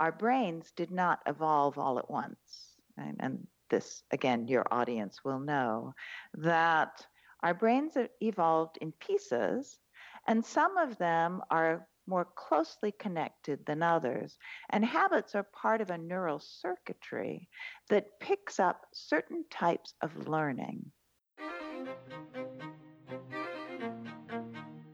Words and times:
our 0.00 0.10
brains 0.10 0.72
did 0.76 0.90
not 0.90 1.20
evolve 1.26 1.78
all 1.78 1.98
at 1.98 2.10
once. 2.10 2.74
And 2.96 3.46
this, 3.68 4.02
again, 4.10 4.48
your 4.48 4.66
audience 4.70 5.20
will 5.24 5.38
know 5.38 5.94
that 6.34 7.06
our 7.42 7.54
brains 7.54 7.96
evolved 8.20 8.78
in 8.80 8.92
pieces, 8.92 9.78
and 10.26 10.44
some 10.44 10.76
of 10.76 10.98
them 10.98 11.42
are 11.50 11.86
more 12.06 12.26
closely 12.34 12.92
connected 12.98 13.64
than 13.66 13.82
others. 13.82 14.36
And 14.70 14.84
habits 14.84 15.34
are 15.34 15.46
part 15.54 15.80
of 15.80 15.90
a 15.90 15.98
neural 15.98 16.40
circuitry 16.40 17.48
that 17.88 18.18
picks 18.20 18.58
up 18.58 18.86
certain 18.92 19.44
types 19.50 19.94
of 20.02 20.28
learning. 20.28 20.90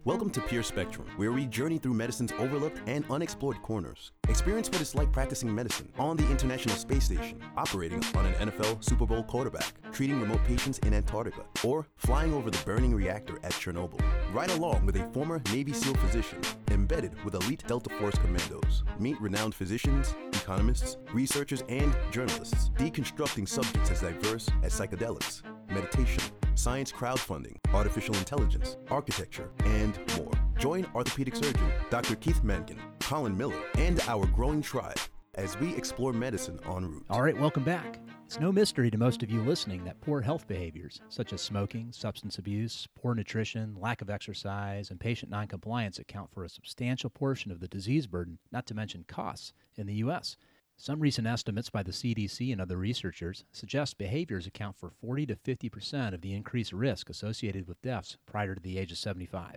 Welcome 0.06 0.30
to 0.30 0.40
Pure 0.40 0.62
Spectrum, 0.62 1.08
where 1.16 1.32
we 1.32 1.46
journey 1.46 1.78
through 1.78 1.94
medicine's 1.94 2.30
overlooked 2.38 2.80
and 2.86 3.04
unexplored 3.10 3.60
corners. 3.62 4.12
Experience 4.28 4.70
what 4.70 4.80
it's 4.80 4.94
like 4.94 5.10
practicing 5.10 5.52
medicine 5.52 5.92
on 5.98 6.16
the 6.16 6.30
International 6.30 6.76
Space 6.76 7.06
Station, 7.06 7.40
operating 7.56 8.04
on 8.14 8.24
an 8.24 8.34
NFL 8.34 8.84
Super 8.84 9.04
Bowl 9.04 9.24
quarterback, 9.24 9.72
treating 9.90 10.20
remote 10.20 10.44
patients 10.44 10.78
in 10.86 10.94
Antarctica, 10.94 11.44
or 11.64 11.88
flying 11.96 12.32
over 12.34 12.52
the 12.52 12.64
burning 12.64 12.94
reactor 12.94 13.40
at 13.42 13.50
Chernobyl. 13.50 14.00
Ride 14.32 14.52
along 14.52 14.86
with 14.86 14.94
a 14.94 15.08
former 15.12 15.42
Navy 15.52 15.72
SEAL 15.72 15.94
physician 15.94 16.40
embedded 16.70 17.12
with 17.24 17.34
elite 17.34 17.64
Delta 17.66 17.90
Force 17.98 18.16
commandos. 18.18 18.84
Meet 19.00 19.20
renowned 19.20 19.56
physicians, 19.56 20.14
economists, 20.34 20.98
researchers, 21.12 21.64
and 21.68 21.92
journalists, 22.12 22.70
deconstructing 22.76 23.48
subjects 23.48 23.90
as 23.90 24.02
diverse 24.02 24.48
as 24.62 24.72
psychedelics, 24.72 25.42
meditation, 25.68 26.22
science 26.56 26.90
crowdfunding, 26.90 27.56
artificial 27.72 28.14
intelligence, 28.16 28.76
architecture, 28.90 29.50
and 29.64 29.98
more. 30.18 30.32
Join 30.58 30.86
orthopedic 30.94 31.36
surgeon 31.36 31.70
Dr. 31.90 32.16
Keith 32.16 32.42
Mankin, 32.42 32.78
Colin 33.00 33.36
Miller, 33.36 33.62
and 33.76 34.00
our 34.08 34.26
growing 34.26 34.62
tribe 34.62 34.98
as 35.36 35.58
we 35.60 35.74
explore 35.76 36.12
medicine 36.12 36.58
en 36.66 36.86
route. 36.86 37.04
All 37.10 37.22
right, 37.22 37.38
welcome 37.38 37.62
back. 37.62 38.00
It's 38.24 38.40
no 38.40 38.50
mystery 38.50 38.90
to 38.90 38.98
most 38.98 39.22
of 39.22 39.30
you 39.30 39.40
listening 39.42 39.84
that 39.84 40.00
poor 40.00 40.20
health 40.20 40.48
behaviors, 40.48 41.00
such 41.08 41.32
as 41.32 41.40
smoking, 41.40 41.92
substance 41.92 42.38
abuse, 42.38 42.88
poor 42.96 43.14
nutrition, 43.14 43.76
lack 43.78 44.02
of 44.02 44.10
exercise, 44.10 44.90
and 44.90 44.98
patient 44.98 45.30
noncompliance, 45.30 46.00
account 46.00 46.32
for 46.32 46.42
a 46.42 46.48
substantial 46.48 47.08
portion 47.08 47.52
of 47.52 47.60
the 47.60 47.68
disease 47.68 48.08
burden, 48.08 48.38
not 48.50 48.66
to 48.66 48.74
mention 48.74 49.04
costs, 49.06 49.52
in 49.76 49.86
the 49.86 49.94
U.S. 49.94 50.36
Some 50.78 51.00
recent 51.00 51.26
estimates 51.26 51.70
by 51.70 51.82
the 51.82 51.90
CDC 51.90 52.52
and 52.52 52.60
other 52.60 52.76
researchers 52.76 53.44
suggest 53.50 53.96
behaviors 53.96 54.46
account 54.46 54.76
for 54.76 54.90
40 54.90 55.26
to 55.26 55.36
50 55.36 55.70
percent 55.70 56.14
of 56.14 56.20
the 56.20 56.34
increased 56.34 56.72
risk 56.72 57.08
associated 57.08 57.66
with 57.66 57.80
deaths 57.80 58.18
prior 58.26 58.54
to 58.54 58.60
the 58.60 58.76
age 58.78 58.92
of 58.92 58.98
75. 58.98 59.56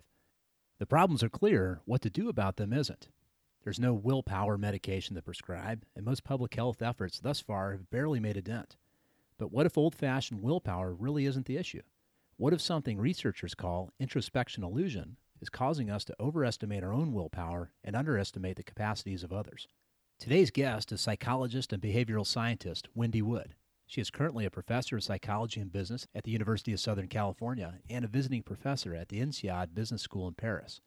The 0.80 0.86
problems 0.86 1.22
are 1.22 1.30
clear, 1.30 1.82
what 1.84 2.02
to 2.04 2.10
do 2.10 2.30
about 2.30 2.56
them 2.56 2.72
isn't. 2.72 3.10
There's 3.64 3.82
no 3.82 3.94
willpower 3.94 4.58
medication 4.58 5.16
to 5.16 5.22
prescribe, 5.22 5.84
and 5.94 6.06
most 6.06 6.24
public 6.24 6.56
health 6.56 6.82
efforts 6.82 7.20
thus 7.20 7.42
far 7.42 7.74
have 7.74 7.90
barely 7.90 8.22
made 8.22 8.38
a 8.38 8.42
dent. 8.42 8.78
But 9.38 9.52
what 9.52 9.66
if 9.66 9.78
old 9.78 9.96
fashioned 9.96 10.42
willpower 10.42 10.94
really 10.94 11.26
isn't 11.26 11.48
the 11.48 11.58
issue? 11.58 11.82
What 12.38 12.54
if 12.54 12.62
something 12.62 12.98
researchers 12.98 13.56
call 13.56 13.92
introspection 14.00 14.64
illusion 14.64 15.18
is 15.42 15.50
causing 15.50 15.90
us 15.92 16.06
to 16.06 16.16
overestimate 16.18 16.84
our 16.84 16.94
own 16.94 17.12
willpower 17.12 17.72
and 17.84 17.94
underestimate 17.94 18.56
the 18.56 18.64
capacities 18.64 19.24
of 19.24 19.34
others? 19.34 19.68
Today's 20.20 20.52
guest 20.52 20.92
is 20.92 21.00
psychologist 21.00 21.72
and 21.72 21.82
behavioral 21.82 22.28
scientist 22.28 22.90
Wendy 22.94 23.22
Wood. 23.22 23.56
She 23.88 24.02
is 24.02 24.10
currently 24.10 24.44
a 24.44 24.52
professor 24.52 24.98
of 24.98 25.04
psychology 25.06 25.62
and 25.62 25.72
business 25.72 26.08
at 26.14 26.26
the 26.26 26.32
University 26.32 26.74
of 26.74 26.82
Southern 26.82 27.08
California 27.08 27.76
and 27.90 28.04
a 28.04 28.10
visiting 28.10 28.44
professor 28.44 28.94
at 28.94 29.08
the 29.08 29.22
INSEAD 29.22 29.74
Business 29.74 30.02
School 30.02 30.28
in 30.28 30.34
Paris. 30.34 30.82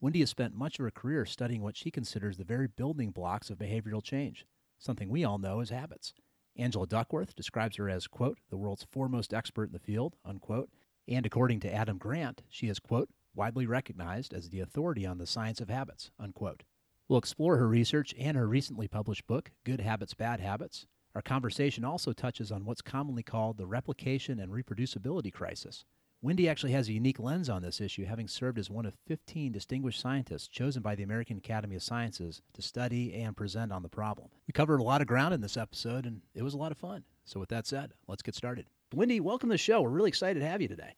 Wendy 0.00 0.20
has 0.20 0.30
spent 0.30 0.54
much 0.54 0.78
of 0.78 0.84
her 0.84 0.90
career 0.90 1.26
studying 1.26 1.60
what 1.60 1.76
she 1.76 1.90
considers 1.90 2.38
the 2.38 2.44
very 2.44 2.68
building 2.68 3.10
blocks 3.10 3.50
of 3.50 3.58
behavioral 3.58 4.02
change, 4.02 4.46
something 4.78 5.10
we 5.10 5.24
all 5.24 5.36
know 5.36 5.60
as 5.60 5.68
habits. 5.68 6.14
Angela 6.56 6.86
Duckworth 6.86 7.36
describes 7.36 7.76
her 7.76 7.90
as, 7.90 8.06
quote, 8.06 8.38
the 8.48 8.56
world's 8.56 8.86
foremost 8.90 9.34
expert 9.34 9.64
in 9.64 9.72
the 9.74 9.78
field, 9.78 10.16
unquote, 10.24 10.70
and 11.06 11.26
according 11.26 11.60
to 11.60 11.72
Adam 11.72 11.98
Grant, 11.98 12.44
she 12.48 12.68
is, 12.68 12.78
quote, 12.78 13.10
widely 13.34 13.66
recognized 13.66 14.32
as 14.32 14.48
the 14.48 14.60
authority 14.60 15.04
on 15.04 15.18
the 15.18 15.26
science 15.26 15.60
of 15.60 15.68
habits, 15.68 16.10
unquote. 16.18 16.62
We'll 17.10 17.18
explore 17.18 17.56
her 17.56 17.66
research 17.66 18.14
and 18.20 18.36
her 18.36 18.46
recently 18.46 18.86
published 18.86 19.26
book, 19.26 19.50
Good 19.64 19.80
Habits, 19.80 20.14
Bad 20.14 20.38
Habits. 20.38 20.86
Our 21.16 21.22
conversation 21.22 21.84
also 21.84 22.12
touches 22.12 22.52
on 22.52 22.64
what's 22.64 22.82
commonly 22.82 23.24
called 23.24 23.56
the 23.56 23.66
replication 23.66 24.38
and 24.38 24.52
reproducibility 24.52 25.32
crisis. 25.32 25.84
Wendy 26.22 26.48
actually 26.48 26.70
has 26.70 26.88
a 26.88 26.92
unique 26.92 27.18
lens 27.18 27.50
on 27.50 27.62
this 27.62 27.80
issue, 27.80 28.04
having 28.04 28.28
served 28.28 28.60
as 28.60 28.70
one 28.70 28.86
of 28.86 28.94
15 29.08 29.50
distinguished 29.50 29.98
scientists 29.98 30.46
chosen 30.46 30.82
by 30.82 30.94
the 30.94 31.02
American 31.02 31.36
Academy 31.36 31.74
of 31.74 31.82
Sciences 31.82 32.42
to 32.52 32.62
study 32.62 33.12
and 33.14 33.36
present 33.36 33.72
on 33.72 33.82
the 33.82 33.88
problem. 33.88 34.28
We 34.46 34.52
covered 34.52 34.78
a 34.78 34.84
lot 34.84 35.00
of 35.00 35.08
ground 35.08 35.34
in 35.34 35.40
this 35.40 35.56
episode, 35.56 36.06
and 36.06 36.20
it 36.36 36.44
was 36.44 36.54
a 36.54 36.58
lot 36.58 36.70
of 36.70 36.78
fun. 36.78 37.02
So, 37.24 37.40
with 37.40 37.48
that 37.48 37.66
said, 37.66 37.92
let's 38.06 38.22
get 38.22 38.36
started. 38.36 38.66
Wendy, 38.94 39.18
welcome 39.18 39.48
to 39.48 39.54
the 39.54 39.58
show. 39.58 39.82
We're 39.82 39.88
really 39.88 40.10
excited 40.10 40.38
to 40.38 40.46
have 40.46 40.62
you 40.62 40.68
today. 40.68 40.94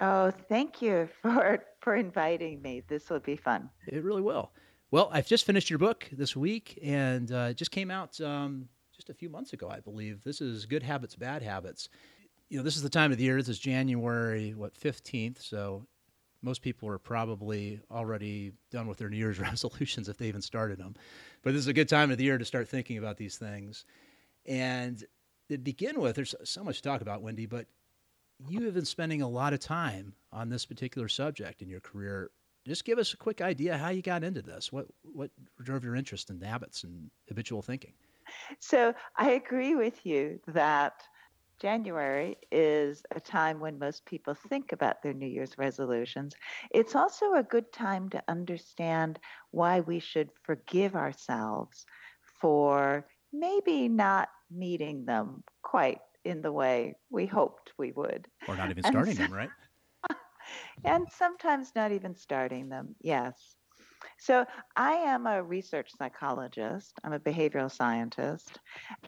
Oh, 0.00 0.30
thank 0.48 0.80
you 0.80 1.08
for 1.22 1.64
for 1.80 1.96
inviting 1.96 2.62
me. 2.62 2.84
This 2.86 3.10
will 3.10 3.18
be 3.18 3.34
fun. 3.34 3.68
It 3.88 4.04
really 4.04 4.22
will. 4.22 4.52
Well, 4.92 5.08
I've 5.12 5.26
just 5.28 5.46
finished 5.46 5.70
your 5.70 5.78
book 5.78 6.08
this 6.10 6.34
week, 6.34 6.76
and 6.82 7.30
uh, 7.30 7.48
it 7.50 7.56
just 7.56 7.70
came 7.70 7.92
out 7.92 8.20
um, 8.20 8.68
just 8.92 9.08
a 9.08 9.14
few 9.14 9.28
months 9.28 9.52
ago, 9.52 9.68
I 9.70 9.78
believe. 9.78 10.24
This 10.24 10.40
is 10.40 10.66
Good 10.66 10.82
Habits, 10.82 11.14
Bad 11.14 11.42
Habits. 11.42 11.88
You 12.48 12.58
know, 12.58 12.64
this 12.64 12.74
is 12.74 12.82
the 12.82 12.90
time 12.90 13.12
of 13.12 13.18
the 13.18 13.22
year. 13.22 13.36
This 13.36 13.50
is 13.50 13.60
January 13.60 14.52
what 14.52 14.76
fifteenth, 14.76 15.40
so 15.40 15.86
most 16.42 16.60
people 16.60 16.88
are 16.88 16.98
probably 16.98 17.80
already 17.88 18.50
done 18.72 18.88
with 18.88 18.98
their 18.98 19.08
New 19.08 19.16
Year's 19.16 19.38
resolutions 19.38 20.08
if 20.08 20.16
they 20.16 20.26
even 20.26 20.42
started 20.42 20.78
them. 20.78 20.96
But 21.42 21.52
this 21.52 21.60
is 21.60 21.68
a 21.68 21.72
good 21.72 21.88
time 21.88 22.10
of 22.10 22.18
the 22.18 22.24
year 22.24 22.38
to 22.38 22.44
start 22.44 22.68
thinking 22.68 22.98
about 22.98 23.16
these 23.16 23.36
things. 23.36 23.84
And 24.44 25.04
to 25.50 25.58
begin 25.58 26.00
with, 26.00 26.16
there's 26.16 26.34
so 26.42 26.64
much 26.64 26.78
to 26.78 26.82
talk 26.82 27.00
about, 27.00 27.22
Wendy, 27.22 27.46
but 27.46 27.66
you 28.48 28.64
have 28.64 28.74
been 28.74 28.84
spending 28.84 29.22
a 29.22 29.28
lot 29.28 29.52
of 29.52 29.60
time 29.60 30.14
on 30.32 30.48
this 30.48 30.66
particular 30.66 31.06
subject 31.06 31.62
in 31.62 31.68
your 31.68 31.80
career 31.80 32.32
just 32.66 32.84
give 32.84 32.98
us 32.98 33.12
a 33.12 33.16
quick 33.16 33.40
idea 33.40 33.78
how 33.78 33.90
you 33.90 34.02
got 34.02 34.24
into 34.24 34.42
this. 34.42 34.72
What 34.72 34.86
what 35.02 35.30
drove 35.62 35.84
your 35.84 35.96
interest 35.96 36.30
in 36.30 36.40
habits 36.40 36.84
and 36.84 37.10
habitual 37.28 37.62
thinking? 37.62 37.94
So 38.58 38.94
I 39.16 39.30
agree 39.30 39.74
with 39.74 40.04
you 40.04 40.40
that 40.48 41.02
January 41.60 42.36
is 42.50 43.02
a 43.10 43.20
time 43.20 43.60
when 43.60 43.78
most 43.78 44.06
people 44.06 44.34
think 44.34 44.72
about 44.72 45.02
their 45.02 45.12
New 45.12 45.26
Year's 45.26 45.58
resolutions. 45.58 46.34
It's 46.70 46.94
also 46.94 47.34
a 47.34 47.42
good 47.42 47.72
time 47.72 48.08
to 48.10 48.22
understand 48.28 49.18
why 49.50 49.80
we 49.80 49.98
should 49.98 50.30
forgive 50.42 50.94
ourselves 50.94 51.84
for 52.40 53.06
maybe 53.32 53.88
not 53.88 54.30
meeting 54.50 55.04
them 55.04 55.44
quite 55.62 56.00
in 56.24 56.40
the 56.42 56.52
way 56.52 56.94
we 57.10 57.26
hoped 57.26 57.72
we 57.78 57.92
would. 57.92 58.26
Or 58.48 58.56
not 58.56 58.70
even 58.70 58.82
starting 58.84 59.14
so, 59.14 59.22
them, 59.24 59.32
right? 59.32 59.50
And 60.84 61.06
sometimes 61.10 61.72
not 61.74 61.92
even 61.92 62.14
starting 62.14 62.68
them. 62.68 62.94
Yes. 63.00 63.56
So 64.18 64.44
I 64.76 64.92
am 64.92 65.26
a 65.26 65.42
research 65.42 65.90
psychologist, 65.96 66.94
I'm 67.04 67.12
a 67.12 67.20
behavioral 67.20 67.70
scientist, 67.70 68.58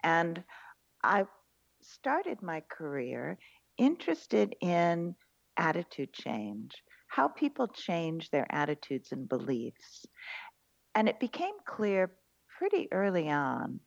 and 0.03 0.43
I 1.03 1.25
started 1.81 2.41
my 2.41 2.61
career 2.69 3.37
interested 3.77 4.55
in 4.61 5.15
attitude 5.57 6.13
change, 6.13 6.71
how 7.07 7.27
people 7.27 7.67
change 7.67 8.29
their 8.29 8.47
attitudes 8.49 9.11
and 9.11 9.27
beliefs. 9.27 10.05
And 10.95 11.09
it 11.09 11.19
became 11.19 11.55
clear 11.65 12.11
pretty 12.57 12.87
early 12.91 13.29
on 13.29 13.79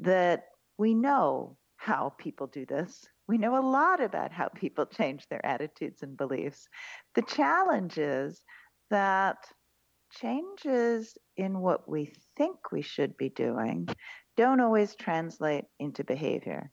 that 0.00 0.44
we 0.78 0.94
know 0.94 1.56
how 1.84 2.14
people 2.16 2.46
do 2.46 2.64
this. 2.64 3.06
We 3.28 3.36
know 3.36 3.58
a 3.58 3.68
lot 3.68 4.02
about 4.02 4.32
how 4.32 4.48
people 4.48 4.86
change 4.86 5.26
their 5.28 5.44
attitudes 5.44 6.02
and 6.02 6.16
beliefs. 6.16 6.66
The 7.14 7.22
challenge 7.22 7.98
is 7.98 8.42
that 8.90 9.36
changes 10.10 11.18
in 11.36 11.60
what 11.60 11.86
we 11.86 12.10
think 12.38 12.72
we 12.72 12.80
should 12.80 13.16
be 13.18 13.28
doing 13.28 13.88
don't 14.36 14.60
always 14.60 14.94
translate 14.96 15.64
into 15.78 16.04
behavior. 16.04 16.70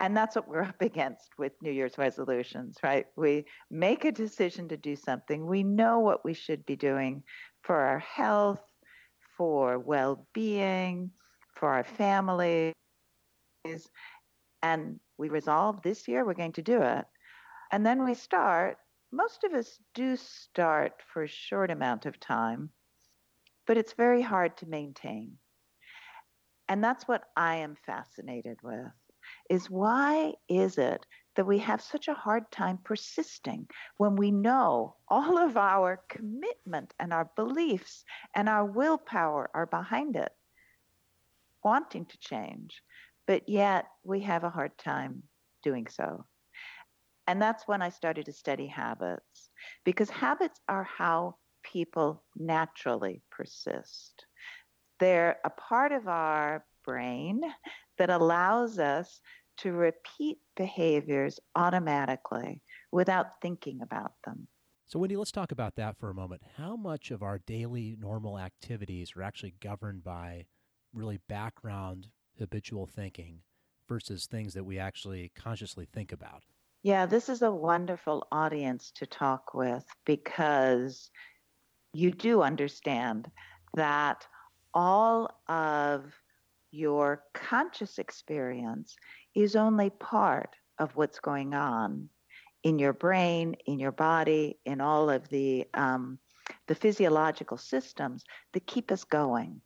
And 0.00 0.14
that's 0.14 0.36
what 0.36 0.48
we're 0.48 0.62
up 0.62 0.80
against 0.82 1.30
with 1.38 1.52
New 1.62 1.72
Year's 1.72 1.96
resolutions, 1.96 2.76
right? 2.82 3.06
We 3.16 3.46
make 3.70 4.04
a 4.04 4.12
decision 4.12 4.68
to 4.68 4.76
do 4.76 4.96
something. 4.96 5.46
We 5.46 5.62
know 5.62 6.00
what 6.00 6.26
we 6.26 6.34
should 6.34 6.66
be 6.66 6.76
doing 6.76 7.22
for 7.62 7.76
our 7.76 8.00
health, 8.00 8.62
for 9.38 9.78
well 9.78 10.26
being, 10.34 11.10
for 11.54 11.70
our 11.70 11.84
And 14.62 15.00
we 15.16 15.28
resolve 15.28 15.82
this 15.82 16.08
year 16.08 16.24
we're 16.24 16.34
going 16.34 16.52
to 16.52 16.62
do 16.62 16.82
it. 16.82 17.04
And 17.70 17.84
then 17.84 18.04
we 18.04 18.14
start. 18.14 18.78
Most 19.12 19.44
of 19.44 19.54
us 19.54 19.78
do 19.94 20.16
start 20.16 20.94
for 21.12 21.22
a 21.22 21.28
short 21.28 21.70
amount 21.70 22.06
of 22.06 22.20
time, 22.20 22.70
but 23.66 23.78
it's 23.78 23.94
very 23.94 24.20
hard 24.20 24.56
to 24.58 24.66
maintain. 24.66 25.38
And 26.68 26.84
that's 26.84 27.08
what 27.08 27.24
I 27.36 27.56
am 27.56 27.76
fascinated 27.86 28.58
with 28.62 28.92
is 29.50 29.70
why 29.70 30.34
is 30.48 30.78
it 30.78 31.04
that 31.36 31.46
we 31.46 31.58
have 31.58 31.80
such 31.82 32.08
a 32.08 32.14
hard 32.14 32.50
time 32.50 32.78
persisting 32.82 33.66
when 33.98 34.16
we 34.16 34.30
know 34.30 34.96
all 35.08 35.38
of 35.38 35.56
our 35.56 36.02
commitment 36.08 36.94
and 36.98 37.12
our 37.12 37.30
beliefs 37.36 38.04
and 38.34 38.48
our 38.48 38.64
willpower 38.64 39.50
are 39.54 39.66
behind 39.66 40.16
it? 40.16 40.32
wanting 41.64 42.06
to 42.06 42.18
change, 42.18 42.82
but 43.28 43.46
yet 43.48 43.86
we 44.02 44.20
have 44.20 44.42
a 44.42 44.50
hard 44.50 44.76
time 44.78 45.22
doing 45.62 45.86
so. 45.86 46.24
And 47.28 47.40
that's 47.40 47.68
when 47.68 47.82
I 47.82 47.90
started 47.90 48.24
to 48.26 48.32
study 48.32 48.66
habits 48.66 49.50
because 49.84 50.08
habits 50.08 50.58
are 50.66 50.84
how 50.84 51.36
people 51.62 52.24
naturally 52.36 53.22
persist. 53.30 54.24
They're 54.98 55.36
a 55.44 55.50
part 55.50 55.92
of 55.92 56.08
our 56.08 56.64
brain 56.86 57.42
that 57.98 58.08
allows 58.08 58.78
us 58.78 59.20
to 59.58 59.72
repeat 59.72 60.38
behaviors 60.56 61.38
automatically 61.54 62.62
without 62.92 63.42
thinking 63.42 63.80
about 63.82 64.12
them. 64.24 64.48
So, 64.86 64.98
Wendy, 64.98 65.16
let's 65.16 65.32
talk 65.32 65.52
about 65.52 65.74
that 65.74 65.98
for 65.98 66.08
a 66.08 66.14
moment. 66.14 66.40
How 66.56 66.76
much 66.76 67.10
of 67.10 67.22
our 67.22 67.40
daily 67.40 67.94
normal 68.00 68.38
activities 68.38 69.12
are 69.14 69.22
actually 69.22 69.52
governed 69.60 70.02
by 70.02 70.46
really 70.94 71.18
background 71.28 72.06
habitual 72.38 72.86
thinking 72.86 73.40
versus 73.88 74.26
things 74.26 74.54
that 74.54 74.64
we 74.64 74.78
actually 74.78 75.30
consciously 75.34 75.86
think 75.86 76.12
about? 76.12 76.44
Yeah, 76.82 77.06
this 77.06 77.28
is 77.28 77.42
a 77.42 77.50
wonderful 77.50 78.26
audience 78.30 78.92
to 78.96 79.06
talk 79.06 79.54
with 79.54 79.84
because 80.04 81.10
you 81.92 82.12
do 82.12 82.42
understand 82.42 83.30
that 83.74 84.26
all 84.74 85.40
of 85.48 86.14
your 86.70 87.24
conscious 87.34 87.98
experience 87.98 88.96
is 89.34 89.56
only 89.56 89.90
part 89.90 90.54
of 90.78 90.94
what's 90.96 91.18
going 91.18 91.54
on 91.54 92.08
in 92.62 92.78
your 92.78 92.92
brain, 92.92 93.56
in 93.66 93.78
your 93.78 93.92
body, 93.92 94.58
in 94.64 94.80
all 94.80 95.10
of 95.10 95.28
the 95.28 95.66
um, 95.74 96.18
the 96.66 96.74
physiological 96.74 97.56
systems 97.56 98.24
that 98.52 98.66
keep 98.66 98.90
us 98.90 99.04
going. 99.04 99.60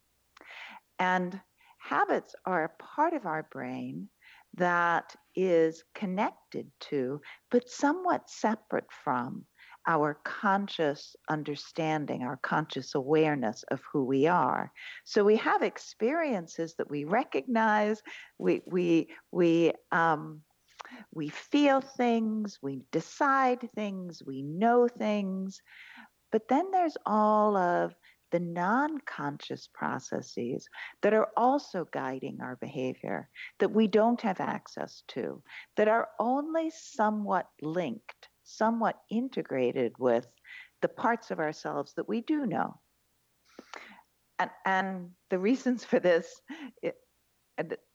And 0.98 1.40
habits 1.82 2.34
are 2.46 2.64
a 2.64 2.82
part 2.82 3.12
of 3.12 3.26
our 3.26 3.46
brain 3.50 4.08
that 4.54 5.14
is 5.34 5.82
connected 5.94 6.70
to, 6.80 7.20
but 7.50 7.68
somewhat 7.68 8.28
separate 8.28 8.90
from 9.04 9.44
our 9.86 10.18
conscious 10.24 11.16
understanding, 11.28 12.22
our 12.22 12.38
conscious 12.42 12.94
awareness 12.94 13.64
of 13.70 13.80
who 13.92 14.04
we 14.04 14.26
are. 14.26 14.70
So 15.04 15.24
we 15.24 15.36
have 15.36 15.62
experiences 15.62 16.74
that 16.78 16.90
we 16.90 17.04
recognize, 17.04 18.00
we 18.38 18.62
we 18.66 19.08
we 19.32 19.72
um, 19.90 20.42
we 21.12 21.28
feel 21.28 21.80
things, 21.80 22.58
we 22.62 22.82
decide 22.92 23.68
things, 23.74 24.22
we 24.24 24.42
know 24.42 24.86
things, 24.86 25.60
but 26.30 26.48
then 26.48 26.70
there's 26.70 26.96
all 27.06 27.56
of 27.56 27.94
the 28.32 28.40
non 28.40 28.98
conscious 29.06 29.68
processes 29.72 30.68
that 31.02 31.14
are 31.14 31.28
also 31.36 31.86
guiding 31.92 32.40
our 32.40 32.56
behavior 32.56 33.28
that 33.60 33.70
we 33.70 33.86
don't 33.86 34.20
have 34.20 34.40
access 34.40 35.04
to, 35.08 35.40
that 35.76 35.86
are 35.86 36.08
only 36.18 36.70
somewhat 36.70 37.46
linked 37.60 38.28
somewhat 38.44 38.98
integrated 39.10 39.92
with 39.98 40.26
the 40.80 40.88
parts 40.88 41.30
of 41.30 41.38
ourselves 41.38 41.94
that 41.94 42.08
we 42.08 42.20
do 42.20 42.46
know. 42.46 42.78
And, 44.38 44.50
and 44.64 45.10
the 45.30 45.38
reasons 45.38 45.84
for 45.90 46.00
this 46.00 46.40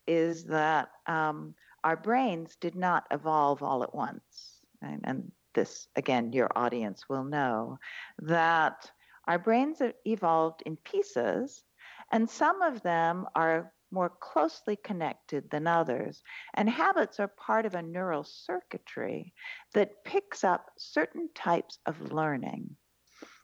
is 0.07 0.45
that 0.45 0.89
um, 1.05 1.53
our 1.83 1.97
brains 1.97 2.55
did 2.59 2.75
not 2.75 3.05
evolve 3.11 3.61
all 3.61 3.83
at 3.83 3.93
once. 3.93 4.61
And, 4.81 5.01
and 5.03 5.31
this, 5.53 5.87
again, 5.95 6.33
your 6.33 6.49
audience 6.55 7.05
will 7.09 7.23
know 7.23 7.79
that 8.19 8.91
our 9.27 9.39
brains 9.39 9.81
evolved 10.05 10.63
in 10.65 10.77
pieces, 10.77 11.63
and 12.11 12.29
some 12.29 12.61
of 12.61 12.81
them 12.81 13.25
are 13.35 13.73
more 13.91 14.09
closely 14.09 14.75
connected 14.75 15.49
than 15.49 15.67
others. 15.67 16.21
And 16.53 16.69
habits 16.69 17.19
are 17.19 17.27
part 17.27 17.65
of 17.65 17.75
a 17.75 17.81
neural 17.81 18.23
circuitry 18.23 19.33
that 19.73 20.03
picks 20.03 20.43
up 20.43 20.65
certain 20.77 21.29
types 21.33 21.79
of 21.85 22.11
learning. 22.11 22.75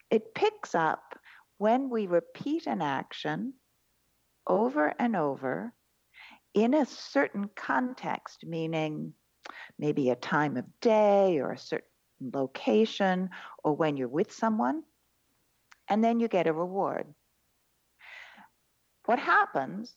It 0.10 0.36
picks 0.36 0.76
up 0.76 1.18
when 1.58 1.90
we 1.90 2.08
repeat 2.08 2.68
an 2.68 2.82
action 2.82 3.54
over 4.48 4.94
and 5.00 5.16
over 5.16 5.74
in 6.54 6.74
a 6.74 6.86
certain 6.86 7.50
context, 7.56 8.46
meaning 8.46 9.14
maybe 9.80 10.10
a 10.10 10.16
time 10.16 10.58
of 10.58 10.66
day 10.82 11.40
or 11.40 11.52
a 11.52 11.58
certain 11.58 11.88
location 12.34 13.30
or 13.64 13.76
when 13.76 13.98
you're 13.98 14.08
with 14.08 14.32
someone, 14.32 14.84
and 15.90 16.04
then 16.04 16.20
you 16.20 16.28
get 16.28 16.48
a 16.48 16.54
reward. 16.54 17.14
What 19.06 19.20
happens 19.20 19.96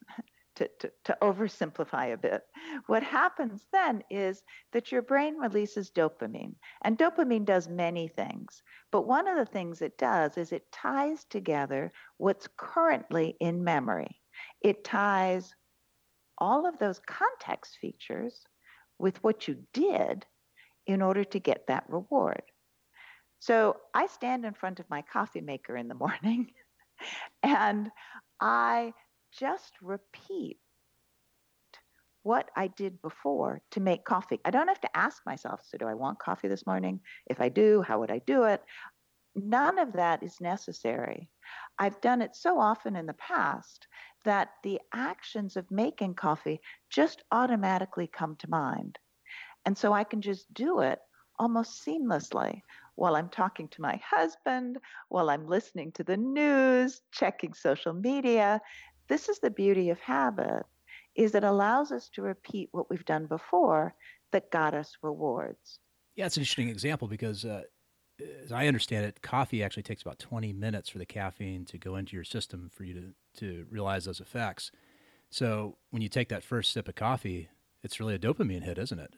to, 0.57 0.69
to, 0.81 0.91
to 1.05 1.19
oversimplify 1.23 2.13
a 2.13 2.17
bit, 2.17 2.43
what 2.87 3.03
happens 3.03 3.67
then 3.73 4.03
is 4.11 4.43
that 4.73 4.91
your 4.91 5.03
brain 5.03 5.37
releases 5.37 5.91
dopamine. 5.91 6.55
And 6.83 6.99
dopamine 6.99 7.45
does 7.45 7.69
many 7.69 8.09
things. 8.09 8.63
But 8.91 9.07
one 9.07 9.29
of 9.29 9.37
the 9.37 9.51
things 9.51 9.83
it 9.83 9.99
does 9.99 10.37
is 10.37 10.53
it 10.53 10.73
ties 10.73 11.25
together 11.25 11.93
what's 12.17 12.49
currently 12.57 13.37
in 13.41 13.63
memory. 13.63 14.21
It 14.63 14.83
ties 14.83 15.55
all 16.39 16.67
of 16.67 16.79
those 16.79 17.01
context 17.07 17.79
features 17.81 18.43
with 18.99 19.23
what 19.23 19.47
you 19.47 19.59
did 19.73 20.27
in 20.87 21.03
order 21.03 21.25
to 21.25 21.39
get 21.39 21.67
that 21.67 21.85
reward. 21.89 22.43
So 23.41 23.77
I 23.95 24.07
stand 24.07 24.45
in 24.45 24.55
front 24.55 24.81
of 24.81 24.91
my 24.91 25.03
coffee 25.03 25.41
maker 25.41 25.77
in 25.77 25.89
the 25.89 25.95
morning 25.95 26.51
and 27.43 27.91
I 28.41 28.93
just 29.39 29.73
repeat 29.83 30.59
what 32.23 32.51
I 32.57 32.67
did 32.67 33.01
before 33.03 33.63
to 33.71 33.81
make 33.81 34.05
coffee. 34.05 34.41
I 34.45 34.51
don't 34.51 34.67
have 34.67 34.81
to 34.81 34.97
ask 34.97 35.23
myself, 35.25 35.61
so 35.65 35.79
do 35.79 35.87
I 35.87 35.95
want 35.95 36.19
coffee 36.19 36.49
this 36.49 36.67
morning? 36.67 37.01
If 37.29 37.41
I 37.41 37.49
do, 37.51 37.83
how 37.83 38.01
would 38.01 38.11
I 38.11 38.21
do 38.27 38.45
it? 38.45 38.63
None 39.37 39.79
of 39.79 39.93
that 39.93 40.23
is 40.23 40.41
necessary. 40.41 41.29
I've 41.79 42.01
done 42.01 42.23
it 42.23 42.35
so 42.35 42.59
often 42.59 42.97
in 42.97 43.07
the 43.07 43.15
past 43.15 43.87
that 44.25 44.49
the 44.65 44.81
actions 44.93 45.57
of 45.57 45.71
making 45.71 46.15
coffee 46.15 46.61
just 46.91 47.23
automatically 47.31 48.09
come 48.09 48.35
to 48.37 48.51
mind. 48.51 48.99
And 49.65 49.79
so 49.79 49.93
I 49.93 50.03
can 50.03 50.21
just 50.21 50.53
do 50.53 50.81
it 50.81 50.99
almost 51.39 51.87
seamlessly 51.87 52.63
while 52.97 53.17
I'm 53.17 53.29
talking 53.29 53.69
to 53.69 53.83
my 53.83 54.01
husband, 54.05 54.79
while 55.09 55.31
I'm 55.31 55.47
listening 55.47 55.93
to 55.93 56.05
the 56.05 56.17
news, 56.17 57.01
checking 57.13 57.55
social 57.55 57.93
media. 57.93 58.61
This 59.09 59.29
is 59.29 59.39
the 59.39 59.51
beauty 59.51 59.91
of 59.91 60.01
habit 60.01 60.65
is 61.17 61.35
it 61.35 61.45
allows 61.45 61.91
us 61.93 62.09
to 62.11 62.23
repeat 62.23 62.69
what 62.73 62.89
we've 62.91 63.05
done 63.05 63.27
before 63.27 63.95
that 64.33 64.51
got 64.51 64.75
us 64.75 64.97
rewards. 65.03 65.79
Yeah, 66.15 66.27
it's 66.27 66.37
an 66.37 66.43
interesting 66.43 66.69
example 66.69 67.09
because 67.09 67.45
uh, 67.45 67.63
as 68.45 68.53
I 68.53 68.67
understand 68.67 69.07
it, 69.07 69.23
coffee 69.23 69.63
actually 69.63 69.83
takes 69.83 70.03
about 70.03 70.19
20 70.19 70.53
minutes 70.53 70.89
for 70.89 70.99
the 70.99 71.07
caffeine 71.07 71.65
to 71.67 71.79
go 71.79 71.97
into 71.97 72.15
your 72.15 72.25
system 72.25 72.71
for 72.73 72.85
you 72.85 72.95
to, 72.95 73.41
to 73.41 73.67
realize 73.71 74.05
those 74.05 74.21
effects. 74.21 74.71
So 75.31 75.77
when 75.91 76.03
you 76.03 76.09
take 76.09 76.29
that 76.29 76.45
first 76.45 76.73
sip 76.73 76.89
of 76.89 76.95
coffee, 76.95 77.49
it's 77.83 77.99
really 77.99 78.15
a 78.15 78.19
dopamine 78.19 78.63
hit, 78.63 78.79
isn't 78.79 78.99
it? 78.99 79.15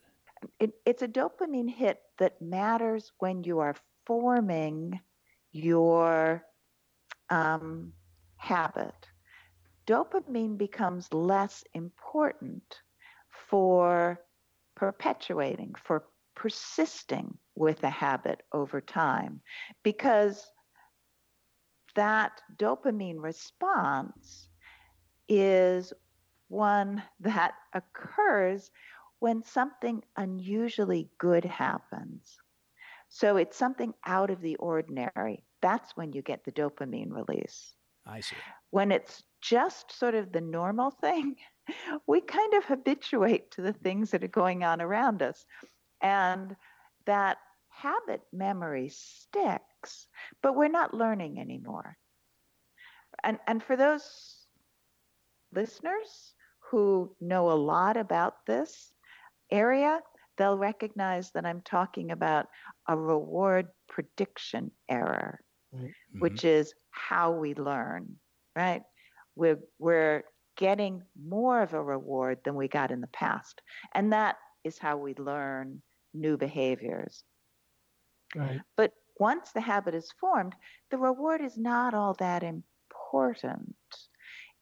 It 0.58 0.72
it's 0.84 1.02
a 1.02 1.08
dopamine 1.08 1.70
hit 1.70 2.00
that 2.18 2.40
matters 2.40 3.12
when 3.18 3.44
you 3.44 3.60
are 3.60 3.74
forming 4.06 4.98
your 5.52 6.42
um, 7.30 7.92
habit. 8.36 8.94
Dopamine 9.86 10.58
becomes 10.58 11.12
less 11.12 11.64
important 11.74 12.62
for 13.30 14.20
perpetuating, 14.76 15.74
for 15.82 16.04
persisting 16.34 17.36
with 17.54 17.82
a 17.82 17.90
habit 17.90 18.42
over 18.52 18.80
time, 18.80 19.40
because 19.82 20.46
that 21.96 22.40
dopamine 22.56 23.20
response 23.20 24.48
is 25.28 25.92
one 26.48 27.02
that 27.20 27.54
occurs 27.74 28.70
when 29.20 29.42
something 29.42 30.02
unusually 30.16 31.10
good 31.18 31.44
happens. 31.44 32.38
So 33.08 33.36
it's 33.36 33.56
something 33.56 33.94
out 34.06 34.30
of 34.30 34.40
the 34.40 34.56
ordinary. 34.56 35.44
That's 35.62 35.96
when 35.96 36.12
you 36.12 36.22
get 36.22 36.44
the 36.44 36.52
dopamine 36.52 37.10
release. 37.10 37.74
I 38.06 38.20
see. 38.20 38.36
When 38.70 38.92
it's 38.92 39.22
just 39.40 39.92
sort 39.92 40.14
of 40.14 40.32
the 40.32 40.40
normal 40.40 40.90
thing, 40.90 41.36
we 42.06 42.20
kind 42.20 42.54
of 42.54 42.64
habituate 42.64 43.50
to 43.52 43.62
the 43.62 43.72
things 43.72 44.10
that 44.10 44.24
are 44.24 44.28
going 44.28 44.62
on 44.62 44.80
around 44.80 45.22
us. 45.22 45.44
And 46.00 46.54
that 47.06 47.38
habit 47.68 48.20
memory 48.32 48.88
sticks, 48.90 50.08
but 50.42 50.54
we're 50.54 50.68
not 50.68 50.94
learning 50.94 51.40
anymore. 51.40 51.96
And, 53.24 53.38
and 53.46 53.62
for 53.62 53.76
those 53.76 54.46
listeners 55.52 56.34
who 56.70 57.14
know 57.20 57.50
a 57.50 57.54
lot 57.54 57.96
about 57.96 58.46
this 58.46 58.92
area, 59.50 60.00
they'll 60.36 60.58
recognize 60.58 61.30
that 61.32 61.44
I'm 61.44 61.62
talking 61.62 62.10
about 62.10 62.46
a 62.88 62.96
reward 62.96 63.66
prediction 63.88 64.70
error, 64.88 65.40
mm-hmm. 65.74 66.20
which 66.20 66.44
is 66.44 66.74
how 66.90 67.32
we 67.32 67.54
learn, 67.54 68.16
right? 68.56 68.82
We're, 69.34 69.60
we're 69.78 70.24
getting 70.56 71.02
more 71.20 71.62
of 71.62 71.74
a 71.74 71.82
reward 71.82 72.38
than 72.44 72.54
we 72.54 72.68
got 72.68 72.90
in 72.90 73.00
the 73.00 73.08
past. 73.08 73.60
And 73.94 74.12
that 74.12 74.36
is 74.64 74.78
how 74.78 74.96
we 74.96 75.14
learn 75.14 75.82
new 76.14 76.36
behaviors. 76.36 77.22
Right. 78.34 78.60
But 78.76 78.92
once 79.18 79.52
the 79.52 79.60
habit 79.60 79.94
is 79.94 80.12
formed, 80.20 80.54
the 80.90 80.98
reward 80.98 81.40
is 81.40 81.56
not 81.56 81.94
all 81.94 82.14
that 82.14 82.42
important. 82.42 83.76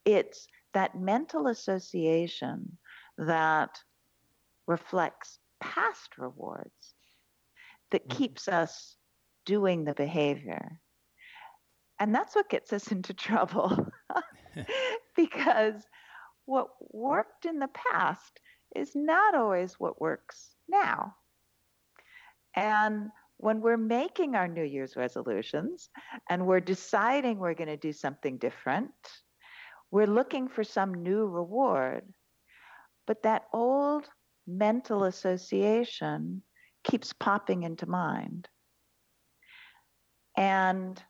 It's 0.05 0.47
that 0.75 0.99
mental 0.99 1.49
association 1.49 2.78
that 3.19 3.78
reflects 4.66 5.38
past 5.61 6.18
rewards 6.18 6.94
that 7.90 8.08
mm-hmm. 8.08 8.18
keeps 8.18 8.49
us 8.49 8.96
doing 9.44 9.85
the 9.85 9.94
behavior. 9.94 10.80
And 11.99 12.14
that's 12.14 12.35
what 12.35 12.50
gets 12.50 12.73
us 12.73 12.92
into 12.92 13.14
trouble 13.14 13.88
because 15.16 15.82
what 16.44 16.68
worked 16.92 17.46
in 17.46 17.58
the 17.58 17.70
past 17.92 18.40
is 18.75 18.92
not 18.94 19.35
always 19.35 19.75
what 19.75 20.00
works 20.00 20.54
now. 20.68 21.14
And 22.54 23.11
when 23.38 23.61
we're 23.61 23.76
making 23.76 24.35
our 24.35 24.49
New 24.49 24.64
Year's 24.64 24.96
resolutions 24.96 25.88
and 26.28 26.46
we're 26.46 26.61
deciding 26.61 27.38
we're 27.38 27.54
going 27.54 27.68
to 27.68 27.76
do 27.76 27.92
something 27.92 28.38
different, 28.38 28.92
we're 29.90 30.06
looking 30.06 30.49
for 30.49 30.64
some 30.64 30.94
new 30.94 31.26
reward. 31.26 32.04
But 33.06 33.23
that 33.23 33.44
old 33.52 34.08
mental 34.47 35.05
association 35.05 36.43
keeps 36.85 37.12
popping 37.12 37.65
into 37.65 37.87
mind. 37.87 38.49
And 40.37 41.03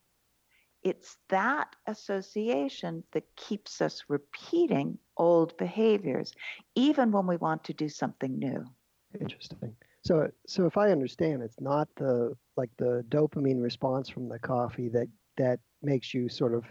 it's 0.83 1.17
that 1.31 1.75
association 1.87 3.03
that 3.13 3.25
keeps 3.37 3.81
us 3.81 4.05
repeating 4.09 4.99
old 5.17 5.57
behaviors, 5.57 6.33
even 6.75 7.11
when 7.11 7.27
we 7.27 7.37
want 7.37 7.65
to 7.65 7.75
do 7.75 7.89
something 7.89 8.39
new. 8.39 8.65
Interesting. 9.21 9.75
So, 10.03 10.31
so 10.47 10.67
if 10.67 10.77
I 10.77 10.91
understand, 10.91 11.43
it's 11.43 11.61
not 11.61 11.89
the 11.97 12.35
like 12.57 12.71
the 12.79 13.05
dopamine 13.09 13.61
response 13.61 14.09
from 14.09 14.29
the 14.29 14.39
coffee 14.39 14.89
that 14.91 15.09
that 15.37 15.59
makes 15.83 16.15
you 16.15 16.29
sort 16.29 16.55
of 16.55 16.65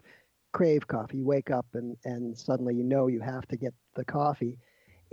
crave 0.53 0.87
coffee. 0.87 1.17
You 1.17 1.25
wake 1.25 1.51
up 1.51 1.65
and 1.73 1.97
and 2.05 2.37
suddenly 2.37 2.75
you 2.75 2.83
know 2.83 3.07
you 3.07 3.19
have 3.19 3.45
to 3.47 3.57
get 3.57 3.73
the 3.95 4.05
coffee. 4.05 4.57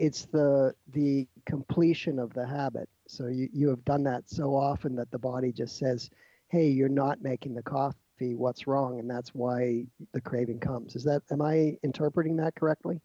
It's 0.02 0.26
the 0.26 0.74
the 0.88 1.28
completion 1.46 2.18
of 2.18 2.34
the 2.34 2.44
habit. 2.44 2.88
So 3.06 3.28
you 3.28 3.48
you 3.52 3.68
have 3.68 3.84
done 3.84 4.02
that 4.02 4.28
so 4.28 4.52
often 4.56 4.96
that 4.96 5.12
the 5.12 5.18
body 5.18 5.52
just 5.52 5.78
says, 5.78 6.10
"Hey, 6.48 6.68
you're 6.68 6.88
not 6.88 7.22
making 7.22 7.54
the 7.54 7.62
coffee. 7.62 8.34
What's 8.34 8.66
wrong?" 8.66 8.98
And 8.98 9.08
that's 9.08 9.32
why 9.32 9.86
the 10.12 10.20
craving 10.20 10.58
comes. 10.58 10.96
Is 10.96 11.04
that 11.04 11.22
am 11.30 11.40
I 11.40 11.78
interpreting 11.84 12.34
that 12.38 12.56
correctly? 12.56 13.00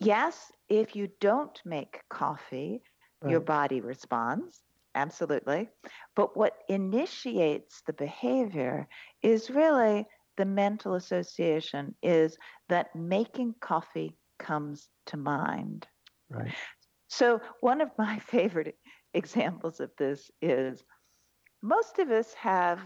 Yes, 0.00 0.52
if 0.68 0.94
you 0.94 1.08
don't 1.18 1.58
make 1.64 2.02
coffee, 2.10 2.82
right. 3.22 3.30
your 3.30 3.40
body 3.40 3.80
responds. 3.80 4.62
Absolutely. 4.94 5.70
But 6.14 6.36
what 6.36 6.58
initiates 6.68 7.80
the 7.86 7.94
behavior 7.94 8.86
is 9.22 9.48
really 9.48 10.06
the 10.36 10.44
mental 10.44 10.94
association 10.94 11.94
is 12.02 12.36
that 12.68 12.94
making 12.94 13.54
coffee 13.60 14.16
comes 14.40 14.88
to 15.06 15.16
mind. 15.16 15.86
Right. 16.28 16.52
So 17.08 17.40
one 17.60 17.80
of 17.80 17.90
my 17.98 18.18
favorite 18.26 18.76
examples 19.14 19.80
of 19.80 19.90
this 19.98 20.30
is 20.42 20.82
most 21.62 21.98
of 21.98 22.10
us 22.10 22.32
have 22.34 22.80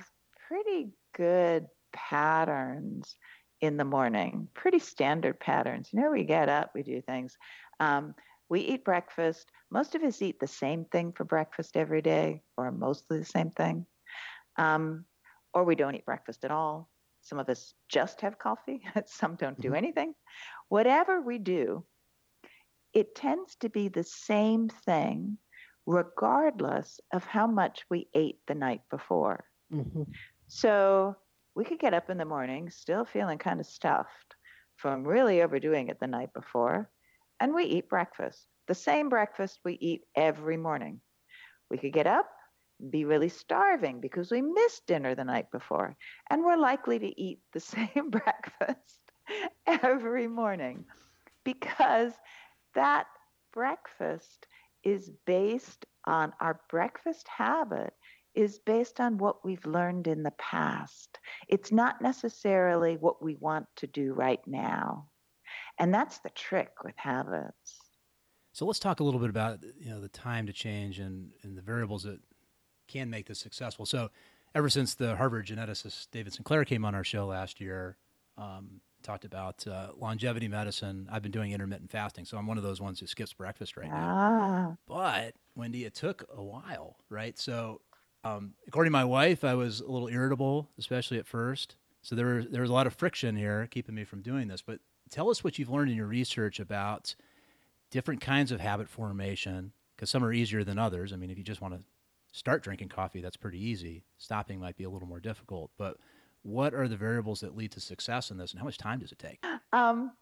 pretty 0.48 0.90
good 1.16 1.66
patterns 1.92 3.16
in 3.60 3.76
the 3.76 3.84
morning, 3.84 4.48
pretty 4.52 4.78
standard 4.78 5.40
patterns. 5.40 5.90
You 5.92 6.00
know, 6.00 6.10
we 6.10 6.24
get 6.24 6.48
up, 6.48 6.72
we 6.74 6.82
do 6.82 7.00
things. 7.00 7.36
Um, 7.80 8.14
we 8.48 8.60
eat 8.60 8.84
breakfast. 8.84 9.50
Most 9.70 9.94
of 9.94 10.02
us 10.02 10.20
eat 10.20 10.38
the 10.38 10.46
same 10.46 10.84
thing 10.84 11.12
for 11.12 11.24
breakfast 11.24 11.76
every 11.76 12.02
day, 12.02 12.42
or 12.56 12.70
mostly 12.70 13.18
the 13.18 13.24
same 13.24 13.50
thing. 13.50 13.86
Um, 14.58 15.06
or 15.54 15.64
we 15.64 15.76
don't 15.76 15.94
eat 15.94 16.04
breakfast 16.04 16.44
at 16.44 16.50
all. 16.50 16.90
Some 17.24 17.38
of 17.38 17.48
us 17.48 17.74
just 17.88 18.20
have 18.20 18.38
coffee, 18.38 18.82
some 19.06 19.34
don't 19.34 19.60
do 19.60 19.68
mm-hmm. 19.68 19.76
anything. 19.76 20.14
Whatever 20.68 21.20
we 21.20 21.38
do, 21.38 21.84
it 22.92 23.14
tends 23.14 23.56
to 23.56 23.68
be 23.68 23.88
the 23.88 24.04
same 24.04 24.68
thing 24.68 25.38
regardless 25.86 27.00
of 27.12 27.24
how 27.24 27.46
much 27.46 27.84
we 27.90 28.08
ate 28.14 28.38
the 28.46 28.54
night 28.54 28.80
before. 28.90 29.44
Mm-hmm. 29.72 30.04
So 30.46 31.16
we 31.54 31.64
could 31.64 31.78
get 31.78 31.94
up 31.94 32.08
in 32.08 32.18
the 32.18 32.24
morning 32.24 32.70
still 32.70 33.04
feeling 33.04 33.38
kind 33.38 33.60
of 33.60 33.66
stuffed 33.66 34.36
from 34.76 35.04
really 35.04 35.42
overdoing 35.42 35.88
it 35.88 35.98
the 36.00 36.06
night 36.06 36.32
before 36.32 36.90
and 37.40 37.54
we 37.54 37.64
eat 37.64 37.88
breakfast, 37.88 38.46
the 38.68 38.74
same 38.74 39.08
breakfast 39.08 39.60
we 39.64 39.74
eat 39.74 40.02
every 40.16 40.56
morning. 40.56 41.00
We 41.70 41.78
could 41.78 41.92
get 41.92 42.06
up, 42.06 42.28
be 42.90 43.04
really 43.04 43.28
starving 43.28 44.00
because 44.00 44.30
we 44.30 44.42
missed 44.42 44.86
dinner 44.86 45.14
the 45.14 45.24
night 45.24 45.50
before, 45.50 45.96
and 46.30 46.44
we're 46.44 46.56
likely 46.56 46.98
to 46.98 47.20
eat 47.20 47.40
the 47.52 47.60
same 47.74 48.10
breakfast 48.10 49.00
every 49.66 50.28
morning 50.28 50.84
because 51.44 52.12
that 52.74 53.06
breakfast 53.52 54.46
is 54.82 55.10
based 55.26 55.86
on 56.06 56.32
our 56.40 56.60
breakfast 56.68 57.26
habit 57.28 57.94
is 58.34 58.58
based 58.58 59.00
on 59.00 59.16
what 59.16 59.44
we've 59.44 59.64
learned 59.64 60.06
in 60.06 60.22
the 60.22 60.32
past. 60.32 61.18
It's 61.48 61.70
not 61.70 62.02
necessarily 62.02 62.96
what 62.96 63.22
we 63.22 63.36
want 63.36 63.66
to 63.76 63.86
do 63.86 64.12
right 64.12 64.40
now. 64.46 65.06
And 65.78 65.94
that's 65.94 66.18
the 66.18 66.30
trick 66.30 66.70
with 66.84 66.94
habits. 66.96 67.78
So 68.52 68.66
let's 68.66 68.78
talk 68.78 69.00
a 69.00 69.04
little 69.04 69.20
bit 69.20 69.30
about 69.30 69.60
you 69.78 69.90
know 69.90 70.00
the 70.00 70.08
time 70.08 70.46
to 70.46 70.52
change 70.52 70.98
and, 71.00 71.30
and 71.42 71.56
the 71.56 71.62
variables 71.62 72.04
that 72.04 72.20
can 72.86 73.10
make 73.10 73.26
this 73.26 73.38
successful. 73.38 73.86
So 73.86 74.10
ever 74.54 74.68
since 74.68 74.94
the 74.94 75.16
Harvard 75.16 75.46
geneticist 75.46 76.08
David 76.10 76.32
Sinclair 76.32 76.64
came 76.64 76.84
on 76.84 76.94
our 76.94 77.04
show 77.04 77.26
last 77.26 77.60
year, 77.60 77.96
um, 78.38 78.80
talked 79.02 79.24
about 79.24 79.66
uh, 79.66 79.88
longevity 79.98 80.48
medicine. 80.48 81.08
I've 81.12 81.22
been 81.22 81.30
doing 81.32 81.52
intermittent 81.52 81.90
fasting, 81.90 82.24
so 82.24 82.38
I'm 82.38 82.46
one 82.46 82.56
of 82.56 82.64
those 82.64 82.80
ones 82.80 83.00
who 83.00 83.06
skips 83.06 83.32
breakfast 83.32 83.76
right 83.76 83.90
now. 83.90 83.96
Ah. 83.96 84.76
But 84.86 85.34
Wendy, 85.54 85.84
it 85.84 85.94
took 85.94 86.24
a 86.34 86.42
while, 86.42 86.96
right? 87.10 87.38
So 87.38 87.80
um, 88.24 88.54
according 88.66 88.90
to 88.90 88.98
my 88.98 89.04
wife, 89.04 89.44
I 89.44 89.54
was 89.54 89.80
a 89.80 89.90
little 89.90 90.08
irritable, 90.08 90.70
especially 90.78 91.18
at 91.18 91.26
first. 91.26 91.76
So 92.02 92.14
there, 92.14 92.26
was, 92.26 92.46
there 92.48 92.62
was 92.62 92.70
a 92.70 92.74
lot 92.74 92.86
of 92.86 92.94
friction 92.94 93.36
here 93.36 93.68
keeping 93.70 93.94
me 93.94 94.04
from 94.04 94.22
doing 94.22 94.48
this. 94.48 94.62
But 94.62 94.80
tell 95.10 95.30
us 95.30 95.44
what 95.44 95.58
you've 95.58 95.70
learned 95.70 95.90
in 95.90 95.96
your 95.96 96.06
research 96.06 96.58
about 96.58 97.14
different 97.90 98.20
kinds 98.20 98.50
of 98.50 98.60
habit 98.60 98.88
formation, 98.88 99.72
because 99.94 100.10
some 100.10 100.24
are 100.24 100.32
easier 100.32 100.64
than 100.64 100.78
others. 100.78 101.12
I 101.12 101.16
mean, 101.16 101.30
if 101.30 101.38
you 101.38 101.44
just 101.44 101.60
want 101.60 101.74
to 101.74 101.80
start 102.34 102.64
drinking 102.64 102.88
coffee, 102.88 103.20
that's 103.20 103.36
pretty 103.36 103.64
easy. 103.64 104.02
Stopping 104.18 104.58
might 104.58 104.76
be 104.76 104.84
a 104.84 104.90
little 104.90 105.06
more 105.06 105.20
difficult. 105.20 105.70
But 105.78 105.96
what 106.42 106.74
are 106.74 106.88
the 106.88 106.96
variables 106.96 107.40
that 107.40 107.56
lead 107.56 107.70
to 107.72 107.80
success 107.80 108.30
in 108.30 108.36
this, 108.36 108.50
and 108.50 108.58
how 108.58 108.64
much 108.64 108.76
time 108.76 108.98
does 108.98 109.12
it 109.12 109.18
take? 109.18 109.42
Um, 109.72 110.12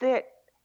that 0.00 0.24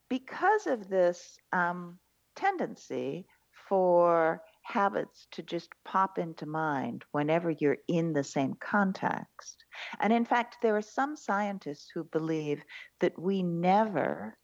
because 0.09 0.67
of 0.67 0.89
this 0.89 1.37
um, 1.53 1.99
tendency 2.35 3.27
for 3.69 4.41
habits 4.63 5.27
to 5.31 5.43
just 5.43 5.69
pop 5.83 6.17
into 6.17 6.47
mind 6.47 7.05
whenever 7.11 7.51
you're 7.51 7.77
in 7.87 8.11
the 8.11 8.23
same 8.23 8.55
context. 8.59 9.63
And 9.99 10.11
in 10.11 10.25
fact, 10.25 10.57
there 10.63 10.75
are 10.75 10.81
some 10.81 11.15
scientists 11.15 11.87
who 11.93 12.03
believe 12.03 12.63
that 12.99 13.17
we 13.17 13.43
never 13.43 14.37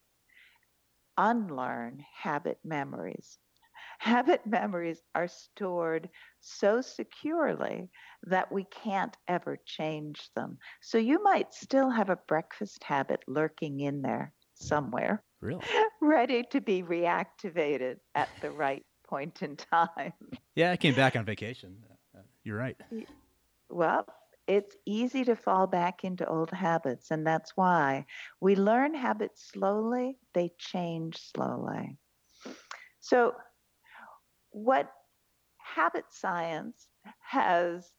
unlearn 1.18 2.04
habit 2.16 2.60
memories. 2.64 3.40
Habit 4.02 4.48
memories 4.48 5.00
are 5.14 5.28
stored 5.28 6.10
so 6.40 6.82
securely 6.82 7.88
that 8.24 8.52
we 8.52 8.64
can't 8.64 9.16
ever 9.28 9.60
change 9.64 10.28
them. 10.36 10.58
So 10.82 10.98
you 10.98 11.22
might 11.22 11.54
still 11.54 11.92
have 11.92 12.10
a 12.10 12.16
breakfast 12.28 12.84
habit 12.84 13.20
lurking 13.28 13.80
in 13.80 14.02
there 14.02 14.34
somewhere. 14.56 15.24
Really? 15.40 15.62
Ready 16.02 16.42
to 16.50 16.60
be 16.62 16.82
reactivated 16.82 17.98
at 18.16 18.30
the 18.42 18.50
right 18.50 18.84
point 19.08 19.44
in 19.44 19.56
time. 19.56 20.14
Yeah, 20.56 20.72
I 20.72 20.78
came 20.78 20.96
back 20.96 21.16
on 21.16 21.24
vacation. 21.24 21.78
Uh, 22.18 22.22
you're 22.44 22.58
right. 22.58 22.78
Well, 23.70 24.08
it's 24.48 24.76
easy 24.88 25.26
to 25.26 25.36
fall 25.36 25.68
back 25.68 26.04
into 26.04 26.28
old 26.28 26.50
habits, 26.50 27.12
and 27.12 27.26
that's 27.26 27.52
why 27.56 28.08
we 28.40 28.56
learn 28.56 28.96
habits 28.96 29.52
slowly, 29.52 30.18
they 30.34 30.54
change 30.58 31.18
slowly. 31.20 32.00
So, 33.00 33.34
what 34.52 34.92
habit 35.76 36.06
science 36.12 36.88
has 37.20 37.94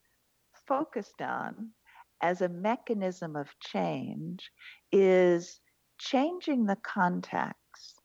focused 0.66 1.20
on 1.22 1.70
as 2.22 2.40
a 2.40 2.48
mechanism 2.48 3.36
of 3.36 3.48
change 3.60 4.50
is 4.92 5.60
changing 5.98 6.66
the 6.66 6.76
context 6.76 8.00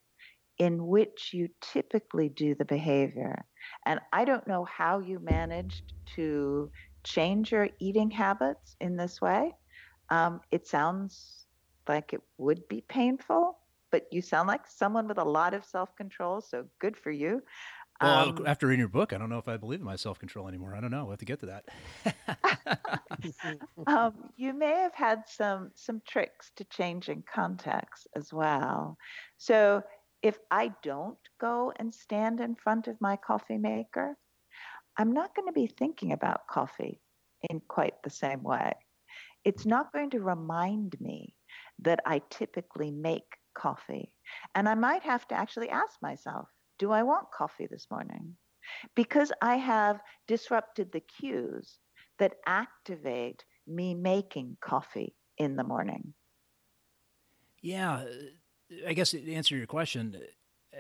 in 0.58 0.88
which 0.88 1.32
you 1.34 1.50
typically 1.62 2.30
do 2.30 2.56
the 2.56 2.66
behavior. 2.66 3.46
And 3.86 4.00
I 4.14 4.26
don't 4.26 4.48
know 4.48 4.66
how 4.66 5.00
you 5.00 5.20
managed 5.20 5.94
to 6.16 6.72
change 7.06 7.52
your 7.52 7.70
eating 7.80 8.12
habits 8.12 8.76
in 8.80 8.98
this 8.98 9.22
way. 9.22 9.54
Um, 10.10 10.42
it 10.52 10.68
sounds 10.68 11.48
like 11.88 12.14
it 12.14 12.22
would 12.38 12.68
be 12.68 12.82
painful. 12.82 13.60
but 13.92 14.04
you 14.12 14.22
sound 14.22 14.48
like 14.48 14.68
someone 14.68 15.08
with 15.08 15.18
a 15.18 15.24
lot 15.24 15.54
of 15.54 15.64
self 15.66 15.96
control. 15.96 16.42
So 16.42 16.66
good 16.80 16.98
for 16.98 17.12
you. 17.12 17.42
Well, 18.02 18.30
um, 18.30 18.44
after 18.46 18.68
reading 18.68 18.82
your 18.82 18.90
book, 18.90 19.12
I 19.12 19.18
don't 19.18 19.30
know 19.30 19.40
if 19.40 19.48
I 19.48 19.58
believe 19.58 19.80
in 19.80 19.86
my 19.86 19.96
self 19.96 20.20
control 20.20 20.48
anymore. 20.48 20.76
I 20.76 20.82
don't 20.82 20.92
know. 20.92 21.04
We'll 21.04 21.12
have 21.12 21.20
to 21.20 21.26
get 21.26 21.40
to 21.40 21.46
that. 21.48 23.02
um, 23.88 24.14
you 24.36 24.54
may 24.54 24.72
have 24.72 24.94
had 24.94 25.24
some 25.28 25.72
some 25.74 26.02
tricks 26.08 26.52
to 26.58 26.64
changing 26.66 27.24
context 27.34 28.08
as 28.16 28.32
well. 28.32 28.98
So 29.38 29.84
if 30.22 30.38
I 30.52 30.74
don't 30.84 31.18
go 31.40 31.74
and 31.78 31.94
stand 31.94 32.40
in 32.40 32.56
front 32.56 32.88
of 32.88 33.02
my 33.02 33.16
coffee 33.16 33.58
maker, 33.58 34.16
I'm 34.98 35.12
not 35.12 35.36
going 35.36 35.48
to 35.48 35.54
be 35.54 35.68
thinking 35.68 36.12
about 36.12 36.48
coffee 36.48 37.00
in 37.50 37.62
quite 37.68 38.02
the 38.04 38.10
same 38.10 38.44
way. 38.44 38.74
It's 39.44 39.66
not 39.66 39.94
going 39.94 40.10
to 40.12 40.20
remind 40.20 41.00
me 41.00 41.36
that 41.80 42.00
I 42.06 42.22
typically 42.30 42.92
make 42.92 43.38
coffee. 43.56 44.12
And 44.56 44.68
I 44.68 44.76
might 44.76 45.04
have 45.04 45.28
to 45.30 45.36
actually 45.36 45.70
ask 45.70 46.02
myself, 46.02 46.48
do 46.80 46.92
I 46.92 47.04
want 47.04 47.32
coffee 47.32 47.68
this 47.68 47.88
morning? 47.90 48.36
Because 48.96 49.32
I 49.42 49.56
have 49.56 50.00
disrupted 50.28 50.92
the 50.92 51.00
cues 51.00 51.80
that 52.20 52.36
activate 52.46 53.44
me 53.66 53.94
making 53.94 54.58
coffee 54.62 55.16
in 55.38 55.56
the 55.56 55.64
morning. 55.64 56.14
Yeah, 57.62 58.06
I 58.88 58.94
guess 58.94 59.12
to 59.12 59.34
answer 59.34 59.56
your 59.56 59.68
question, 59.68 60.18
uh, 60.74 60.78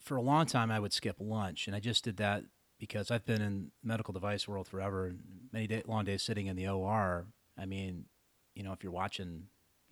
for 0.00 0.16
a 0.16 0.22
long 0.22 0.46
time 0.46 0.70
I 0.70 0.80
would 0.80 0.92
skip 0.92 1.16
lunch, 1.18 1.66
and 1.66 1.76
I 1.76 1.80
just 1.80 2.04
did 2.04 2.16
that 2.18 2.44
because 2.78 3.10
I've 3.10 3.24
been 3.24 3.42
in 3.42 3.70
medical 3.82 4.12
device 4.12 4.46
world 4.46 4.68
forever, 4.68 5.06
and 5.06 5.20
many 5.52 5.66
day, 5.66 5.82
long 5.86 6.04
days 6.04 6.22
sitting 6.22 6.46
in 6.46 6.56
the 6.56 6.68
OR. 6.68 7.26
I 7.58 7.64
mean, 7.66 8.06
you 8.54 8.62
know, 8.62 8.72
if 8.72 8.82
you're 8.82 8.92
watching, 8.92 9.44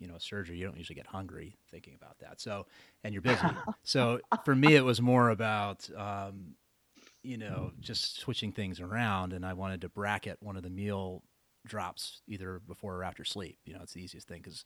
you 0.05 0.11
know, 0.11 0.19
surgery, 0.19 0.55
you 0.55 0.65
don't 0.65 0.77
usually 0.77 0.95
get 0.95 1.07
hungry 1.07 1.57
thinking 1.71 1.95
about 1.95 2.19
that. 2.19 2.39
So, 2.39 2.67
and 3.03 3.11
you're 3.11 3.23
busy. 3.23 3.41
so 3.83 4.19
for 4.43 4.55
me, 4.55 4.75
it 4.75 4.85
was 4.85 5.01
more 5.01 5.31
about, 5.31 5.89
um, 5.97 6.53
you 7.23 7.37
know, 7.37 7.71
just 7.79 8.19
switching 8.19 8.51
things 8.51 8.79
around, 8.79 9.33
and 9.33 9.43
I 9.43 9.53
wanted 9.53 9.81
to 9.81 9.89
bracket 9.89 10.37
one 10.41 10.57
of 10.57 10.61
the 10.61 10.69
meal 10.69 11.23
drops 11.65 12.21
either 12.27 12.61
before 12.67 12.95
or 12.97 13.03
after 13.03 13.25
sleep. 13.25 13.57
You 13.65 13.73
know, 13.73 13.79
it's 13.81 13.93
the 13.93 14.03
easiest 14.03 14.27
thing 14.27 14.41
because 14.43 14.63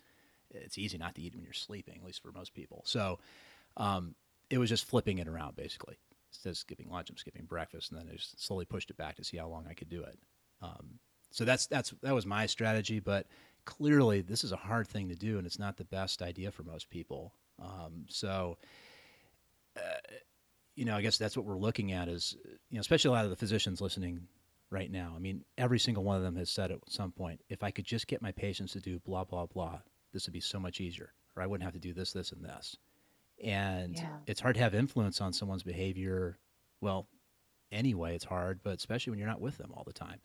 it's 0.51 0.77
easy 0.77 0.98
not 0.98 1.15
to 1.15 1.22
eat 1.22 1.34
when 1.36 1.46
you're 1.46 1.53
sleeping, 1.53 1.96
at 1.96 2.05
least 2.05 2.22
for 2.22 2.34
most 2.34 2.53
people. 2.53 2.81
So 2.86 3.19
um, 3.77 4.15
it 4.50 4.58
was 4.58 4.67
just 4.69 4.84
flipping 4.84 5.19
it 5.19 5.27
around 5.29 5.55
basically. 5.55 5.96
Instead 6.34 6.50
of 6.50 6.58
skipping 6.58 6.89
lunch, 6.89 7.10
I'm 7.10 7.15
skipping 7.15 7.46
breakfast, 7.46 7.91
and 7.91 8.00
then 8.00 8.10
I 8.12 8.17
just 8.17 8.46
slowly 8.46 8.65
pushed 8.65 8.89
it 8.89 8.98
back 8.98 9.15
to 9.15 9.24
see 9.24 9.38
how 9.38 9.48
long 9.48 9.67
I 9.69 9.74
could 9.74 9.89
do 9.89 10.03
it. 10.03 10.19
Um, 10.62 11.00
so 11.31 11.46
that's 11.46 11.67
that's 11.67 11.93
that 12.01 12.13
was 12.13 12.25
my 12.25 12.46
strategy, 12.46 13.00
but 13.00 13.27
clearly 13.65 14.21
this 14.21 14.43
is 14.43 14.51
a 14.51 14.57
hard 14.57 14.87
thing 14.87 15.09
to 15.09 15.15
do, 15.15 15.37
and 15.37 15.45
it's 15.45 15.59
not 15.59 15.77
the 15.77 15.85
best 15.85 16.21
idea 16.21 16.51
for 16.51 16.63
most 16.63 16.89
people. 16.89 17.33
Um, 17.61 18.05
so. 18.07 18.57
Uh, 19.77 19.81
you 20.75 20.85
know, 20.85 20.95
I 20.95 21.01
guess 21.01 21.17
that's 21.17 21.35
what 21.35 21.45
we're 21.45 21.57
looking 21.57 21.91
at 21.91 22.07
is, 22.07 22.37
you 22.69 22.77
know, 22.77 22.79
especially 22.79 23.09
a 23.09 23.11
lot 23.11 23.25
of 23.25 23.31
the 23.31 23.35
physicians 23.35 23.81
listening 23.81 24.27
right 24.69 24.89
now. 24.89 25.13
I 25.13 25.19
mean, 25.19 25.43
every 25.57 25.77
single 25.77 26.05
one 26.05 26.15
of 26.15 26.23
them 26.23 26.37
has 26.37 26.49
said 26.49 26.71
at 26.71 26.79
some 26.87 27.11
point, 27.11 27.41
if 27.49 27.63
I 27.63 27.71
could 27.71 27.83
just 27.83 28.07
get 28.07 28.21
my 28.21 28.31
patients 28.31 28.71
to 28.73 28.79
do 28.79 28.99
blah, 28.99 29.25
blah, 29.25 29.45
blah, 29.45 29.79
this 30.13 30.25
would 30.25 30.33
be 30.33 30.39
so 30.39 30.57
much 30.57 30.79
easier, 30.79 31.11
or 31.35 31.43
I 31.43 31.47
wouldn't 31.47 31.65
have 31.65 31.73
to 31.73 31.79
do 31.79 31.93
this, 31.93 32.13
this, 32.13 32.31
and 32.31 32.43
this. 32.43 32.77
And 33.43 33.97
yeah. 33.97 34.07
it's 34.25 34.39
hard 34.39 34.55
to 34.55 34.61
have 34.61 34.73
influence 34.73 35.19
on 35.19 35.33
someone's 35.33 35.63
behavior. 35.63 36.37
Well, 36.79 37.07
anyway, 37.73 38.15
it's 38.15 38.23
hard, 38.23 38.61
but 38.63 38.77
especially 38.77 39.11
when 39.11 39.19
you're 39.19 39.27
not 39.27 39.41
with 39.41 39.57
them 39.57 39.71
all 39.75 39.83
the 39.83 39.91
time. 39.91 40.19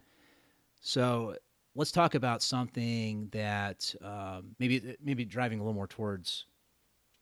So 0.81 1.37
let's 1.75 1.93
talk 1.93 2.15
about 2.15 2.43
something 2.43 3.29
that 3.33 3.95
um, 4.03 4.55
maybe 4.59 4.97
maybe 5.03 5.25
driving 5.25 5.61
a 5.61 5.63
little 5.63 5.75
more 5.75 5.87
towards 5.87 6.47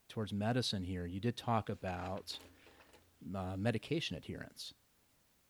towards 0.09 0.33
medicine 0.33 0.83
here. 0.83 1.05
You 1.05 1.19
did 1.19 1.35
talk 1.35 1.69
about 1.69 2.37
uh, 3.35 3.55
medication 3.57 4.15
adherence, 4.17 4.73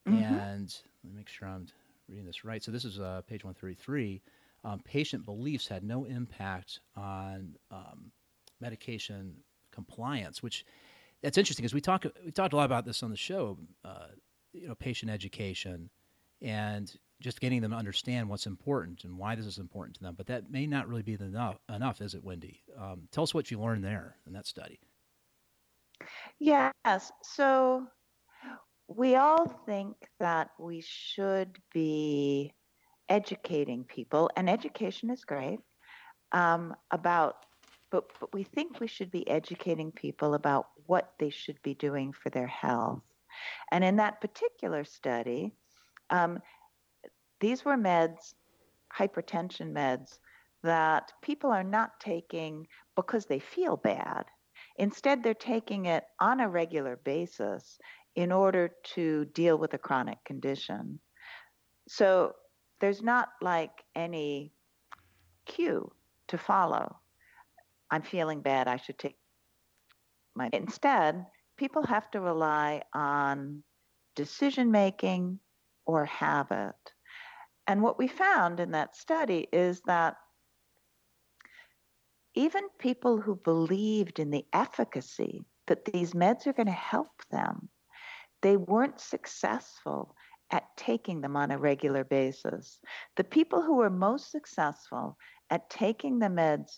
mm-hmm. 0.07 0.23
and 0.23 0.75
let 1.03 1.11
me 1.11 1.17
make 1.17 1.29
sure 1.29 1.47
I'm 1.47 1.67
reading 2.07 2.25
this 2.25 2.45
right. 2.45 2.63
So 2.63 2.71
this 2.71 2.85
is 2.85 2.99
uh, 2.99 3.21
page 3.27 3.43
133 3.43 4.21
um, 4.63 4.79
patient 4.79 5.25
beliefs 5.25 5.67
had 5.67 5.83
no 5.83 6.05
impact 6.05 6.79
on 6.95 7.55
um, 7.71 8.11
medication 8.61 9.35
compliance, 9.71 10.41
which 10.41 10.65
that's 11.21 11.37
interesting 11.37 11.63
because 11.63 11.73
we 11.73 11.81
talk 11.81 12.05
we 12.25 12.31
talked 12.31 12.53
a 12.53 12.55
lot 12.55 12.65
about 12.65 12.85
this 12.85 13.03
on 13.03 13.09
the 13.09 13.17
show. 13.17 13.57
Uh, 13.83 14.07
you 14.53 14.67
know, 14.67 14.75
patient 14.75 15.11
education 15.11 15.89
and 16.41 16.95
just 17.23 17.39
getting 17.39 17.61
them 17.61 17.71
to 17.71 17.77
understand 17.77 18.27
what's 18.27 18.45
important 18.45 19.05
and 19.05 19.17
why 19.17 19.33
this 19.33 19.45
is 19.45 19.57
important 19.57 19.95
to 19.95 20.03
them. 20.03 20.13
But 20.15 20.27
that 20.27 20.51
may 20.51 20.67
not 20.67 20.89
really 20.89 21.01
be 21.01 21.13
enough, 21.13 21.55
enough 21.73 22.01
is 22.01 22.13
it, 22.13 22.23
Wendy? 22.23 22.61
Um, 22.77 23.07
tell 23.11 23.23
us 23.23 23.33
what 23.33 23.49
you 23.49 23.59
learned 23.59 23.83
there 23.83 24.17
in 24.27 24.33
that 24.33 24.45
study. 24.45 24.79
Yes. 26.37 26.73
So 27.23 27.87
we 28.87 29.15
all 29.15 29.47
think 29.65 29.95
that 30.19 30.49
we 30.59 30.81
should 30.85 31.57
be 31.73 32.53
educating 33.07 33.85
people, 33.85 34.29
and 34.35 34.49
education 34.49 35.09
is 35.09 35.23
great, 35.23 35.59
um, 36.33 36.75
about, 36.91 37.45
but, 37.89 38.03
but 38.19 38.33
we 38.33 38.43
think 38.43 38.79
we 38.79 38.87
should 38.87 39.11
be 39.11 39.27
educating 39.29 39.91
people 39.91 40.33
about 40.33 40.67
what 40.87 41.13
they 41.19 41.29
should 41.29 41.61
be 41.63 41.73
doing 41.73 42.11
for 42.11 42.29
their 42.29 42.47
health. 42.47 43.01
And 43.71 43.83
in 43.83 43.95
that 43.95 44.19
particular 44.19 44.83
study, 44.83 45.53
um, 46.09 46.39
these 47.43 47.65
were 47.65 47.75
meds, 47.75 48.35
hypertension 48.97 49.73
meds, 49.73 50.19
that 50.63 51.11
people 51.21 51.51
are 51.51 51.63
not 51.63 51.99
taking 51.99 52.65
because 52.95 53.25
they 53.25 53.39
feel 53.39 53.75
bad. 53.75 54.23
Instead, 54.77 55.21
they're 55.21 55.33
taking 55.33 55.85
it 55.85 56.05
on 56.21 56.39
a 56.39 56.47
regular 56.47 56.95
basis 57.03 57.77
in 58.15 58.31
order 58.31 58.71
to 58.95 59.25
deal 59.25 59.57
with 59.57 59.73
a 59.73 59.77
chronic 59.77 60.23
condition. 60.23 60.99
So 61.89 62.33
there's 62.79 63.01
not 63.01 63.29
like 63.41 63.83
any 63.93 64.53
cue 65.45 65.91
to 66.29 66.37
follow. 66.37 66.95
I'm 67.91 68.03
feeling 68.03 68.41
bad, 68.41 68.69
I 68.69 68.77
should 68.77 68.97
take 68.97 69.17
my. 70.33 70.49
Instead, 70.53 71.25
people 71.57 71.83
have 71.83 72.09
to 72.11 72.21
rely 72.21 72.83
on 72.93 73.63
decision 74.15 74.71
making 74.71 75.39
or 75.85 76.05
habit. 76.05 76.75
And 77.67 77.81
what 77.81 77.97
we 77.97 78.07
found 78.07 78.59
in 78.59 78.71
that 78.71 78.95
study 78.95 79.47
is 79.51 79.81
that 79.85 80.15
even 82.35 82.63
people 82.79 83.21
who 83.21 83.35
believed 83.35 84.19
in 84.19 84.31
the 84.31 84.45
efficacy 84.53 85.45
that 85.67 85.85
these 85.85 86.13
meds 86.13 86.47
are 86.47 86.53
going 86.53 86.67
to 86.67 86.71
help 86.71 87.21
them, 87.31 87.69
they 88.41 88.57
weren't 88.57 88.99
successful 88.99 90.15
at 90.51 90.75
taking 90.75 91.21
them 91.21 91.35
on 91.35 91.51
a 91.51 91.57
regular 91.57 92.03
basis. 92.03 92.79
The 93.15 93.23
people 93.23 93.61
who 93.61 93.77
were 93.77 93.89
most 93.89 94.31
successful 94.31 95.17
at 95.49 95.69
taking 95.69 96.19
the 96.19 96.27
meds 96.27 96.71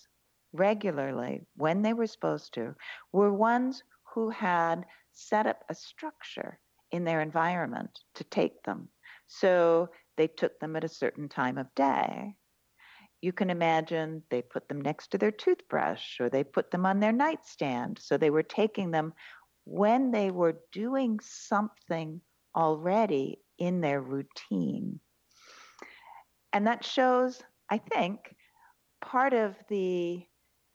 regularly 0.52 1.42
when 1.56 1.82
they 1.82 1.92
were 1.92 2.06
supposed 2.06 2.54
to 2.54 2.74
were 3.12 3.32
ones 3.32 3.82
who 4.14 4.30
had 4.30 4.84
set 5.12 5.46
up 5.46 5.64
a 5.68 5.74
structure 5.74 6.58
in 6.92 7.04
their 7.04 7.20
environment 7.20 7.98
to 8.14 8.24
take 8.24 8.62
them. 8.62 8.88
So 9.26 9.88
they 10.16 10.26
took 10.26 10.58
them 10.58 10.76
at 10.76 10.84
a 10.84 10.88
certain 10.88 11.28
time 11.28 11.58
of 11.58 11.74
day. 11.74 12.34
You 13.20 13.32
can 13.32 13.50
imagine 13.50 14.22
they 14.30 14.42
put 14.42 14.68
them 14.68 14.80
next 14.80 15.08
to 15.08 15.18
their 15.18 15.30
toothbrush 15.30 16.20
or 16.20 16.28
they 16.28 16.44
put 16.44 16.70
them 16.70 16.86
on 16.86 17.00
their 17.00 17.12
nightstand. 17.12 17.98
So 18.00 18.16
they 18.16 18.30
were 18.30 18.42
taking 18.42 18.90
them 18.90 19.14
when 19.64 20.10
they 20.10 20.30
were 20.30 20.60
doing 20.72 21.18
something 21.20 22.20
already 22.54 23.40
in 23.58 23.80
their 23.80 24.00
routine. 24.00 25.00
And 26.52 26.66
that 26.66 26.84
shows, 26.84 27.42
I 27.70 27.78
think, 27.78 28.34
part 29.00 29.34
of 29.34 29.56
the 29.68 30.24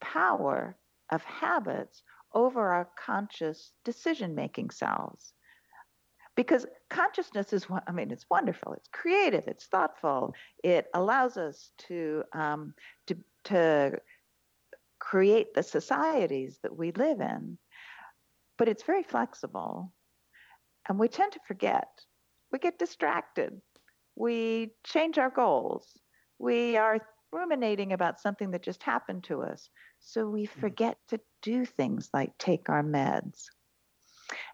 power 0.02 0.78
of 1.12 1.24
habits 1.24 2.04
over 2.34 2.70
our 2.70 2.90
conscious 3.04 3.72
decision 3.84 4.36
making 4.36 4.72
selves. 4.72 5.34
Because 6.42 6.66
consciousness 6.90 7.54
is, 7.54 7.68
I 7.88 7.92
mean, 7.92 8.10
it's 8.10 8.26
wonderful, 8.30 8.74
it's 8.74 8.90
creative, 8.92 9.48
it's 9.48 9.68
thoughtful, 9.68 10.34
it 10.64 10.88
allows 10.94 11.38
us 11.38 11.72
to, 11.88 12.24
um, 12.34 12.74
to, 13.08 13.18
to 13.46 14.00
create 15.00 15.54
the 15.54 15.62
societies 15.62 16.58
that 16.64 16.76
we 16.76 16.92
live 16.94 17.22
in, 17.22 17.60
but 18.58 18.68
it's 18.68 18.84
very 18.84 19.04
flexible. 19.04 19.94
And 20.90 20.98
we 20.98 21.08
tend 21.08 21.34
to 21.34 21.40
forget 21.48 21.88
we 22.52 22.60
get 22.60 22.78
distracted. 22.78 23.62
We 24.16 24.72
change 24.84 25.18
our 25.18 25.30
goals. 25.30 25.88
We 26.38 26.78
are 26.78 27.00
ruminating 27.32 27.94
about 27.94 28.20
something 28.20 28.52
that 28.52 28.64
just 28.64 28.84
happened 28.84 29.24
to 29.26 29.42
us. 29.42 29.70
So 30.00 30.28
we 30.28 30.48
mm. 30.48 30.50
forget 30.60 30.98
to 31.10 31.20
do 31.42 31.66
things 31.66 32.10
like 32.14 32.38
take 32.38 32.70
our 32.70 32.84
meds. 32.84 33.46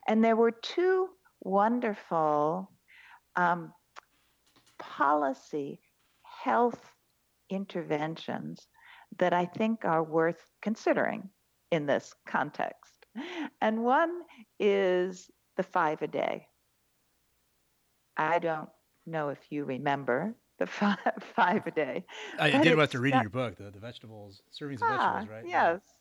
And 0.07 0.23
there 0.23 0.35
were 0.35 0.51
two 0.51 1.09
wonderful 1.47 2.71
um, 3.35 3.73
policy 4.77 5.79
health 6.43 6.93
interventions 7.49 8.67
that 9.17 9.33
I 9.33 9.45
think 9.45 9.85
are 9.85 10.03
worth 10.03 10.43
considering. 10.61 11.29
in 11.71 11.85
this 11.85 12.13
context. 12.25 13.05
And 13.61 13.83
one 13.83 14.21
is 14.59 15.29
the 15.57 15.63
five 15.63 16.01
a 16.01 16.07
day. 16.07 16.47
I 18.15 18.39
don't 18.39 18.69
know 19.05 19.29
if 19.29 19.39
you 19.49 19.65
remember 19.65 20.33
the 20.59 20.67
five, 20.81 20.97
five 21.35 21.65
a 21.67 21.71
day. 21.71 22.05
I 22.39 22.51
did 22.51 22.79
after 22.79 22.99
reading 22.99 23.21
your 23.21 23.29
book, 23.29 23.57
the, 23.57 23.71
the 23.71 23.79
vegetables, 23.79 24.41
servings 24.51 24.81
of 24.81 24.83
ah, 24.83 24.97
vegetables, 24.97 25.29
right? 25.29 25.45
Yes. 25.47 25.81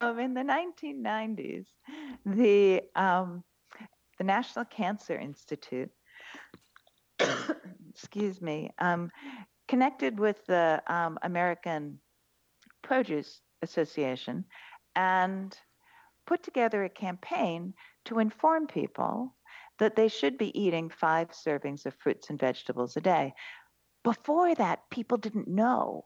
Um, 0.00 0.18
in 0.20 0.34
the 0.34 0.42
1990s, 0.42 1.66
the 2.24 2.82
um, 2.94 3.42
the 4.18 4.24
National 4.24 4.64
Cancer 4.64 5.18
Institute, 5.18 5.90
excuse 7.90 8.40
me, 8.40 8.70
um, 8.78 9.10
connected 9.68 10.18
with 10.18 10.44
the 10.46 10.82
um, 10.86 11.18
American 11.22 11.98
Produce 12.82 13.40
Association 13.62 14.44
and 14.94 15.56
put 16.26 16.42
together 16.42 16.84
a 16.84 16.88
campaign 16.88 17.74
to 18.06 18.18
inform 18.18 18.66
people 18.66 19.34
that 19.78 19.96
they 19.96 20.08
should 20.08 20.38
be 20.38 20.58
eating 20.58 20.88
five 20.88 21.30
servings 21.30 21.86
of 21.86 21.94
fruits 21.94 22.30
and 22.30 22.38
vegetables 22.38 22.96
a 22.96 23.00
day. 23.00 23.34
Before 24.04 24.54
that, 24.54 24.88
people 24.90 25.18
didn't 25.18 25.48
know. 25.48 26.04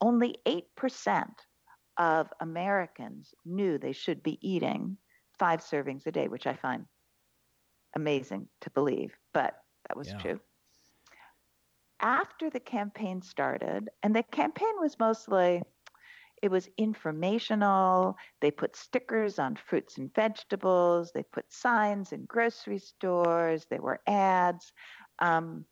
Only 0.00 0.36
8% 0.46 1.28
of 1.96 2.28
Americans 2.40 3.34
knew 3.44 3.78
they 3.78 3.92
should 3.92 4.22
be 4.22 4.38
eating 4.42 4.96
five 5.38 5.60
servings 5.60 6.06
a 6.06 6.12
day, 6.12 6.28
which 6.28 6.46
I 6.46 6.54
find 6.56 6.86
amazing 7.94 8.48
to 8.62 8.70
believe, 8.70 9.12
but 9.32 9.54
that 9.88 9.96
was 9.96 10.08
yeah. 10.08 10.18
true. 10.18 10.40
After 12.00 12.48
the 12.48 12.60
campaign 12.60 13.20
started, 13.22 13.90
and 14.02 14.16
the 14.16 14.22
campaign 14.22 14.74
was 14.80 14.98
mostly 14.98 15.62
it 16.42 16.50
was 16.50 16.68
informational. 16.78 18.16
They 18.40 18.50
put 18.50 18.74
stickers 18.74 19.38
on 19.38 19.56
fruits 19.56 19.98
and 19.98 20.12
vegetables. 20.14 21.12
They 21.12 21.22
put 21.22 21.52
signs 21.52 22.12
in 22.12 22.24
grocery 22.24 22.78
stores. 22.78 23.66
There 23.68 23.82
were 23.82 24.00
ads. 24.06 24.72
Um, 25.18 25.66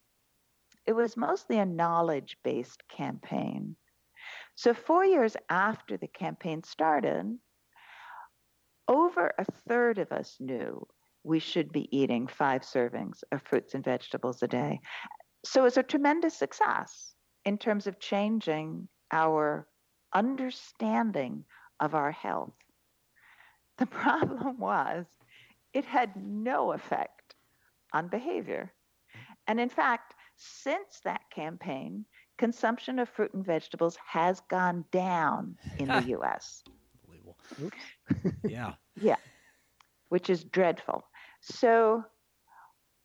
it 0.86 0.92
was 0.92 1.16
mostly 1.16 1.58
a 1.58 1.66
knowledge 1.66 2.36
based 2.44 2.82
campaign. 2.88 3.76
So, 4.56 4.74
four 4.74 5.04
years 5.04 5.36
after 5.48 5.96
the 5.96 6.08
campaign 6.08 6.62
started, 6.64 7.38
over 8.88 9.32
a 9.38 9.44
third 9.68 9.98
of 9.98 10.12
us 10.12 10.36
knew 10.40 10.86
we 11.28 11.38
should 11.38 11.70
be 11.70 11.88
eating 11.96 12.26
five 12.26 12.62
servings 12.62 13.22
of 13.32 13.42
fruits 13.42 13.74
and 13.74 13.84
vegetables 13.84 14.42
a 14.42 14.48
day. 14.48 14.80
So, 15.44 15.66
it's 15.66 15.76
a 15.76 15.82
tremendous 15.82 16.34
success 16.34 17.14
in 17.44 17.58
terms 17.58 17.86
of 17.86 18.00
changing 18.00 18.88
our 19.12 19.68
understanding 20.14 21.44
of 21.80 21.94
our 21.94 22.10
health. 22.10 22.54
The 23.76 23.86
problem 24.02 24.58
was 24.58 25.06
it 25.74 25.84
had 25.84 26.16
no 26.16 26.72
effect 26.72 27.34
on 27.92 28.08
behavior. 28.08 28.72
And 29.46 29.60
in 29.60 29.68
fact, 29.68 30.14
since 30.36 31.00
that 31.04 31.22
campaign, 31.34 32.04
consumption 32.38 32.98
of 32.98 33.08
fruit 33.08 33.34
and 33.34 33.44
vegetables 33.44 33.98
has 34.06 34.40
gone 34.48 34.84
down 34.92 35.56
in 35.78 35.88
the 35.88 36.02
US. 36.18 36.62
Unbelievable. 37.06 37.36
yeah. 38.44 38.74
Yeah. 39.00 39.16
Which 40.08 40.30
is 40.30 40.44
dreadful. 40.44 41.04
So, 41.40 42.04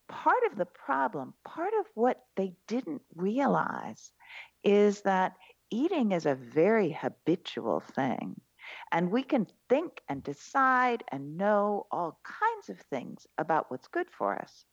part 0.07 0.43
of 0.51 0.57
the 0.57 0.65
problem, 0.65 1.33
part 1.45 1.73
of 1.79 1.85
what 1.95 2.25
they 2.35 2.55
didn't 2.67 3.01
realize 3.15 4.11
is 4.63 5.01
that 5.01 5.33
eating 5.71 6.11
is 6.11 6.25
a 6.25 6.35
very 6.35 6.91
habitual 6.91 7.79
thing. 7.79 8.39
And 8.91 9.11
we 9.11 9.23
can 9.23 9.47
think 9.69 10.01
and 10.07 10.23
decide 10.23 11.03
and 11.11 11.37
know 11.37 11.87
all 11.91 12.19
kinds 12.23 12.69
of 12.69 12.79
things 12.87 13.27
about 13.37 13.69
what's 13.69 13.87
good 13.87 14.07
for 14.17 14.39
us. 14.39 14.65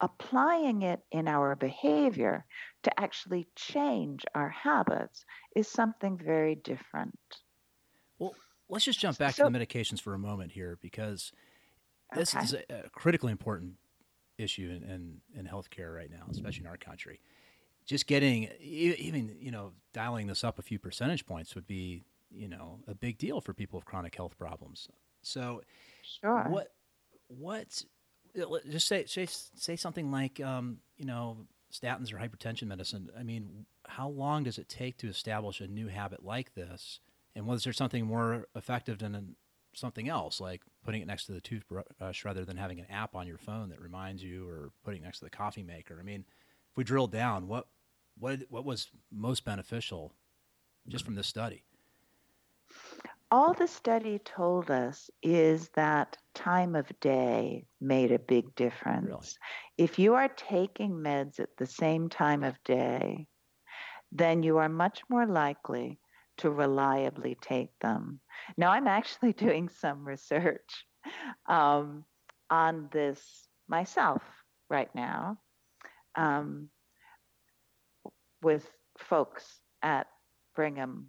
Applying 0.00 0.82
it 0.82 1.00
in 1.12 1.28
our 1.28 1.54
behavior 1.54 2.44
to 2.82 3.00
actually 3.00 3.46
change 3.54 4.24
our 4.34 4.48
habits 4.50 5.24
is 5.54 5.68
something 5.68 6.18
very 6.18 6.56
different. 6.56 7.18
Well, 8.18 8.34
let's 8.68 8.84
just 8.84 8.98
jump 8.98 9.18
back 9.18 9.34
so, 9.34 9.44
to 9.44 9.50
the 9.50 9.58
medications 9.58 10.00
for 10.00 10.14
a 10.14 10.18
moment 10.18 10.52
here 10.52 10.76
because 10.82 11.32
this 12.14 12.34
okay. 12.34 12.44
is 12.44 12.54
a, 12.54 12.62
a, 12.70 12.90
critically 12.90 13.32
important 13.32 13.74
issue 14.38 14.70
in, 14.70 14.90
in, 14.90 15.20
in 15.38 15.46
healthcare 15.46 15.94
right 15.94 16.10
now, 16.10 16.24
especially 16.30 16.62
in 16.62 16.66
our 16.66 16.76
country 16.76 17.20
just 17.84 18.06
getting 18.06 18.48
even 18.60 19.34
you 19.40 19.50
know 19.50 19.72
dialing 19.92 20.26
this 20.26 20.44
up 20.44 20.58
a 20.58 20.62
few 20.62 20.78
percentage 20.78 21.26
points 21.26 21.54
would 21.54 21.66
be 21.66 22.04
you 22.30 22.48
know 22.48 22.80
a 22.86 22.94
big 22.94 23.18
deal 23.18 23.40
for 23.40 23.52
people 23.52 23.78
with 23.78 23.84
chronic 23.84 24.14
health 24.14 24.38
problems. 24.38 24.88
So, 25.22 25.62
sure. 26.20 26.46
What 26.48 26.72
what 27.28 27.84
just 28.70 28.88
say 28.88 29.04
say 29.06 29.26
say 29.26 29.76
something 29.76 30.10
like 30.10 30.40
um, 30.40 30.78
you 30.96 31.04
know 31.04 31.46
statins 31.72 32.12
or 32.12 32.16
hypertension 32.16 32.66
medicine. 32.66 33.08
I 33.18 33.22
mean, 33.22 33.66
how 33.86 34.08
long 34.08 34.44
does 34.44 34.58
it 34.58 34.68
take 34.68 34.98
to 34.98 35.08
establish 35.08 35.60
a 35.60 35.66
new 35.66 35.88
habit 35.88 36.24
like 36.24 36.54
this? 36.54 37.00
And 37.34 37.46
was 37.46 37.64
there 37.64 37.72
something 37.72 38.06
more 38.06 38.46
effective 38.54 38.98
than 38.98 39.36
something 39.74 40.06
else, 40.06 40.38
like 40.38 40.60
putting 40.84 41.02
it 41.02 41.06
next 41.06 41.26
to 41.26 41.32
the 41.32 41.40
toothbrush 41.40 42.24
rather 42.24 42.44
than 42.44 42.56
having 42.56 42.80
an 42.80 42.86
app 42.90 43.14
on 43.14 43.26
your 43.26 43.38
phone 43.38 43.68
that 43.70 43.80
reminds 43.80 44.22
you, 44.22 44.48
or 44.48 44.70
putting 44.84 45.02
it 45.02 45.04
next 45.04 45.20
to 45.20 45.24
the 45.24 45.30
coffee 45.30 45.62
maker? 45.62 45.98
I 46.00 46.02
mean, 46.02 46.24
if 46.70 46.76
we 46.76 46.84
drill 46.84 47.06
down, 47.06 47.48
what 47.48 47.68
what 48.18 48.40
what 48.48 48.64
was 48.64 48.88
most 49.10 49.44
beneficial 49.44 50.12
just 50.88 51.04
from 51.04 51.14
this 51.14 51.26
study? 51.26 51.64
All 53.30 53.54
the 53.54 53.66
study 53.66 54.18
told 54.18 54.70
us 54.70 55.08
is 55.22 55.70
that 55.70 56.18
time 56.34 56.74
of 56.74 56.88
day 57.00 57.64
made 57.80 58.12
a 58.12 58.18
big 58.18 58.54
difference. 58.56 59.06
Really? 59.78 59.88
If 59.88 59.98
you 59.98 60.14
are 60.14 60.28
taking 60.28 60.92
meds 60.92 61.40
at 61.40 61.56
the 61.56 61.66
same 61.66 62.10
time 62.10 62.42
of 62.42 62.62
day, 62.62 63.26
then 64.10 64.42
you 64.42 64.58
are 64.58 64.68
much 64.68 65.00
more 65.08 65.26
likely 65.26 65.98
to 66.42 66.50
reliably 66.50 67.36
take 67.40 67.70
them. 67.80 68.20
Now, 68.56 68.72
I'm 68.72 68.88
actually 68.88 69.32
doing 69.46 69.68
some 69.68 70.04
research 70.04 70.86
um, 71.48 72.04
on 72.50 72.88
this 72.92 73.20
myself 73.68 74.22
right 74.68 74.92
now 74.94 75.38
um, 76.16 76.68
with 78.42 78.68
folks 78.98 79.60
at 79.82 80.08
Brigham 80.56 81.06